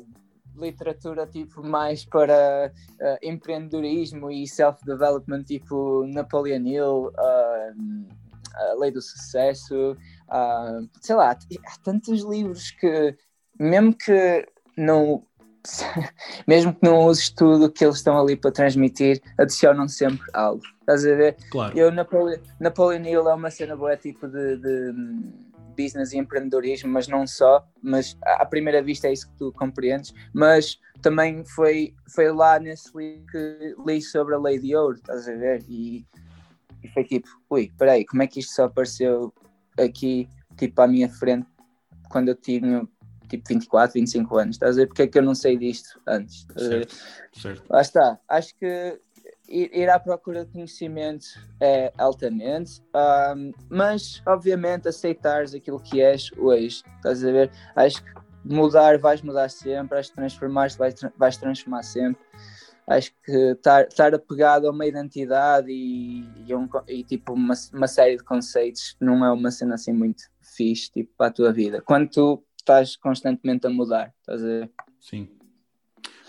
literatura 0.57 1.27
tipo 1.27 1.63
mais 1.63 2.05
para 2.05 2.73
ah, 3.01 3.19
empreendedorismo 3.23 4.31
e 4.31 4.47
self-development, 4.47 5.45
tipo 5.45 6.05
Napoleon 6.07 6.67
Hill, 6.67 7.13
a 7.17 8.75
Lei 8.77 8.91
do 8.91 9.01
Sucesso, 9.01 9.97
ah, 10.29 10.81
sei 11.01 11.15
lá, 11.15 11.31
há 11.31 11.79
tantos 11.85 12.23
livros 12.23 12.73
que, 12.73 13.17
mesmo 13.59 13.95
que 13.95 14.47
não 14.77 15.28
mesmo 16.47 16.75
que 16.75 16.81
não 16.83 17.07
uses 17.07 17.31
tudo 17.31 17.67
o 17.67 17.71
que 17.71 17.85
eles 17.85 17.97
estão 17.97 18.19
ali 18.19 18.37
para 18.37 18.51
transmitir, 18.51 19.21
adicionam 19.39 19.89
sempre 19.89 20.27
algo. 20.33 20.63
Estás 20.81 21.05
a 21.05 21.15
ver? 21.15 21.37
Claro. 21.51 21.79
Eu, 21.79 21.91
Napoleon, 21.91 22.39
Napoleon 22.61 23.05
Hill 23.05 23.29
é 23.29 23.35
uma 23.35 23.51
cena 23.51 23.77
boa, 23.77 23.97
tipo 23.97 24.27
de, 24.27 24.57
de 24.57 24.93
business 25.77 26.13
e 26.13 26.19
empreendedorismo, 26.19 26.91
mas 26.91 27.07
não 27.07 27.27
só. 27.27 27.65
Mas 27.83 28.17
à 28.23 28.45
primeira 28.45 28.83
vista 28.83 29.07
é 29.07 29.13
isso 29.13 29.31
que 29.31 29.37
tu 29.37 29.53
compreendes. 29.53 30.13
Mas 30.33 30.79
também 31.01 31.45
foi, 31.45 31.95
foi 32.13 32.33
lá 32.33 32.59
nesse 32.59 32.91
livro 32.97 33.27
que 33.31 33.77
li 33.87 34.03
sobre 34.03 34.35
a 34.35 34.39
lei 34.39 34.59
de 34.59 34.75
ouro, 34.75 34.97
estás 34.97 35.29
a 35.29 35.35
ver? 35.35 35.65
E, 35.69 36.05
e 36.83 36.89
foi 36.89 37.05
tipo, 37.05 37.29
ui, 37.51 37.65
espera 37.65 37.93
aí, 37.93 38.05
como 38.05 38.23
é 38.23 38.27
que 38.27 38.41
isto 38.41 38.55
só 38.55 38.65
apareceu 38.65 39.33
aqui, 39.79 40.29
tipo, 40.57 40.81
à 40.81 40.89
minha 40.89 41.09
frente, 41.09 41.47
quando 42.09 42.29
eu 42.29 42.35
tinha 42.35 42.87
tipo 43.29 43.49
24, 43.49 43.95
25 43.95 44.39
anos, 44.39 44.57
estás 44.57 44.77
a 44.77 44.81
ver? 44.81 44.87
Porque 44.87 45.03
é 45.03 45.07
que 45.07 45.19
eu 45.19 45.23
não 45.23 45.35
sei 45.35 45.57
disto 45.57 46.01
antes? 46.07 46.47
Certo. 46.57 46.97
Certo. 47.33 47.65
Lá 47.69 47.81
está, 47.81 48.19
acho 48.29 48.55
que 48.57 49.01
ir, 49.49 49.71
ir 49.73 49.89
à 49.91 49.99
procura 49.99 50.45
de 50.45 50.53
conhecimento 50.53 51.27
é 51.61 51.93
altamente, 51.97 52.83
ahm, 52.95 53.53
mas 53.69 54.23
obviamente 54.27 54.89
aceitares 54.89 55.55
aquilo 55.55 55.81
que 55.81 56.01
és 56.01 56.31
hoje, 56.37 56.83
estás 56.97 57.25
a 57.25 57.33
ver? 57.33 57.51
Acho 57.75 58.03
que 58.03 58.11
mudar, 58.45 58.99
vais 58.99 59.23
mudar 59.23 59.49
sempre, 59.49 59.99
acho 59.99 60.11
que 60.11 60.17
transformar-te, 60.17 60.79
vais, 60.79 60.95
vais 61.17 61.37
transformar 61.37 61.83
sempre. 61.83 62.23
Acho 62.87 63.13
que 63.23 63.33
estar, 63.33 64.15
apegado 64.15 64.67
a 64.67 64.71
uma 64.71 64.87
identidade 64.87 65.71
e, 65.71 66.27
e, 66.47 66.55
um 66.55 66.67
e, 66.87 67.05
tipo 67.05 67.35
uma, 67.35 67.53
uma 67.75 67.87
série 67.87 68.17
de 68.17 68.25
conceitos 68.25 68.97
não 68.99 69.23
é 69.23 69.31
uma 69.31 69.51
cena 69.51 69.75
assim 69.75 69.93
muito 69.93 70.23
fixe 70.41 70.91
tipo, 70.91 71.13
para 71.17 71.27
a 71.27 71.31
tua 71.31 71.53
vida. 71.53 71.83
Quando 71.83 72.09
tu 72.09 72.43
estás 72.69 72.97
constantemente 72.97 73.67
a 73.67 73.71
mudar, 73.71 74.13
estás 74.21 74.43
a 74.43 74.47
ver? 74.47 74.71
Sim. 75.01 75.29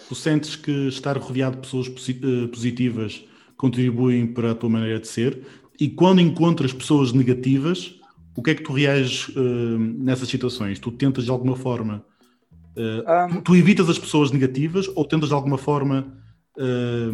Tu 0.08 0.16
sentes 0.16 0.56
que 0.56 0.88
estar 0.88 1.18
rodeado 1.18 1.58
de 1.58 1.62
pessoas 1.62 1.88
eh, 1.88 2.48
positivas 2.48 3.26
contribuem 3.58 4.26
para 4.26 4.52
a 4.52 4.56
tua 4.56 4.70
maneira 4.70 5.00
de 5.00 5.08
ser 5.08 5.46
e 5.80 5.90
quando 5.90 6.22
encontras 6.22 6.72
pessoas 6.74 7.12
negativas, 7.12 7.96
o 8.36 8.42
que 8.42 8.52
é 8.52 8.56
que 8.56 8.64
tu 8.64 8.72
reages 8.72 9.30
eh, 9.36 9.78
nessas 9.78 10.30
situações? 10.30 10.80
Tu 10.80 10.92
tentas 10.92 11.26
de 11.26 11.32
alguma 11.32 11.58
forma, 11.58 12.06
eh, 12.76 13.04
Ahm, 13.06 13.36
tu, 13.36 13.42
tu 13.42 13.56
evitas 13.56 13.90
as 13.90 14.00
pessoas 14.00 14.32
negativas 14.32 14.88
ou 14.96 15.06
tentas 15.06 15.30
de 15.30 15.36
alguma 15.36 15.58
forma 15.58 16.18
eh, 16.58 17.12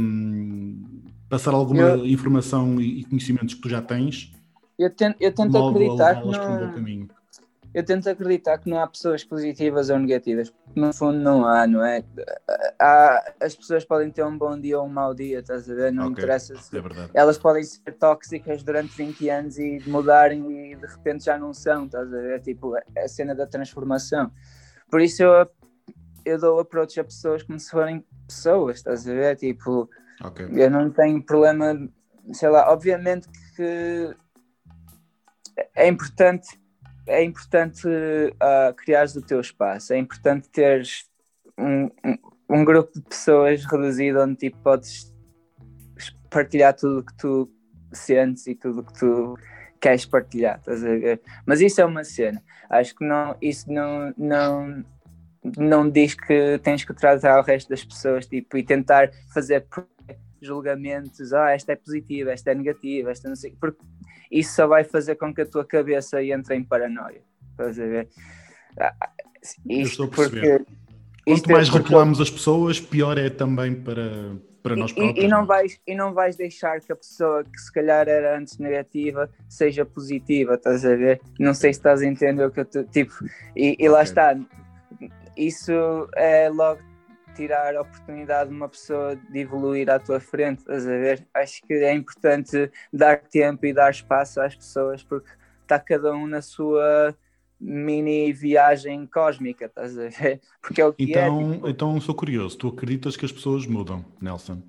passar 1.27 1.53
alguma 1.53 1.81
Eu- 1.81 2.05
informação 2.05 2.79
e, 2.79 2.99
e 3.01 3.03
conhecimentos 3.05 3.55
que 3.55 3.61
tu 3.61 3.69
já 3.69 3.81
tens, 3.81 4.31
eu, 4.77 4.89
tento, 4.89 5.17
eu 5.19 5.33
tento 5.33 5.57
acreditar 5.57 6.21
que 6.21 6.27
um 6.27 6.31
não? 6.31 7.09
Eu 7.75 7.83
tento 7.83 8.09
acreditar 8.09 8.57
que 8.57 8.69
não 8.69 8.79
há 8.79 8.88
pessoas 8.88 9.21
positivas 9.25 9.89
ou 9.89 9.99
negativas. 9.99 10.53
No 10.73 10.93
fundo, 10.93 11.19
não 11.19 11.45
há, 11.45 11.67
não 11.67 11.83
é? 11.83 12.05
Há, 12.79 13.33
as 13.41 13.53
pessoas 13.53 13.83
podem 13.83 14.09
ter 14.09 14.23
um 14.23 14.38
bom 14.38 14.57
dia 14.57 14.79
ou 14.79 14.85
um 14.85 14.89
mau 14.89 15.13
dia, 15.13 15.39
estás 15.39 15.69
a 15.69 15.73
ver? 15.73 15.91
Não 15.91 16.05
Ok, 16.05 16.23
interessa 16.23 16.55
se. 16.55 16.77
É. 16.77 16.81
Elas 17.13 17.38
podem 17.38 17.61
ser 17.65 17.91
tóxicas 17.99 18.63
durante 18.63 18.95
20 18.95 19.29
anos 19.29 19.57
e 19.59 19.81
mudarem 19.88 20.71
e 20.71 20.75
de 20.77 20.88
repente 20.88 21.25
já 21.25 21.38
não 21.38 21.53
são, 21.53 21.85
estás 21.85 22.07
a 22.13 22.17
ver? 22.17 22.41
Tipo, 22.41 22.77
é 22.77 23.03
a 23.03 23.07
cena 23.09 23.35
da 23.35 23.45
transformação. 23.45 24.31
Por 24.89 25.01
isso 25.01 25.21
eu, 25.23 25.45
eu 26.23 26.39
dou 26.39 26.57
approach 26.61 26.97
a 26.97 27.03
pessoas 27.03 27.43
como 27.43 27.59
se 27.59 27.69
forem 27.69 28.05
pessoas, 28.25 28.77
estás 28.77 29.05
a 29.05 29.13
ver? 29.13 29.35
Tipo, 29.35 29.89
Ok. 30.23 30.47
eu 30.49 30.71
não 30.71 30.89
tenho 30.91 31.21
problema, 31.21 31.77
sei 32.31 32.47
lá, 32.47 32.71
obviamente 32.71 33.27
que 33.57 34.15
é 35.75 35.89
importante, 35.89 36.47
é 37.07 37.23
importante 37.23 37.87
uh, 37.87 38.73
criares 38.75 39.15
o 39.15 39.21
teu 39.21 39.39
espaço, 39.39 39.93
é 39.93 39.97
importante 39.97 40.49
teres 40.49 41.09
um, 41.57 41.85
um, 41.85 42.17
um 42.49 42.65
grupo 42.65 42.91
de 42.93 43.01
pessoas 43.01 43.63
reduzido 43.65 44.21
onde 44.21 44.35
tipo, 44.35 44.57
podes 44.59 45.13
partilhar 46.29 46.73
tudo 46.73 46.99
o 46.99 47.03
que 47.03 47.15
tu 47.15 47.49
sentes 47.93 48.45
e 48.47 48.55
tudo 48.55 48.81
o 48.81 48.83
que 48.83 48.93
tu 48.93 49.37
queres 49.79 50.05
partilhar? 50.05 50.61
Mas 51.45 51.61
isso 51.61 51.79
é 51.79 51.85
uma 51.85 52.03
cena. 52.03 52.41
Acho 52.69 52.95
que 52.95 53.05
não, 53.05 53.35
isso 53.41 53.71
não, 53.71 54.13
não, 54.17 54.85
não 55.57 55.89
diz 55.89 56.15
que 56.15 56.59
tens 56.63 56.83
que 56.83 56.93
tratar 56.93 57.39
o 57.39 57.43
resto 57.43 57.69
das 57.69 57.83
pessoas 57.83 58.25
tipo, 58.25 58.57
e 58.57 58.63
tentar 58.63 59.11
fazer 59.33 59.65
julgamentos, 60.41 61.33
ah, 61.33 61.51
esta 61.51 61.73
é 61.73 61.75
positiva, 61.75 62.31
esta 62.31 62.51
é 62.51 62.55
negativa, 62.55 63.11
esta 63.11 63.27
não 63.27 63.35
sei, 63.35 63.55
porque 63.59 63.79
isso 64.31 64.55
só 64.55 64.67
vai 64.67 64.83
fazer 64.83 65.15
com 65.15 65.33
que 65.33 65.41
a 65.41 65.45
tua 65.45 65.65
cabeça 65.65 66.23
entre 66.23 66.55
em 66.55 66.63
paranoia. 66.63 67.21
Estás 67.51 67.79
a 67.79 67.85
ver? 67.85 68.07
Ah, 68.79 68.93
Eu 69.69 69.81
Isto 69.81 70.03
estou 70.03 70.05
a 70.05 70.09
perceber. 70.09 70.59
porque. 70.59 70.75
Quanto 71.27 71.49
é 71.49 71.53
mais 71.53 71.69
porque- 71.69 71.83
rotulamos 71.83 72.21
as 72.21 72.29
pessoas, 72.29 72.79
pior 72.79 73.17
é 73.17 73.29
também 73.31 73.73
para, 73.73 74.35
para 74.61 74.75
nós 74.75 74.91
próprios. 74.91 75.17
E, 75.17 75.25
e, 75.25 75.27
não 75.27 75.41
é? 75.41 75.45
vais, 75.45 75.79
e 75.87 75.95
não 75.95 76.13
vais 76.13 76.35
deixar 76.35 76.79
que 76.81 76.91
a 76.91 76.95
pessoa 76.95 77.43
que 77.43 77.60
se 77.60 77.71
calhar 77.71 78.08
era 78.08 78.37
antes 78.37 78.58
negativa 78.60 79.27
seja 79.50 79.83
positiva, 79.85 80.54
estás 80.56 80.85
a 80.85 80.95
ver? 80.95 81.19
Não 81.39 81.54
sei 81.54 81.73
se 81.73 81.79
estás 81.79 82.02
a 82.02 82.06
entender 82.06 82.45
o 82.45 82.52
que 82.52 82.60
eu 82.60 82.65
te, 82.65 82.83
tipo, 82.85 83.13
e, 83.56 83.75
e 83.79 83.87
lá 83.89 84.00
Ok. 84.02 84.04
está. 84.04 84.37
Isso 85.35 85.71
é 86.15 86.50
logo 86.50 86.79
tirar 87.36 87.75
a 87.75 87.81
oportunidade 87.81 88.50
de 88.50 88.56
uma 88.56 88.69
pessoa 88.69 89.15
de 89.15 89.40
evoluir 89.40 89.90
à 89.90 90.00
tua 90.00 90.19
frente, 90.19 90.60
estás 90.60 90.88
a 90.88 90.92
ver? 90.92 91.27
Acho 91.33 91.62
que 91.63 91.73
é 91.73 91.94
importante 91.94 92.71
dar 92.92 93.17
tempo 93.17 93.65
e 93.65 93.73
dar 93.73 93.92
espaço 93.92 94.42
às 94.42 94.56
pessoas 94.56 95.04
porque 95.04 95.29
está 95.62 95.79
cada 95.79 96.13
um 96.13 96.25
na 96.25 96.42
sua 96.42 97.15
mini 97.60 98.31
viagem 98.31 99.06
cósmica, 99.06 99.65
estás 99.65 99.98
a 99.98 100.08
ver? 100.08 100.42
Porque 100.62 100.81
é 100.81 100.86
o 100.86 100.94
que 100.94 101.04
é. 101.04 101.27
Então, 101.27 101.52
tipo, 101.52 101.69
então 101.69 102.02
sou 102.02 102.15
curioso. 102.15 102.58
Tu 102.58 102.67
acreditas 102.67 103.17
que 103.17 103.25
as 103.25 103.31
pessoas 103.31 103.65
mudam, 103.65 104.06
Nelson? 104.21 104.62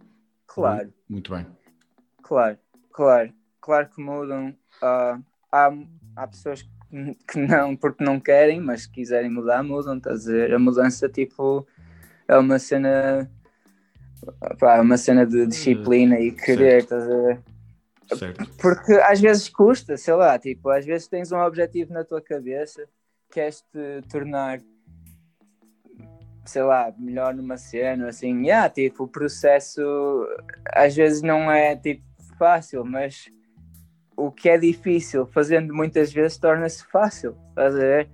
claro. 0.46 0.92
Muito 1.08 1.30
bem. 1.32 1.46
Claro, 2.22 2.58
claro, 2.92 3.32
claro 3.60 3.88
que 3.90 4.02
mudam. 4.02 4.56
Ah, 4.82 5.20
há, 5.52 5.72
há 6.16 6.26
pessoas 6.26 6.62
que, 6.62 6.68
que 7.28 7.38
não, 7.38 7.76
porque 7.76 8.02
não 8.02 8.18
querem, 8.18 8.60
mas 8.60 8.82
se 8.82 8.90
quiserem 8.90 9.30
mudar, 9.30 9.62
mudam. 9.62 9.98
Estás 9.98 10.26
a 10.26 10.32
ver? 10.32 10.54
A 10.54 10.58
mudança, 10.58 11.08
tipo, 11.08 11.66
é 12.28 12.36
uma 12.36 12.58
cena. 12.58 13.30
Pá, 14.58 14.76
é 14.76 14.80
uma 14.80 14.96
cena 14.96 15.24
de 15.24 15.46
disciplina 15.46 16.18
e 16.18 16.32
querer, 16.32 16.78
estás 16.78 17.04
a 17.04 17.06
ver? 17.06 17.40
Certo. 18.14 18.50
Porque 18.60 18.92
às 18.94 19.20
vezes 19.20 19.48
custa, 19.48 19.96
sei 19.96 20.14
lá, 20.14 20.38
tipo, 20.38 20.70
às 20.70 20.84
vezes 20.84 21.08
tens 21.08 21.32
um 21.32 21.38
objetivo 21.38 21.92
na 21.92 22.04
tua 22.04 22.20
cabeça, 22.20 22.88
queres 23.30 23.62
te 23.72 24.02
tornar, 24.08 24.60
sei 26.44 26.62
lá, 26.62 26.92
melhor 26.96 27.34
numa 27.34 27.56
cena, 27.56 28.08
assim, 28.08 28.44
yeah, 28.44 28.68
tipo, 28.68 29.04
o 29.04 29.08
processo 29.08 29.82
às 30.72 30.94
vezes 30.94 31.22
não 31.22 31.50
é 31.50 31.74
tipo 31.76 32.04
fácil, 32.38 32.84
mas 32.84 33.26
o 34.16 34.30
que 34.30 34.48
é 34.48 34.56
difícil 34.56 35.26
fazendo 35.26 35.74
muitas 35.74 36.12
vezes 36.12 36.38
torna-se 36.38 36.84
fácil, 36.86 37.36
estás 37.50 37.74
a 37.74 37.78
ver? 37.78 38.08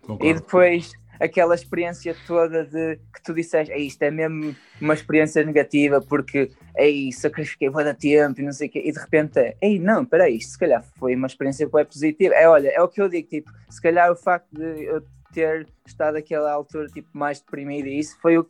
Concordo. 0.00 0.26
E 0.26 0.34
depois 0.34 0.92
aquela 1.20 1.54
experiência 1.54 2.14
toda 2.26 2.64
de 2.64 2.96
que 3.12 3.22
tu 3.22 3.34
disseste, 3.34 3.72
isto 3.74 4.02
é 4.02 4.10
mesmo 4.10 4.54
uma 4.80 4.94
experiência 4.94 5.44
negativa 5.44 6.00
porque 6.00 6.50
ei, 6.76 7.12
sacrifiquei 7.12 7.70
da 7.70 7.94
tempo 7.94 8.40
e 8.40 8.44
não 8.44 8.52
sei 8.52 8.68
o 8.68 8.70
quê, 8.70 8.82
e 8.84 8.92
de 8.92 8.98
repente 8.98 9.38
é, 9.38 9.56
ei, 9.60 9.78
não, 9.78 10.04
peraí, 10.04 10.36
isto 10.36 10.52
se 10.52 10.58
calhar 10.58 10.82
foi 10.98 11.14
uma 11.14 11.26
experiência 11.26 11.68
bem 11.68 11.84
positiva. 11.84 12.34
É, 12.34 12.48
olha, 12.48 12.68
é 12.68 12.80
o 12.82 12.88
que 12.88 13.00
eu 13.00 13.08
digo, 13.08 13.28
tipo, 13.28 13.50
se 13.68 13.80
calhar 13.80 14.10
o 14.10 14.16
facto 14.16 14.48
de 14.52 14.84
eu 14.84 15.02
ter 15.32 15.66
estado 15.86 16.16
àquela 16.16 16.52
altura 16.52 16.88
tipo, 16.88 17.08
mais 17.12 17.40
deprimido 17.40 17.88
e 17.88 17.98
isso 17.98 18.16
foi 18.20 18.38
o, 18.38 18.48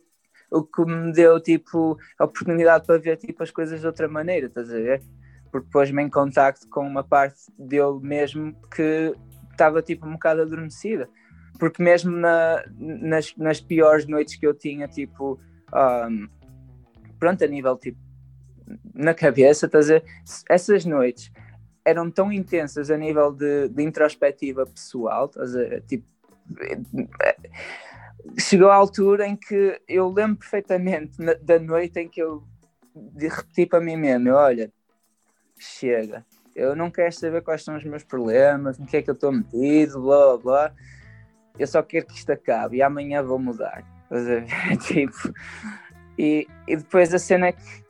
o 0.51 0.63
que 0.63 0.85
me 0.85 1.11
deu 1.11 1.39
tipo 1.39 1.97
a 2.17 2.25
oportunidade 2.25 2.85
para 2.85 2.97
ver 2.97 3.17
tipo, 3.17 3.43
as 3.43 3.51
coisas 3.51 3.81
de 3.81 3.87
outra 3.87 4.07
maneira, 4.07 4.47
estás 4.47 4.69
a 4.69 4.77
ver? 4.77 5.01
Porque 5.51 5.69
pôs-me 5.71 6.01
em 6.03 6.09
contacto 6.09 6.67
com 6.69 6.81
uma 6.81 7.03
parte 7.03 7.39
dele 7.57 7.99
mesmo 8.01 8.55
que 8.73 9.13
estava 9.51 9.81
tipo 9.81 10.07
um 10.07 10.13
bocado 10.13 10.43
adormecida 10.43 11.09
porque 11.59 11.81
mesmo 11.81 12.11
na, 12.11 12.63
nas, 12.77 13.35
nas 13.35 13.59
piores 13.59 14.05
noites 14.07 14.35
que 14.35 14.45
eu 14.45 14.53
tinha, 14.53 14.87
tipo, 14.87 15.39
um, 15.73 16.27
pronto, 17.19 17.43
a 17.43 17.47
nível 17.47 17.77
tipo, 17.77 17.97
na 18.93 19.13
cabeça, 19.13 19.65
estás 19.65 19.89
a 19.89 20.01
essas 20.49 20.85
noites 20.85 21.31
eram 21.87 22.11
tão 22.11 22.33
intensas 22.33 22.91
a 22.91 22.97
nível 22.97 23.31
de, 23.31 23.69
de 23.69 23.81
introspectiva 23.81 24.65
pessoal, 24.65 25.27
estás 25.27 25.55
a 25.55 25.79
tipo, 25.79 26.05
chegou 28.37 28.69
a 28.69 28.75
altura 28.75 29.25
em 29.25 29.37
que 29.37 29.81
eu 29.87 30.11
lembro 30.11 30.35
perfeitamente 30.35 31.17
da 31.41 31.57
noite 31.57 31.97
em 32.01 32.09
que 32.09 32.21
eu 32.21 32.43
repeti 33.17 33.65
para 33.65 33.79
mim 33.79 33.95
mesmo, 33.95 34.31
olha, 34.31 34.69
chega, 35.57 36.25
eu 36.53 36.75
não 36.75 36.91
quero 36.91 37.13
saber 37.13 37.41
quais 37.41 37.63
são 37.63 37.77
os 37.77 37.85
meus 37.85 38.03
problemas, 38.03 38.77
no 38.77 38.85
que 38.85 38.97
é 38.97 39.01
que 39.01 39.09
eu 39.09 39.13
estou 39.13 39.31
metido, 39.31 40.01
blá 40.01 40.37
blá 40.37 40.73
eu 41.59 41.67
só 41.67 41.81
quero 41.81 42.05
que 42.05 42.13
isto 42.13 42.31
acabe 42.31 42.77
e 42.77 42.81
amanhã 42.81 43.23
vou 43.23 43.39
mudar. 43.39 43.83
tipo, 44.87 45.33
e, 46.17 46.47
e 46.67 46.75
depois 46.75 47.13
a 47.13 47.19
cena 47.19 47.47
é 47.47 47.51
que 47.51 47.87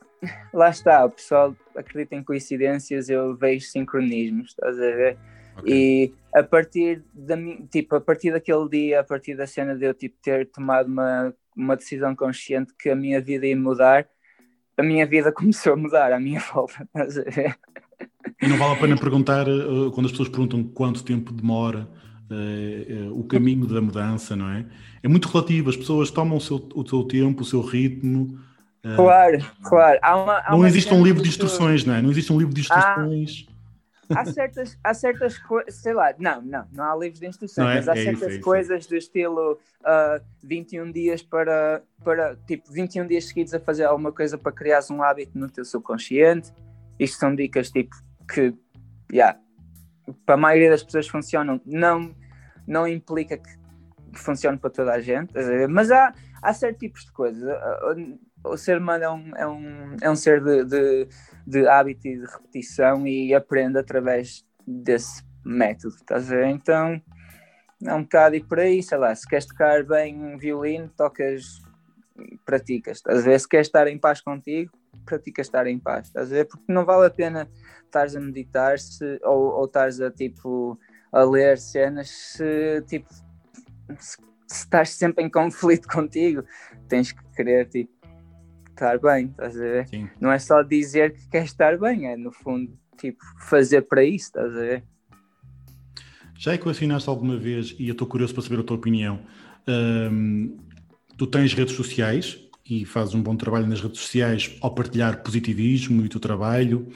lá 0.52 0.68
está, 0.68 1.04
o 1.04 1.10
pessoal 1.10 1.54
acredita 1.76 2.14
em 2.14 2.22
coincidências, 2.22 3.08
eu 3.08 3.36
vejo 3.36 3.66
sincronismos, 3.66 4.50
estás 4.50 4.76
a 4.76 4.80
ver? 4.80 5.18
Okay. 5.58 5.74
E 5.74 6.14
a 6.34 6.42
partir 6.42 7.04
da 7.12 7.36
tipo, 7.70 7.96
a 7.96 8.00
partir 8.00 8.32
daquele 8.32 8.68
dia, 8.68 9.00
a 9.00 9.04
partir 9.04 9.36
da 9.36 9.46
cena 9.46 9.76
de 9.76 9.84
eu 9.84 9.94
tipo, 9.94 10.16
ter 10.22 10.46
tomado 10.50 10.86
uma, 10.86 11.34
uma 11.56 11.76
decisão 11.76 12.14
consciente 12.14 12.72
que 12.78 12.90
a 12.90 12.96
minha 12.96 13.20
vida 13.20 13.46
ia 13.46 13.56
mudar, 13.56 14.08
a 14.76 14.82
minha 14.82 15.06
vida 15.06 15.30
começou 15.32 15.72
a 15.72 15.76
mudar 15.76 16.12
à 16.12 16.20
minha 16.20 16.40
volta, 16.40 16.84
estás 16.84 17.18
a 17.18 17.22
ver? 17.22 17.56
E 18.42 18.48
não 18.48 18.56
vale 18.56 18.74
a 18.74 18.80
pena 18.80 18.96
perguntar, 18.96 19.48
eh, 19.48 19.90
quando 19.92 20.06
as 20.06 20.12
pessoas 20.12 20.28
perguntam 20.28 20.62
quanto 20.62 21.04
tempo 21.04 21.32
demora 21.32 21.88
uh, 22.30 23.10
uh, 23.10 23.20
o 23.20 23.24
caminho 23.24 23.66
da 23.66 23.80
mudança, 23.80 24.36
não 24.36 24.48
é? 24.48 24.64
É 25.02 25.08
muito 25.08 25.28
relativo, 25.28 25.70
as 25.70 25.76
pessoas 25.76 26.10
tomam 26.10 26.36
o 26.36 26.40
seu, 26.40 26.68
o 26.74 26.86
seu 26.86 27.02
tempo, 27.04 27.42
o 27.42 27.44
seu 27.44 27.60
ritmo. 27.60 28.38
Uh, 28.84 28.96
claro, 28.96 29.38
claro. 29.62 29.98
Há 30.02 30.16
uma, 30.16 30.38
há 30.38 30.50
não 30.52 30.66
existe 30.66 30.92
um 30.92 31.02
livro 31.02 31.22
de 31.22 31.28
instruções, 31.28 31.84
não 31.84 31.94
é? 31.94 32.02
Não 32.02 32.10
existe 32.10 32.32
um 32.32 32.38
livro 32.38 32.54
de 32.54 32.60
instruções. 32.60 33.46
Há, 34.10 34.20
há 34.20 34.24
certas, 34.24 34.78
há 34.82 34.94
certas 34.94 35.38
coisas, 35.38 35.74
sei 35.74 35.92
lá, 35.92 36.14
não, 36.18 36.40
não, 36.42 36.66
não 36.72 36.84
há 36.84 36.96
livros 36.96 37.20
de 37.20 37.26
instruções, 37.26 37.68
é? 37.68 37.74
mas 37.74 37.88
há 37.88 37.96
é 37.96 38.04
certas 38.04 38.28
isso, 38.28 38.38
é 38.38 38.42
coisas 38.42 38.80
isso. 38.80 38.88
do 38.90 38.96
estilo 38.96 39.58
uh, 39.80 40.24
21 40.42 40.90
dias 40.90 41.22
para, 41.22 41.82
para, 42.02 42.36
tipo, 42.46 42.72
21 42.72 43.06
dias 43.06 43.26
seguidos 43.26 43.54
a 43.54 43.60
fazer 43.60 43.84
alguma 43.84 44.12
coisa 44.12 44.38
para 44.38 44.52
criar 44.52 44.80
um 44.90 45.02
hábito 45.02 45.38
no 45.38 45.48
teu 45.48 45.64
subconsciente. 45.64 46.52
Isto 46.98 47.18
são 47.18 47.34
dicas 47.34 47.70
tipo 47.70 47.94
que, 48.32 48.54
yeah, 49.12 49.38
para 50.24 50.34
a 50.34 50.38
maioria 50.38 50.70
das 50.70 50.82
pessoas 50.82 51.06
funcionam, 51.06 51.60
não, 51.64 52.14
não 52.68 52.86
implica 52.86 53.38
que 53.38 53.50
funcione 54.12 54.58
para 54.58 54.70
toda 54.70 54.92
a 54.92 55.00
gente, 55.00 55.32
mas 55.68 55.90
há, 55.90 56.12
há 56.42 56.52
certos 56.52 56.78
tipos 56.78 57.04
de 57.04 57.12
coisas. 57.12 57.42
O 58.44 58.56
ser 58.56 58.78
humano 58.78 59.04
é 59.04 59.10
um, 59.10 59.36
é 59.36 59.46
um, 59.46 59.96
é 60.02 60.10
um 60.10 60.16
ser 60.16 60.42
de, 60.42 60.64
de, 60.64 61.08
de 61.46 61.66
hábito 61.66 62.06
e 62.06 62.18
de 62.18 62.26
repetição 62.26 63.06
e 63.06 63.34
aprende 63.34 63.78
através 63.78 64.46
desse 64.66 65.24
método, 65.44 65.94
estás 65.94 66.30
a 66.30 66.36
ver? 66.36 66.46
Então 66.48 67.00
é 67.84 67.94
um 67.94 68.02
bocado 68.02 68.36
e 68.36 68.42
por 68.42 68.60
aí, 68.60 68.82
sei 68.82 68.98
lá, 68.98 69.14
se 69.14 69.26
queres 69.26 69.46
tocar 69.46 69.82
bem 69.84 70.36
violino, 70.36 70.88
tocas, 70.96 71.62
praticas, 72.44 72.98
estás 72.98 73.18
a 73.18 73.22
ver? 73.22 73.40
Se 73.40 73.48
queres 73.48 73.66
estar 73.66 73.86
em 73.88 73.98
paz 73.98 74.20
contigo, 74.20 74.72
praticas 75.04 75.46
estar 75.46 75.66
em 75.66 75.78
paz, 75.78 76.08
estás 76.08 76.30
a 76.30 76.34
ver? 76.34 76.44
Porque 76.44 76.72
não 76.72 76.84
vale 76.84 77.06
a 77.06 77.10
pena 77.10 77.48
estares 77.84 78.14
a 78.14 78.20
meditar 78.20 78.78
se, 78.78 79.18
ou, 79.24 79.54
ou 79.54 79.64
estares 79.64 80.00
a 80.00 80.10
tipo 80.10 80.78
a 81.12 81.22
ler 81.22 81.58
cenas 81.58 82.08
se 82.08 82.82
tipo 82.86 83.12
se, 83.98 84.16
se 84.46 84.64
estás 84.64 84.90
sempre 84.90 85.24
em 85.24 85.30
conflito 85.30 85.86
contigo, 85.88 86.44
tens 86.88 87.12
que 87.12 87.22
querer 87.34 87.68
tipo 87.68 87.92
estar 88.70 88.98
bem, 88.98 89.26
estás 89.26 89.56
a 89.56 89.60
ver? 89.60 89.88
Sim. 89.88 90.08
Não 90.20 90.30
é 90.30 90.38
só 90.38 90.62
dizer 90.62 91.14
que 91.14 91.28
queres 91.28 91.50
estar 91.50 91.76
bem, 91.78 92.06
é 92.06 92.16
no 92.16 92.30
fundo 92.30 92.72
tipo 92.96 93.18
fazer 93.40 93.82
para 93.82 94.04
isso, 94.04 94.26
estás 94.26 94.52
a 94.52 94.60
ver? 94.60 94.84
Já 96.36 96.54
equacionaste 96.54 97.08
alguma 97.08 97.36
vez, 97.36 97.74
e 97.78 97.88
eu 97.88 97.92
estou 97.92 98.06
curioso 98.06 98.32
para 98.32 98.42
saber 98.44 98.60
a 98.60 98.62
tua 98.62 98.76
opinião, 98.76 99.20
hum, 99.66 100.56
tu 101.16 101.26
tens 101.26 101.52
redes 101.52 101.74
sociais 101.74 102.38
e 102.68 102.84
fazes 102.84 103.14
um 103.14 103.22
bom 103.22 103.34
trabalho 103.34 103.66
nas 103.66 103.80
redes 103.80 104.00
sociais 104.00 104.56
ao 104.60 104.72
partilhar 104.72 105.22
positivismo 105.22 106.02
e 106.02 106.06
o 106.06 106.08
teu 106.08 106.20
trabalho, 106.20 106.88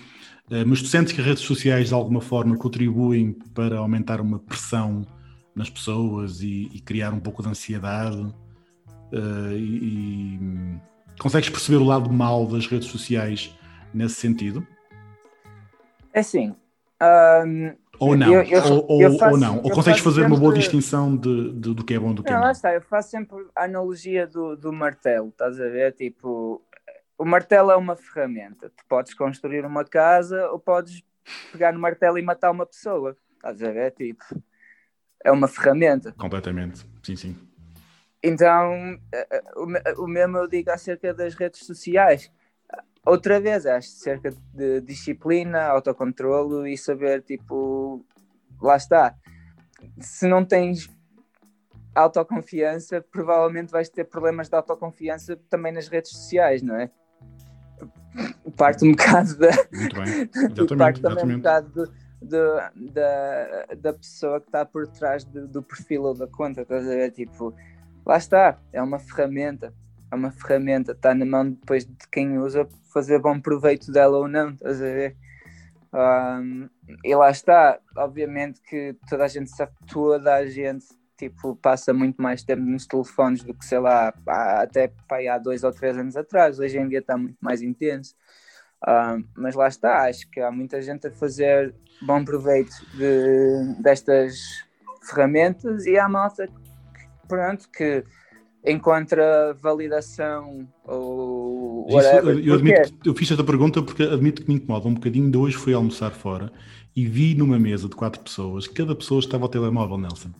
mas 0.67 0.83
tu 0.83 0.89
sentes 0.89 1.13
que 1.13 1.21
as 1.21 1.27
redes 1.27 1.43
sociais 1.43 1.89
de 1.89 1.95
alguma 1.95 2.21
forma 2.21 2.57
contribuem 2.57 3.33
para 3.55 3.79
aumentar 3.79 4.21
uma 4.21 4.39
pressão 4.39 5.07
nas 5.55 5.71
pessoas 5.71 6.41
e, 6.41 6.71
e 6.73 6.81
criar 6.81 7.13
um 7.13 7.21
pouco 7.21 7.43
de 7.43 7.49
ansiedade? 7.49 8.21
Uh, 9.13 9.53
e, 9.53 10.39
e, 10.39 10.81
consegues 11.19 11.49
perceber 11.49 11.77
o 11.77 11.85
lado 11.85 12.11
mau 12.11 12.47
das 12.47 12.67
redes 12.67 12.89
sociais 12.89 13.57
nesse 13.93 14.17
sentido? 14.17 14.67
É 16.13 16.21
assim. 16.21 16.55
Um, 17.01 17.75
ou 17.99 18.17
não, 18.17 18.33
eu, 18.33 18.43
eu, 18.43 18.85
ou, 18.89 19.03
eu 19.03 19.19
faço, 19.19 19.35
ou, 19.35 19.39
não, 19.39 19.57
ou 19.59 19.71
consegues 19.71 20.01
fazer 20.01 20.27
uma 20.27 20.37
boa 20.37 20.53
distinção 20.53 21.17
de, 21.17 21.53
de, 21.53 21.75
do 21.75 21.85
que 21.85 21.95
é 21.95 21.99
bom 21.99 22.13
do 22.13 22.23
que 22.23 22.31
não, 22.31 22.39
é 22.39 22.41
mau? 22.41 22.47
Lá 22.47 22.53
está, 22.53 22.75
eu 22.75 22.81
faço 22.81 23.11
sempre 23.11 23.37
a 23.55 23.65
analogia 23.65 24.27
do, 24.27 24.57
do 24.57 24.73
martelo, 24.73 25.29
estás 25.29 25.61
a 25.61 25.69
ver? 25.69 25.93
Tipo, 25.93 26.61
o 27.23 27.25
martelo 27.25 27.71
é 27.71 27.77
uma 27.77 27.95
ferramenta. 27.95 28.69
Tu 28.69 28.85
podes 28.89 29.15
construir 29.15 29.65
uma 29.65 29.85
casa 29.85 30.51
ou 30.51 30.59
podes 30.59 31.05
pegar 31.53 31.73
no 31.73 31.79
martelo 31.79 32.19
e 32.19 32.23
matar 32.23 32.51
uma 32.51 32.67
pessoa. 32.67 33.17
Estás 33.37 33.63
a 33.63 33.71
ver? 33.71 33.93
Tipo, 33.93 34.25
é 35.23 35.31
uma 35.31 35.47
ferramenta. 35.47 36.11
Completamente, 36.19 36.85
sim, 37.01 37.15
sim. 37.15 37.37
Então, 38.21 38.99
eh, 39.13 39.27
eh, 39.31 39.95
o 39.99 40.09
mesmo 40.09 40.37
eu 40.37 40.49
digo 40.49 40.73
acerca 40.73 41.15
das 41.15 41.37
redes 41.37 41.65
sociais. 41.65 42.29
Outra 43.07 43.39
vez, 43.39 43.67
é 43.67 43.77
acerca 43.77 44.35
de 44.53 44.81
disciplina, 44.81 45.63
autocontrolo 45.67 46.67
e 46.67 46.77
saber, 46.77 47.23
tipo, 47.23 48.05
lá 48.61 48.77
está. 48.77 49.15
Se 50.01 50.27
não 50.27 50.45
tens 50.45 50.91
autoconfiança, 51.95 53.01
provavelmente 53.01 53.71
vais 53.71 53.89
ter 53.89 54.07
problemas 54.07 54.49
de 54.49 54.57
autoconfiança 54.57 55.37
também 55.49 55.71
nas 55.71 55.87
redes 55.87 56.11
sociais, 56.11 56.63
não 56.63 56.75
é? 56.75 56.91
Parte 58.57 58.85
um 58.85 58.93
bocado 58.93 59.37
da. 59.37 59.51
Muito 59.73 59.97
bem. 59.97 60.29
Exatamente, 60.35 60.77
parte 60.77 61.01
também 61.01 61.17
exatamente. 61.17 61.35
um 61.35 61.39
bocado 61.39 61.93
da, 62.23 62.73
da 63.77 63.93
pessoa 63.93 64.41
que 64.41 64.47
está 64.47 64.65
por 64.65 64.87
trás 64.87 65.25
de, 65.25 65.47
do 65.47 65.63
perfil 65.63 66.03
ou 66.03 66.15
da 66.15 66.27
conta, 66.27 66.63
estás 66.63 66.87
a 66.87 66.91
ver? 66.91 67.11
Tipo, 67.11 67.55
lá 68.07 68.17
está, 68.17 68.59
é 68.73 68.83
uma 68.83 68.99
ferramenta, 68.99 69.75
é 70.11 70.15
uma 70.15 70.31
ferramenta, 70.31 70.93
está 70.93 71.15
na 71.15 71.25
mão 71.25 71.51
depois 71.51 71.85
de 71.85 72.09
quem 72.11 72.39
usa 72.39 72.69
fazer 72.93 73.19
bom 73.19 73.41
proveito 73.41 73.91
dela 73.91 74.19
ou 74.19 74.29
não, 74.29 74.51
estás 74.51 74.81
a 74.81 74.85
ver? 74.85 75.17
Um, 75.93 76.69
e 77.05 77.15
lá 77.15 77.31
está, 77.31 77.79
obviamente 77.97 78.61
que 78.63 78.97
toda 79.09 79.25
a 79.25 79.29
gente 79.29 79.51
sabe, 79.51 79.73
toda 79.87 80.35
a 80.35 80.47
gente 80.47 80.87
tipo, 81.19 81.55
passa 81.57 81.93
muito 81.93 82.21
mais 82.21 82.43
tempo 82.43 82.63
nos 82.63 82.87
telefones 82.87 83.45
do 83.45 83.55
que, 83.55 83.65
sei 83.65 83.79
lá, 83.79 84.13
até 84.27 84.89
pá, 85.07 85.19
há 85.31 85.39
dois 85.39 85.63
ou 85.63 85.73
três 85.73 85.97
anos 85.97 86.17
atrás. 86.17 86.59
Hoje 86.59 86.79
em 86.79 86.89
dia 86.89 86.99
está 86.99 87.17
muito 87.17 87.37
mais 87.41 87.63
intenso. 87.63 88.15
Uh, 88.83 89.25
mas 89.37 89.55
lá 89.55 89.69
está, 89.69 90.09
acho 90.09 90.29
que 90.29 90.41
há 90.41 90.51
muita 90.51 90.83
gente 90.83 91.07
a 91.07 91.11
fazer 91.13 91.73
bom 92.01 92.25
proveito 92.25 92.73
de, 92.95 93.81
destas 93.81 94.35
ferramentas 95.03 95.87
e 95.87 95.97
há 95.97 96.09
malta 96.09 96.49
que, 96.49 97.29
pronto, 97.29 97.69
que 97.71 98.05
encontra 98.65 99.55
validação 99.61 100.69
ou 100.85 101.87
whatever. 101.93 102.39
Isso, 102.39 102.49
eu, 102.49 102.55
admito, 102.55 102.95
eu 103.05 103.15
fiz 103.15 103.31
esta 103.31 103.45
pergunta 103.45 103.83
porque 103.83 104.03
admito 104.03 104.43
que 104.43 104.49
me 104.49 104.57
incomoda 104.57 104.89
um 104.89 104.95
bocadinho 104.95 105.31
de 105.31 105.39
hoje 105.39 105.57
fui 105.57 105.75
almoçar 105.75 106.11
fora 106.11 106.53
e 106.95 107.07
vi 107.07 107.35
numa 107.35 107.59
mesa 107.59 107.89
de 107.89 107.95
quatro 107.95 108.21
pessoas, 108.21 108.67
cada 108.67 108.95
pessoa 108.95 109.21
estava 109.21 109.45
ao 109.45 109.49
telemóvel, 109.49 109.99
Nelson. 109.99 110.31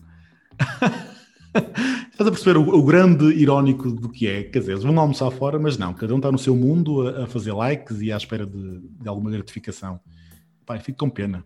Estás 2.11 2.27
a 2.27 2.31
perceber 2.31 2.57
o, 2.57 2.61
o, 2.61 2.83
grande 2.83 3.25
irónico 3.25 3.89
do 3.91 4.09
que 4.09 4.27
é? 4.27 4.43
Quer 4.43 4.59
dizer, 4.59 4.71
eles 4.73 4.83
vão 4.83 4.97
almoçar 4.99 5.29
fora, 5.31 5.59
mas 5.59 5.77
não, 5.77 5.93
cada 5.93 6.13
um 6.13 6.17
está 6.17 6.31
no 6.31 6.37
seu 6.37 6.55
mundo 6.55 7.07
a, 7.07 7.23
a 7.23 7.27
fazer 7.27 7.53
likes 7.53 8.01
e 8.01 8.11
à 8.11 8.17
espera 8.17 8.45
de, 8.45 8.79
de 8.79 9.07
alguma 9.07 9.31
gratificação. 9.31 9.99
Pai, 10.65 10.79
fico 10.79 10.99
com 10.99 11.09
pena. 11.09 11.43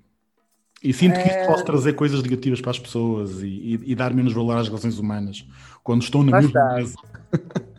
E 0.83 0.93
sinto 0.93 1.15
que 1.15 1.27
isto 1.27 1.39
é... 1.39 1.47
pode 1.47 1.65
trazer 1.65 1.93
coisas 1.93 2.21
negativas 2.21 2.61
para 2.61 2.71
as 2.71 2.79
pessoas 2.79 3.41
e, 3.41 3.47
e, 3.47 3.79
e, 3.91 3.95
dar 3.95 4.13
menos 4.13 4.33
valor 4.33 4.57
às 4.57 4.67
relações 4.67 4.99
humanas 4.99 5.45
quando 5.83 6.03
estão 6.03 6.23
na 6.23 6.39
mesma 6.39 6.75
mesa. 6.75 6.95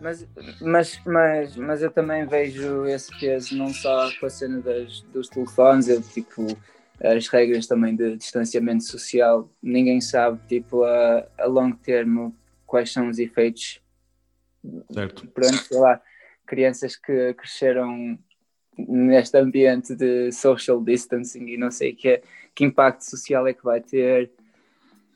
Mas, 0.00 0.24
mas, 0.60 1.00
mas, 1.04 1.56
mas 1.56 1.82
eu 1.82 1.90
também 1.90 2.24
vejo 2.24 2.86
esse 2.86 3.10
peso 3.18 3.56
não 3.56 3.70
só 3.70 4.08
com 4.20 4.26
a 4.26 4.30
cena 4.30 4.60
das, 4.60 5.00
dos 5.12 5.28
telefones, 5.28 5.88
eu 5.88 6.00
tipo 6.00 6.56
as 7.02 7.28
regras 7.28 7.66
também 7.66 7.94
de 7.94 8.16
distanciamento 8.16 8.84
social, 8.84 9.50
ninguém 9.62 10.00
sabe 10.00 10.40
tipo 10.48 10.82
a, 10.82 11.26
a 11.38 11.46
longo 11.46 11.76
termo 11.76 12.34
quais 12.66 12.92
são 12.92 13.08
os 13.08 13.18
efeitos. 13.18 13.80
Certo. 14.92 15.26
Pronto, 15.28 15.56
sei 15.56 15.78
lá, 15.78 16.00
crianças 16.46 16.96
que 16.96 17.34
cresceram 17.34 18.18
neste 18.76 19.36
ambiente 19.38 19.94
de 19.94 20.30
social 20.32 20.82
distancing 20.82 21.46
e 21.46 21.56
não 21.56 21.70
sei 21.70 21.94
que, 21.94 22.22
que 22.54 22.64
impacto 22.64 23.02
social 23.02 23.46
é 23.46 23.54
que 23.54 23.64
vai 23.64 23.80
ter. 23.80 24.30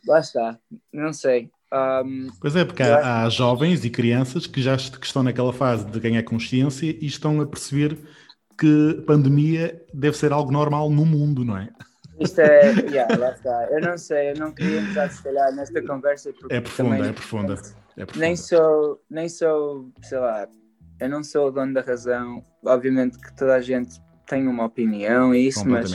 Lá 0.07 0.21
está, 0.21 0.59
não 0.93 1.13
sei. 1.13 1.51
Um, 1.73 2.29
pois 2.39 2.55
é, 2.55 2.65
porque 2.67 2.83
há, 2.83 3.25
há, 3.25 3.29
jovens 3.31 3.83
e 3.83 3.89
crianças 3.89 4.47
que 4.47 4.61
já 4.61 4.77
que 4.77 5.07
estão 5.07 5.23
naquela 5.23 5.55
fase 5.55 5.87
de 5.87 5.99
ganhar 5.99 6.23
consciência 6.23 6.85
e 6.87 7.07
estão 7.07 7.41
a 7.41 7.47
perceber 7.47 7.97
que 8.59 9.03
pandemia 9.07 9.83
deve 9.93 10.17
ser 10.17 10.33
algo 10.33 10.53
normal 10.53 10.91
no 10.91 11.05
mundo, 11.05 11.45
não 11.45 11.57
é? 11.57 11.69
Isto 12.21 12.41
é, 12.41 12.73
yeah, 12.91 13.17
lá 13.17 13.33
está. 13.33 13.69
Eu 13.71 13.81
não 13.81 13.99
sei, 13.99 14.31
eu 14.31 14.37
não 14.37 14.53
queria 14.53 14.81
entrar 14.81 15.11
se 15.11 15.23
calhar 15.23 15.53
nesta 15.55 15.83
conversa 15.83 16.33
porque 16.33 16.55
é 16.55 16.61
profunda, 16.61 16.97
também, 16.97 17.11
é 17.11 17.13
profunda, 17.13 17.53
é 17.97 18.05
profunda. 18.05 18.27
Nem 18.27 18.37
sou, 18.37 19.03
nem 19.11 19.29
sou, 19.29 19.91
sei 20.03 20.19
lá, 20.19 20.47
eu 21.01 21.09
não 21.09 21.25
sou 21.25 21.49
o 21.49 21.51
dono 21.51 21.75
da 21.75 21.81
razão. 21.81 22.45
Obviamente 22.65 23.19
que 23.19 23.35
toda 23.35 23.55
a 23.55 23.61
gente 23.61 24.01
tem 24.27 24.47
uma 24.47 24.65
opinião 24.65 25.35
e 25.35 25.49
isso, 25.49 25.67
mas 25.67 25.91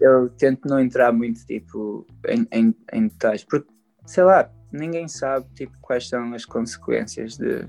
eu 0.00 0.28
tento 0.30 0.68
não 0.68 0.78
entrar 0.80 1.12
muito 1.12 1.46
tipo 1.46 2.06
em, 2.28 2.46
em, 2.52 2.76
em 2.92 3.08
detalhes, 3.08 3.44
porque 3.44 3.68
sei 4.04 4.24
lá, 4.24 4.50
ninguém 4.70 5.08
sabe 5.08 5.46
tipo 5.54 5.76
quais 5.80 6.08
são 6.08 6.34
as 6.34 6.44
consequências 6.44 7.38
de 7.38 7.66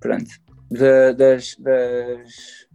pronto 0.00 0.30
de, 0.70 1.12
das, 1.14 1.56
das 1.56 2.66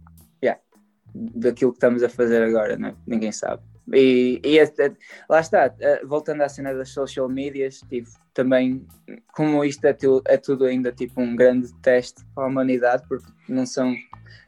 daquilo 1.14 1.72
que 1.72 1.76
estamos 1.76 2.02
a 2.02 2.08
fazer 2.08 2.42
agora, 2.42 2.76
né? 2.76 2.94
ninguém 3.06 3.32
sabe. 3.32 3.62
E, 3.92 4.40
e 4.44 4.58
este, 4.58 4.92
lá 5.28 5.40
está, 5.40 5.74
eh, 5.80 6.04
voltando 6.04 6.42
à 6.42 6.48
cena 6.48 6.72
das 6.72 6.90
social 6.90 7.28
medias, 7.28 7.80
tipo, 7.88 8.08
também, 8.32 8.86
como 9.34 9.64
isto 9.64 9.84
é, 9.84 9.92
tu, 9.92 10.22
é 10.26 10.36
tudo 10.36 10.64
ainda 10.64 10.92
tipo 10.92 11.20
um 11.20 11.34
grande 11.34 11.72
teste 11.82 12.24
para 12.34 12.44
a 12.44 12.46
humanidade, 12.46 13.02
porque 13.08 13.26
não 13.48 13.66
são, 13.66 13.94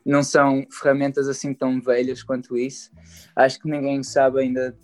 não 0.07 0.23
são 0.23 0.65
ferramentas 0.71 1.29
assim 1.29 1.53
tão 1.53 1.81
velhas 1.81 2.23
quanto 2.23 2.57
isso, 2.57 2.91
acho 3.35 3.59
que 3.59 3.69
ninguém 3.69 4.03
sabe 4.05 4.41
ainda 4.41 4.77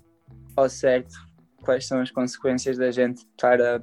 ao 0.56 0.68
certo 0.68 1.14
quais 1.62 1.86
são 1.86 2.00
as 2.00 2.10
consequências 2.10 2.76
da 2.76 2.90
gente 2.90 3.18
estar 3.36 3.60
a 3.60 3.80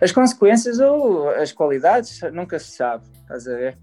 as 0.00 0.12
consequências 0.12 0.78
ou 0.78 1.30
as 1.30 1.52
qualidades 1.52 2.20
nunca 2.32 2.58
se 2.58 2.72
sabe, 2.72 3.04
estás 3.22 3.48
a 3.48 3.56
ver? 3.56 3.78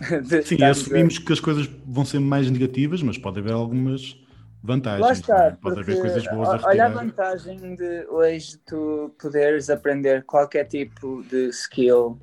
Sim, 0.44 0.62
assumimos 0.64 1.18
que 1.18 1.32
as 1.32 1.40
coisas 1.40 1.68
vão 1.86 2.04
ser 2.04 2.20
mais 2.20 2.50
negativas, 2.50 3.02
mas 3.02 3.18
pode 3.18 3.38
haver 3.38 3.52
algumas 3.52 4.16
vantagens. 4.62 5.00
Lá 5.00 5.12
está, 5.12 5.58
pode 5.60 5.80
haver 5.80 6.00
coisas 6.00 6.26
boas 6.28 6.48
a 6.48 6.68
Olha 6.68 6.86
a 6.86 6.88
vantagem 6.88 7.74
de 7.74 8.06
hoje 8.08 8.58
tu 8.66 9.14
poderes 9.20 9.70
aprender 9.70 10.24
qualquer 10.24 10.64
tipo 10.64 11.22
de 11.24 11.48
skill, 11.48 12.18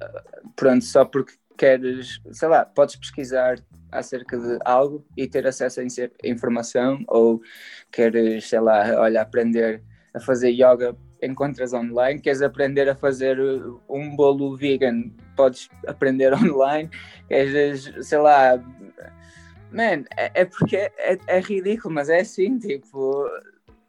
eh, 0.00 0.22
pronto, 0.56 0.84
só 0.84 1.04
porque 1.04 1.34
queres, 1.56 2.20
sei 2.32 2.48
lá, 2.48 2.64
podes 2.64 2.96
pesquisar 2.96 3.58
acerca 3.90 4.38
de 4.38 4.58
algo 4.64 5.04
e 5.16 5.26
ter 5.26 5.46
acesso 5.46 5.80
a 5.80 5.84
informação, 6.24 7.02
ou 7.08 7.40
queres, 7.90 8.48
sei 8.48 8.60
lá, 8.60 9.00
olha, 9.00 9.22
aprender 9.22 9.82
a 10.14 10.20
fazer 10.20 10.50
yoga 10.50 10.96
encontras 11.22 11.72
online, 11.72 12.20
queres 12.20 12.42
aprender 12.42 12.88
a 12.88 12.94
fazer 12.94 13.38
uh, 13.38 13.80
um 13.88 14.14
bolo 14.14 14.56
vegan, 14.56 15.10
podes 15.36 15.68
aprender 15.86 16.32
online, 16.34 16.88
queres, 17.28 17.92
sei 18.02 18.18
lá, 18.18 18.62
man, 19.72 20.04
é, 20.16 20.42
é 20.42 20.44
porque 20.44 20.76
é, 20.76 20.92
é, 20.98 21.18
é, 21.26 21.40
ridículo, 21.40 21.94
mas 21.94 22.08
é 22.08 22.20
assim, 22.20 22.58
tipo. 22.58 23.26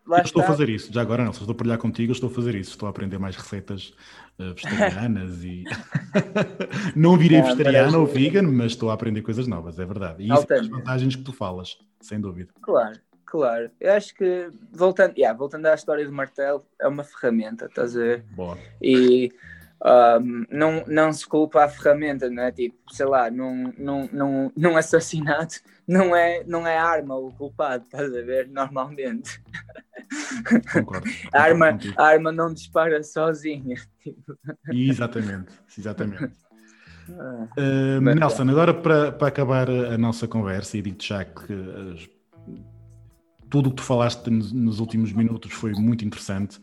eu 0.08 0.18
estou 0.24 0.42
a 0.42 0.46
fazer 0.46 0.70
isso, 0.70 0.92
já 0.92 1.02
agora 1.02 1.24
não, 1.24 1.34
se 1.34 1.40
estou 1.40 1.54
a 1.54 1.56
partilhar 1.56 1.78
contigo, 1.78 2.12
estou 2.12 2.30
a 2.30 2.34
fazer 2.34 2.56
isso, 2.56 2.72
estou 2.72 2.88
a 2.88 2.90
aprender 2.90 3.18
mais 3.18 3.36
receitas 3.36 3.94
uh, 4.40 4.54
vegetarianas 4.54 5.44
e 5.44 5.64
não 6.96 7.18
virei 7.18 7.42
vegetariano 7.42 8.00
ou 8.00 8.06
vegan, 8.06 8.44
mas 8.44 8.72
estou 8.72 8.90
a 8.90 8.94
aprender 8.94 9.22
coisas 9.22 9.48
novas, 9.48 9.80
é 9.80 9.86
verdade. 9.86 10.24
E 10.24 10.32
isso 10.32 10.46
é 10.52 10.60
as 10.60 10.68
vantagens 10.68 11.16
que 11.16 11.24
tu 11.24 11.32
falas, 11.32 11.78
sem 12.02 12.20
dúvida. 12.20 12.52
Claro. 12.62 13.00
Claro, 13.30 13.70
eu 13.80 13.94
acho 13.94 14.16
que 14.16 14.50
voltando, 14.72 15.16
yeah, 15.16 15.38
voltando 15.38 15.68
à 15.68 15.76
história 15.76 16.04
do 16.04 16.12
martelo, 16.12 16.66
é 16.82 16.88
uma 16.88 17.04
ferramenta, 17.04 17.68
estás 17.68 17.96
a 17.96 18.00
ver? 18.00 18.26
Boa. 18.32 18.58
E 18.82 19.32
um, 19.86 20.46
não, 20.50 20.84
não 20.88 21.14
se 21.14 21.28
culpa 21.28 21.64
a 21.64 21.70
ferramenta, 21.70 22.28
não 22.28 22.42
é? 22.42 22.52
Tipo, 22.52 22.76
sei 22.92 23.06
lá, 23.06 23.30
num, 23.30 23.72
num, 23.78 24.10
num, 24.12 24.52
num 24.58 24.76
assassinato 24.76 25.62
não 25.88 26.16
é, 26.16 26.44
não 26.48 26.66
é 26.66 26.76
a 26.80 26.84
arma 26.84 27.16
o 27.16 27.32
culpado, 27.32 27.84
estás 27.84 28.12
a 28.12 28.22
ver? 28.24 28.48
Normalmente. 28.48 29.40
Concordo. 30.74 31.08
a, 31.32 31.40
arma, 31.40 31.78
a 31.98 32.04
arma 32.04 32.32
não 32.32 32.52
dispara 32.52 33.04
sozinha. 33.04 33.76
Exatamente, 34.72 35.52
exatamente. 35.78 36.34
Ah, 37.12 37.48
uh, 37.58 38.02
Nelson, 38.02 38.50
agora 38.50 38.74
para, 38.74 39.12
para 39.12 39.28
acabar 39.28 39.70
a 39.70 40.00
nossa 40.00 40.28
conversa, 40.28 40.78
e 40.78 40.82
digo 40.82 40.98
já 41.00 41.24
que 41.24 42.10
tudo 43.50 43.68
o 43.68 43.70
que 43.72 43.78
tu 43.78 43.84
falaste 43.84 44.30
nos 44.30 44.80
últimos 44.80 45.12
minutos 45.12 45.52
foi 45.54 45.72
muito 45.74 46.06
interessante, 46.06 46.60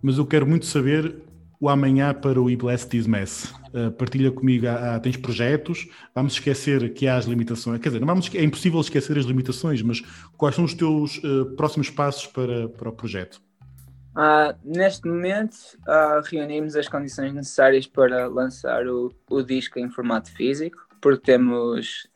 mas 0.00 0.18
eu 0.18 0.26
quero 0.26 0.46
muito 0.46 0.66
saber 0.66 1.14
o 1.62 1.68
amanhã 1.68 2.12
para 2.12 2.42
o 2.42 2.50
E-Bless 2.50 2.88
This 2.88 3.06
Mess. 3.06 3.54
Uh, 3.72 3.92
partilha 3.92 4.32
comigo, 4.32 4.66
ah, 4.66 4.98
tens 4.98 5.16
projetos, 5.16 5.88
vamos 6.12 6.32
esquecer 6.32 6.92
que 6.92 7.06
há 7.06 7.16
as 7.16 7.24
limitações, 7.24 7.80
quer 7.80 7.88
dizer, 7.88 8.00
não 8.00 8.06
vamos, 8.08 8.28
é 8.34 8.42
impossível 8.42 8.80
esquecer 8.80 9.16
as 9.16 9.24
limitações, 9.24 9.80
mas 9.80 10.00
quais 10.36 10.56
são 10.56 10.64
os 10.64 10.74
teus 10.74 11.18
uh, 11.18 11.54
próximos 11.56 11.88
passos 11.88 12.26
para, 12.26 12.68
para 12.68 12.88
o 12.88 12.92
projeto? 12.92 13.40
Uh, 14.16 14.52
neste 14.64 15.06
momento, 15.06 15.56
reunimos 16.24 16.74
as 16.74 16.88
condições 16.88 17.32
necessárias 17.32 17.86
para 17.86 18.26
lançar 18.26 18.86
o, 18.88 19.10
o 19.30 19.42
disco 19.42 19.78
em 19.78 19.88
formato 19.88 20.32
físico, 20.32 20.76
porque 21.00 21.22
temos 21.24 22.08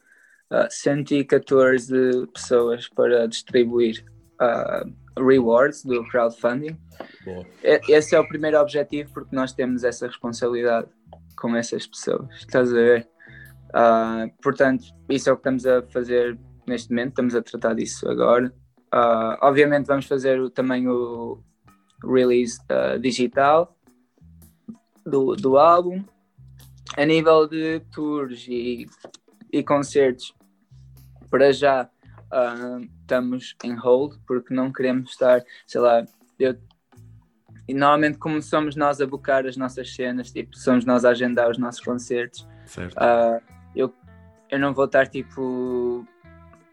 uh, 0.52 0.68
114 0.70 2.26
pessoas 2.32 2.88
para 2.88 3.26
distribuir 3.26 4.04
uh, 4.40 5.22
rewards 5.22 5.84
do 5.84 6.06
crowdfunding. 6.08 6.76
Boa. 7.24 7.46
Esse 7.88 8.14
é 8.14 8.20
o 8.20 8.28
primeiro 8.28 8.58
objetivo 8.58 9.12
porque 9.12 9.34
nós 9.34 9.52
temos 9.52 9.84
essa 9.84 10.06
responsabilidade 10.06 10.88
com 11.36 11.54
essas 11.54 11.86
pessoas. 11.86 12.28
Estás 12.36 12.70
a 12.72 12.74
ver? 12.74 13.08
Uh, 13.68 14.30
portanto, 14.42 14.84
isso 15.08 15.28
é 15.28 15.32
o 15.32 15.36
que 15.36 15.40
estamos 15.40 15.66
a 15.66 15.82
fazer 15.82 16.38
neste 16.66 16.90
momento, 16.90 17.10
estamos 17.10 17.34
a 17.34 17.42
tratar 17.42 17.74
disso 17.74 18.08
agora. 18.08 18.52
Uh, 18.94 19.36
obviamente, 19.42 19.86
vamos 19.86 20.06
fazer 20.06 20.50
também 20.50 20.88
o 20.88 21.42
release 22.02 22.58
uh, 22.70 22.98
digital 22.98 23.76
do, 25.04 25.34
do 25.36 25.58
álbum. 25.58 26.02
A 26.96 27.04
nível 27.04 27.46
de 27.46 27.80
tours 27.92 28.46
e, 28.48 28.86
e 29.52 29.62
concertos, 29.62 30.32
para 31.30 31.52
já 31.52 31.88
uh, 32.32 32.80
estamos 33.00 33.56
em 33.64 33.74
hold 33.74 34.16
porque 34.26 34.52
não 34.54 34.72
queremos 34.72 35.10
estar, 35.10 35.42
sei 35.66 35.80
lá, 35.80 36.04
eu 36.38 36.56
e 37.68 37.74
normalmente 37.74 38.18
como 38.18 38.40
somos 38.40 38.76
nós 38.76 39.00
a 39.00 39.06
buscar 39.06 39.44
as 39.44 39.56
nossas 39.56 39.92
cenas, 39.92 40.30
tipo, 40.30 40.56
somos 40.56 40.84
nós 40.84 41.04
a 41.04 41.10
agendar 41.10 41.50
os 41.50 41.58
nossos 41.58 41.80
concertos, 41.80 42.42
uh, 42.42 43.42
eu, 43.74 43.92
eu 44.48 44.58
não 44.58 44.72
vou 44.72 44.84
estar 44.84 45.08
tipo 45.08 46.06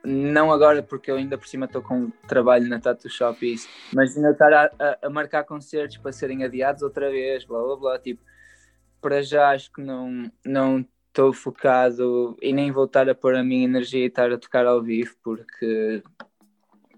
não 0.05 0.51
agora 0.51 0.83
porque 0.83 1.09
eu 1.09 1.15
ainda 1.15 1.37
por 1.37 1.47
cima 1.47 1.65
estou 1.65 1.81
com 1.81 2.11
trabalho 2.27 2.67
na 2.67 2.79
Tattoo 2.79 3.09
Shop 3.09 3.43
e 3.43 3.53
isso, 3.53 3.67
mas 3.93 4.15
ainda 4.15 4.31
estar 4.31 4.53
a, 4.53 4.65
a, 4.79 5.07
a, 5.07 5.09
marcar 5.09 5.45
concertos 5.45 5.97
para 5.97 6.11
serem 6.11 6.43
adiados 6.43 6.83
outra 6.83 7.09
vez, 7.09 7.45
blá 7.45 7.59
blá 7.63 7.75
blá, 7.77 7.99
tipo, 7.99 8.21
para 9.01 9.21
já 9.21 9.49
acho 9.49 9.71
que 9.71 9.81
não, 9.81 10.31
não 10.45 10.85
estou 11.13 11.31
focado 11.31 12.35
e 12.41 12.51
nem 12.51 12.71
voltar 12.71 13.07
a 13.07 13.13
pôr 13.13 13.35
a 13.35 13.43
minha 13.43 13.63
energia 13.63 14.03
e 14.03 14.07
estar 14.07 14.31
a 14.31 14.37
tocar 14.37 14.65
ao 14.65 14.81
vivo 14.81 15.13
porque 15.23 16.01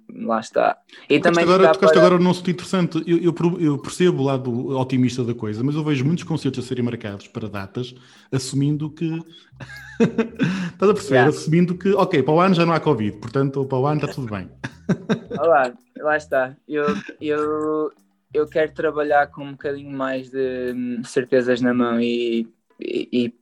lá 0.09 0.39
está. 0.39 0.77
E 1.09 1.19
também 1.19 1.43
agora, 1.43 1.73
tocaste 1.73 1.95
para... 1.95 2.07
agora 2.07 2.23
num 2.23 2.29
assunto 2.29 2.49
interessante. 2.49 3.03
Eu, 3.05 3.17
eu, 3.17 3.59
eu, 3.59 3.77
percebo 3.77 4.21
o 4.21 4.25
lado 4.25 4.77
otimista 4.77 5.21
da 5.21 5.33
coisa, 5.33 5.61
mas 5.63 5.75
eu 5.75 5.83
vejo 5.83 6.05
muitos 6.05 6.23
concertos 6.23 6.63
a 6.63 6.67
serem 6.67 6.85
marcados 6.85 7.27
para 7.27 7.49
datas, 7.49 7.93
assumindo 8.31 8.89
que. 8.89 9.05
Estás 9.99 10.91
a 10.91 10.93
perceber? 10.93 11.15
Yeah. 11.15 11.29
Assumindo 11.29 11.77
que, 11.77 11.93
ok, 11.93 12.23
para 12.23 12.33
o 12.33 12.39
ano 12.39 12.55
já 12.55 12.65
não 12.65 12.73
há 12.73 12.79
Covid, 12.79 13.17
portanto, 13.17 13.65
para 13.65 13.77
o 13.77 13.85
ano 13.85 14.01
está 14.01 14.13
tudo 14.13 14.31
bem. 14.31 14.49
Olá, 15.39 15.73
lá 15.97 16.15
está. 16.15 16.55
Eu, 16.67 16.85
eu, 17.19 17.91
eu 18.33 18.47
quero 18.47 18.73
trabalhar 18.73 19.27
com 19.27 19.43
um 19.43 19.51
bocadinho 19.51 19.91
mais 19.91 20.29
de 20.29 20.73
hum, 20.73 21.03
certezas 21.03 21.59
na 21.59 21.73
mão 21.73 21.99
e, 21.99 22.47
e, 22.79 23.09
e 23.11 23.33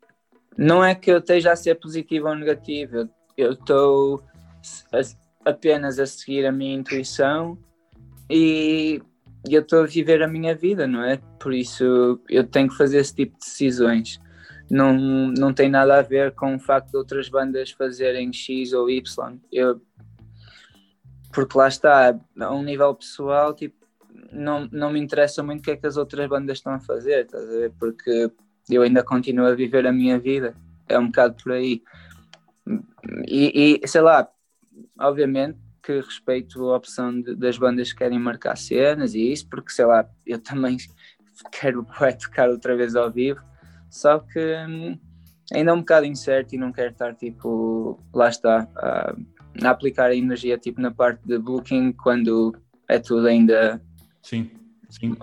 não 0.57 0.83
é 0.83 0.93
que 0.93 1.11
eu 1.11 1.17
esteja 1.17 1.51
a 1.51 1.55
ser 1.55 1.75
positivo 1.75 2.27
ou 2.27 2.35
negativo, 2.35 3.09
eu 3.37 3.53
estou 3.53 4.23
apenas 5.45 5.99
a 5.99 6.05
seguir 6.05 6.45
a 6.45 6.51
minha 6.51 6.75
intuição 6.75 7.57
e 8.29 9.01
eu 9.49 9.61
estou 9.61 9.83
a 9.83 9.87
viver 9.87 10.21
a 10.21 10.27
minha 10.27 10.55
vida, 10.55 10.87
não 10.87 11.03
é? 11.03 11.17
Por 11.39 11.53
isso 11.53 12.19
eu 12.29 12.43
tenho 12.45 12.69
que 12.69 12.77
fazer 12.77 12.99
esse 12.99 13.13
tipo 13.13 13.37
de 13.37 13.45
decisões. 13.45 14.19
Não, 14.69 14.93
não 15.31 15.53
tem 15.53 15.69
nada 15.69 15.99
a 15.99 16.01
ver 16.01 16.33
com 16.33 16.55
o 16.55 16.59
facto 16.59 16.91
de 16.91 16.97
outras 16.97 17.29
bandas 17.29 17.71
fazerem 17.71 18.31
X 18.31 18.73
ou 18.73 18.89
Y. 18.89 19.37
Eu, 19.51 19.81
porque 21.33 21.57
lá 21.57 21.67
está, 21.67 22.17
a 22.39 22.53
um 22.53 22.63
nível 22.63 22.93
pessoal, 22.95 23.53
tipo, 23.53 23.75
não, 24.31 24.67
não 24.71 24.91
me 24.91 24.99
interessa 24.99 25.43
muito 25.43 25.59
o 25.59 25.63
que 25.63 25.71
é 25.71 25.77
que 25.77 25.85
as 25.87 25.97
outras 25.97 26.27
bandas 26.27 26.59
estão 26.59 26.73
a 26.73 26.79
fazer, 26.79 27.25
estás 27.25 27.43
a 27.43 27.51
ver? 27.51 27.73
Porque 27.77 28.31
eu 28.69 28.81
ainda 28.81 29.03
continuo 29.03 29.45
a 29.45 29.55
viver 29.55 29.85
a 29.85 29.91
minha 29.91 30.19
vida. 30.19 30.55
É 30.87 30.97
um 30.97 31.07
bocado 31.07 31.35
por 31.41 31.53
aí. 31.53 31.81
E, 33.27 33.79
e 33.83 33.87
sei 33.87 34.01
lá, 34.01 34.29
obviamente 34.99 35.57
que 35.83 35.99
respeito 35.99 36.69
a 36.69 36.77
opção 36.77 37.21
de, 37.21 37.35
das 37.35 37.57
bandas 37.57 37.91
que 37.91 37.99
querem 37.99 38.17
marcar 38.17 38.55
cenas 38.55 39.13
e 39.13 39.31
isso, 39.31 39.47
porque 39.49 39.71
sei 39.71 39.85
lá, 39.85 40.09
eu 40.25 40.39
também 40.39 40.77
quero 41.51 41.85
tocar 42.21 42.49
outra 42.49 42.75
vez 42.75 42.95
ao 42.95 43.11
vivo, 43.11 43.41
só 43.89 44.19
que 44.19 44.39
hum, 44.39 44.97
ainda 45.53 45.71
é 45.71 45.73
um 45.73 45.79
bocado 45.79 46.05
incerto 46.05 46.55
e 46.55 46.57
não 46.57 46.71
quero 46.71 46.91
estar 46.91 47.13
tipo, 47.13 47.99
lá 48.13 48.29
está, 48.29 48.67
a, 48.77 49.13
a 49.61 49.69
aplicar 49.69 50.09
a 50.09 50.15
energia 50.15 50.57
tipo 50.57 50.79
na 50.79 50.89
parte 50.89 51.19
de 51.27 51.37
booking 51.37 51.91
quando 51.91 52.55
é 52.87 52.97
tudo 52.97 53.27
ainda. 53.27 53.81
Sim, 54.21 54.49
sim. 54.99 55.15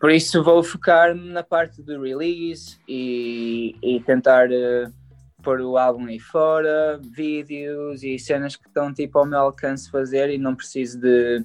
Por 0.00 0.10
isso 0.10 0.42
vou 0.42 0.62
focar 0.62 1.14
na 1.14 1.42
parte 1.42 1.82
do 1.82 2.02
release 2.02 2.78
e, 2.88 3.76
e 3.82 4.00
tentar. 4.00 4.48
Uh, 4.50 5.02
pôr 5.42 5.60
o 5.60 5.76
álbum 5.76 6.06
aí 6.06 6.18
fora, 6.18 6.98
vídeos 7.02 8.02
e 8.02 8.18
cenas 8.18 8.56
que 8.56 8.66
estão 8.68 8.94
tipo 8.94 9.18
ao 9.18 9.26
meu 9.26 9.40
alcance 9.40 9.90
fazer 9.90 10.30
e 10.30 10.38
não 10.38 10.54
preciso 10.54 11.00
de, 11.00 11.44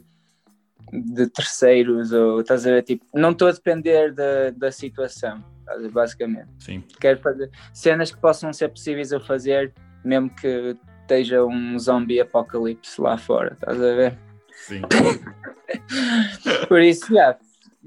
de 0.93 1.27
terceiros 1.27 2.11
ou 2.13 2.41
estás 2.41 2.65
a 2.65 2.71
ver, 2.71 2.83
tipo, 2.83 3.05
não 3.13 3.31
estou 3.31 3.47
a 3.47 3.51
depender 3.51 4.13
da, 4.13 4.51
da 4.51 4.71
situação, 4.71 5.43
basicamente. 5.91 6.49
Sim. 6.59 6.83
Quero 6.99 7.19
fazer 7.19 7.49
cenas 7.73 8.11
que 8.11 8.21
possam 8.21 8.53
ser 8.53 8.69
possíveis 8.69 9.11
a 9.11 9.19
fazer, 9.19 9.73
mesmo 10.03 10.29
que 10.29 10.77
esteja 11.01 11.43
um 11.43 11.77
zombie 11.79 12.21
apocalipse 12.21 13.01
lá 13.01 13.17
fora, 13.17 13.53
estás 13.53 13.77
a 13.77 13.95
ver? 13.95 14.17
Sim. 14.51 14.81
Por 16.67 16.81
isso, 16.81 17.13
yeah, 17.13 17.37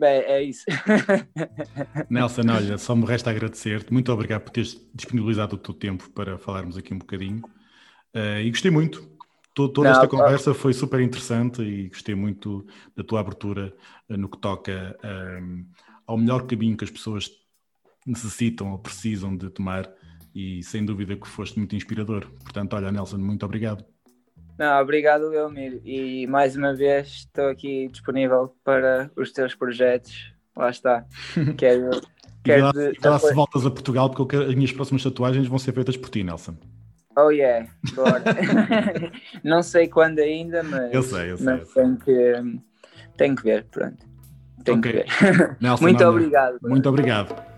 Bem, 0.00 0.22
é 0.22 0.42
isso. 0.42 0.64
Nelson, 2.08 2.40
olha, 2.50 2.78
só 2.78 2.96
me 2.96 3.04
resta 3.04 3.28
agradecer-te. 3.28 3.92
Muito 3.92 4.10
obrigado 4.10 4.40
por 4.40 4.50
teres 4.50 4.80
disponibilizado 4.94 5.56
o 5.56 5.58
teu 5.58 5.74
tempo 5.74 6.08
para 6.12 6.38
falarmos 6.38 6.78
aqui 6.78 6.94
um 6.94 6.98
bocadinho. 6.98 7.44
Uh, 8.16 8.40
e 8.42 8.48
gostei 8.50 8.70
muito. 8.70 9.06
Toda 9.54 9.82
Não, 9.82 9.90
esta 9.90 10.08
tá. 10.08 10.08
conversa 10.08 10.54
foi 10.54 10.72
super 10.72 11.00
interessante 11.00 11.60
e 11.60 11.88
gostei 11.88 12.14
muito 12.14 12.66
da 12.96 13.04
tua 13.04 13.20
abertura 13.20 13.74
uh, 14.08 14.16
no 14.16 14.26
que 14.26 14.38
toca 14.38 14.98
um, 15.04 15.66
ao 16.06 16.16
melhor 16.16 16.46
caminho 16.46 16.78
que 16.78 16.84
as 16.84 16.90
pessoas 16.90 17.30
necessitam 18.06 18.72
ou 18.72 18.78
precisam 18.78 19.36
de 19.36 19.50
tomar. 19.50 19.86
E 20.34 20.62
sem 20.62 20.82
dúvida 20.82 21.14
que 21.14 21.28
foste 21.28 21.58
muito 21.58 21.76
inspirador. 21.76 22.26
Portanto, 22.42 22.72
olha, 22.72 22.90
Nelson, 22.90 23.18
muito 23.18 23.44
obrigado. 23.44 23.84
Não, 24.60 24.78
obrigado, 24.78 25.26
Leomir. 25.26 25.80
E 25.86 26.26
mais 26.26 26.54
uma 26.54 26.74
vez 26.74 27.06
estou 27.08 27.48
aqui 27.48 27.88
disponível 27.88 28.54
para 28.62 29.10
os 29.16 29.32
teus 29.32 29.54
projetos. 29.54 30.34
Lá 30.54 30.68
está. 30.68 31.06
Quero. 31.56 31.88
quero 32.44 32.70
de, 32.70 32.92
lá 33.02 33.18
se 33.18 33.32
voltas 33.32 33.64
a 33.64 33.70
Portugal, 33.70 34.10
porque 34.10 34.36
as 34.36 34.54
minhas 34.54 34.70
próximas 34.70 35.02
tatuagens 35.02 35.46
vão 35.46 35.58
ser 35.58 35.72
feitas 35.72 35.96
por 35.96 36.10
ti, 36.10 36.22
Nelson. 36.22 36.58
Oh 37.16 37.30
yeah, 37.30 37.66
bora. 37.94 38.22
não 39.42 39.62
sei 39.62 39.88
quando 39.88 40.18
ainda, 40.18 40.62
mas. 40.62 40.92
Eu 40.92 41.02
sei, 41.04 41.32
eu 41.32 41.38
sei. 41.38 41.56
Tenho 41.74 41.96
que, 41.96 42.60
tenho 43.16 43.36
que 43.36 43.42
ver, 43.42 43.64
pronto. 43.64 44.06
Tenho 44.62 44.78
okay. 44.78 45.04
que 45.04 45.24
ver. 45.24 45.56
Nelson, 45.60 45.84
muito 45.84 46.04
obrigado. 46.04 46.58
Muito 46.62 46.88
obrigado. 46.88 47.49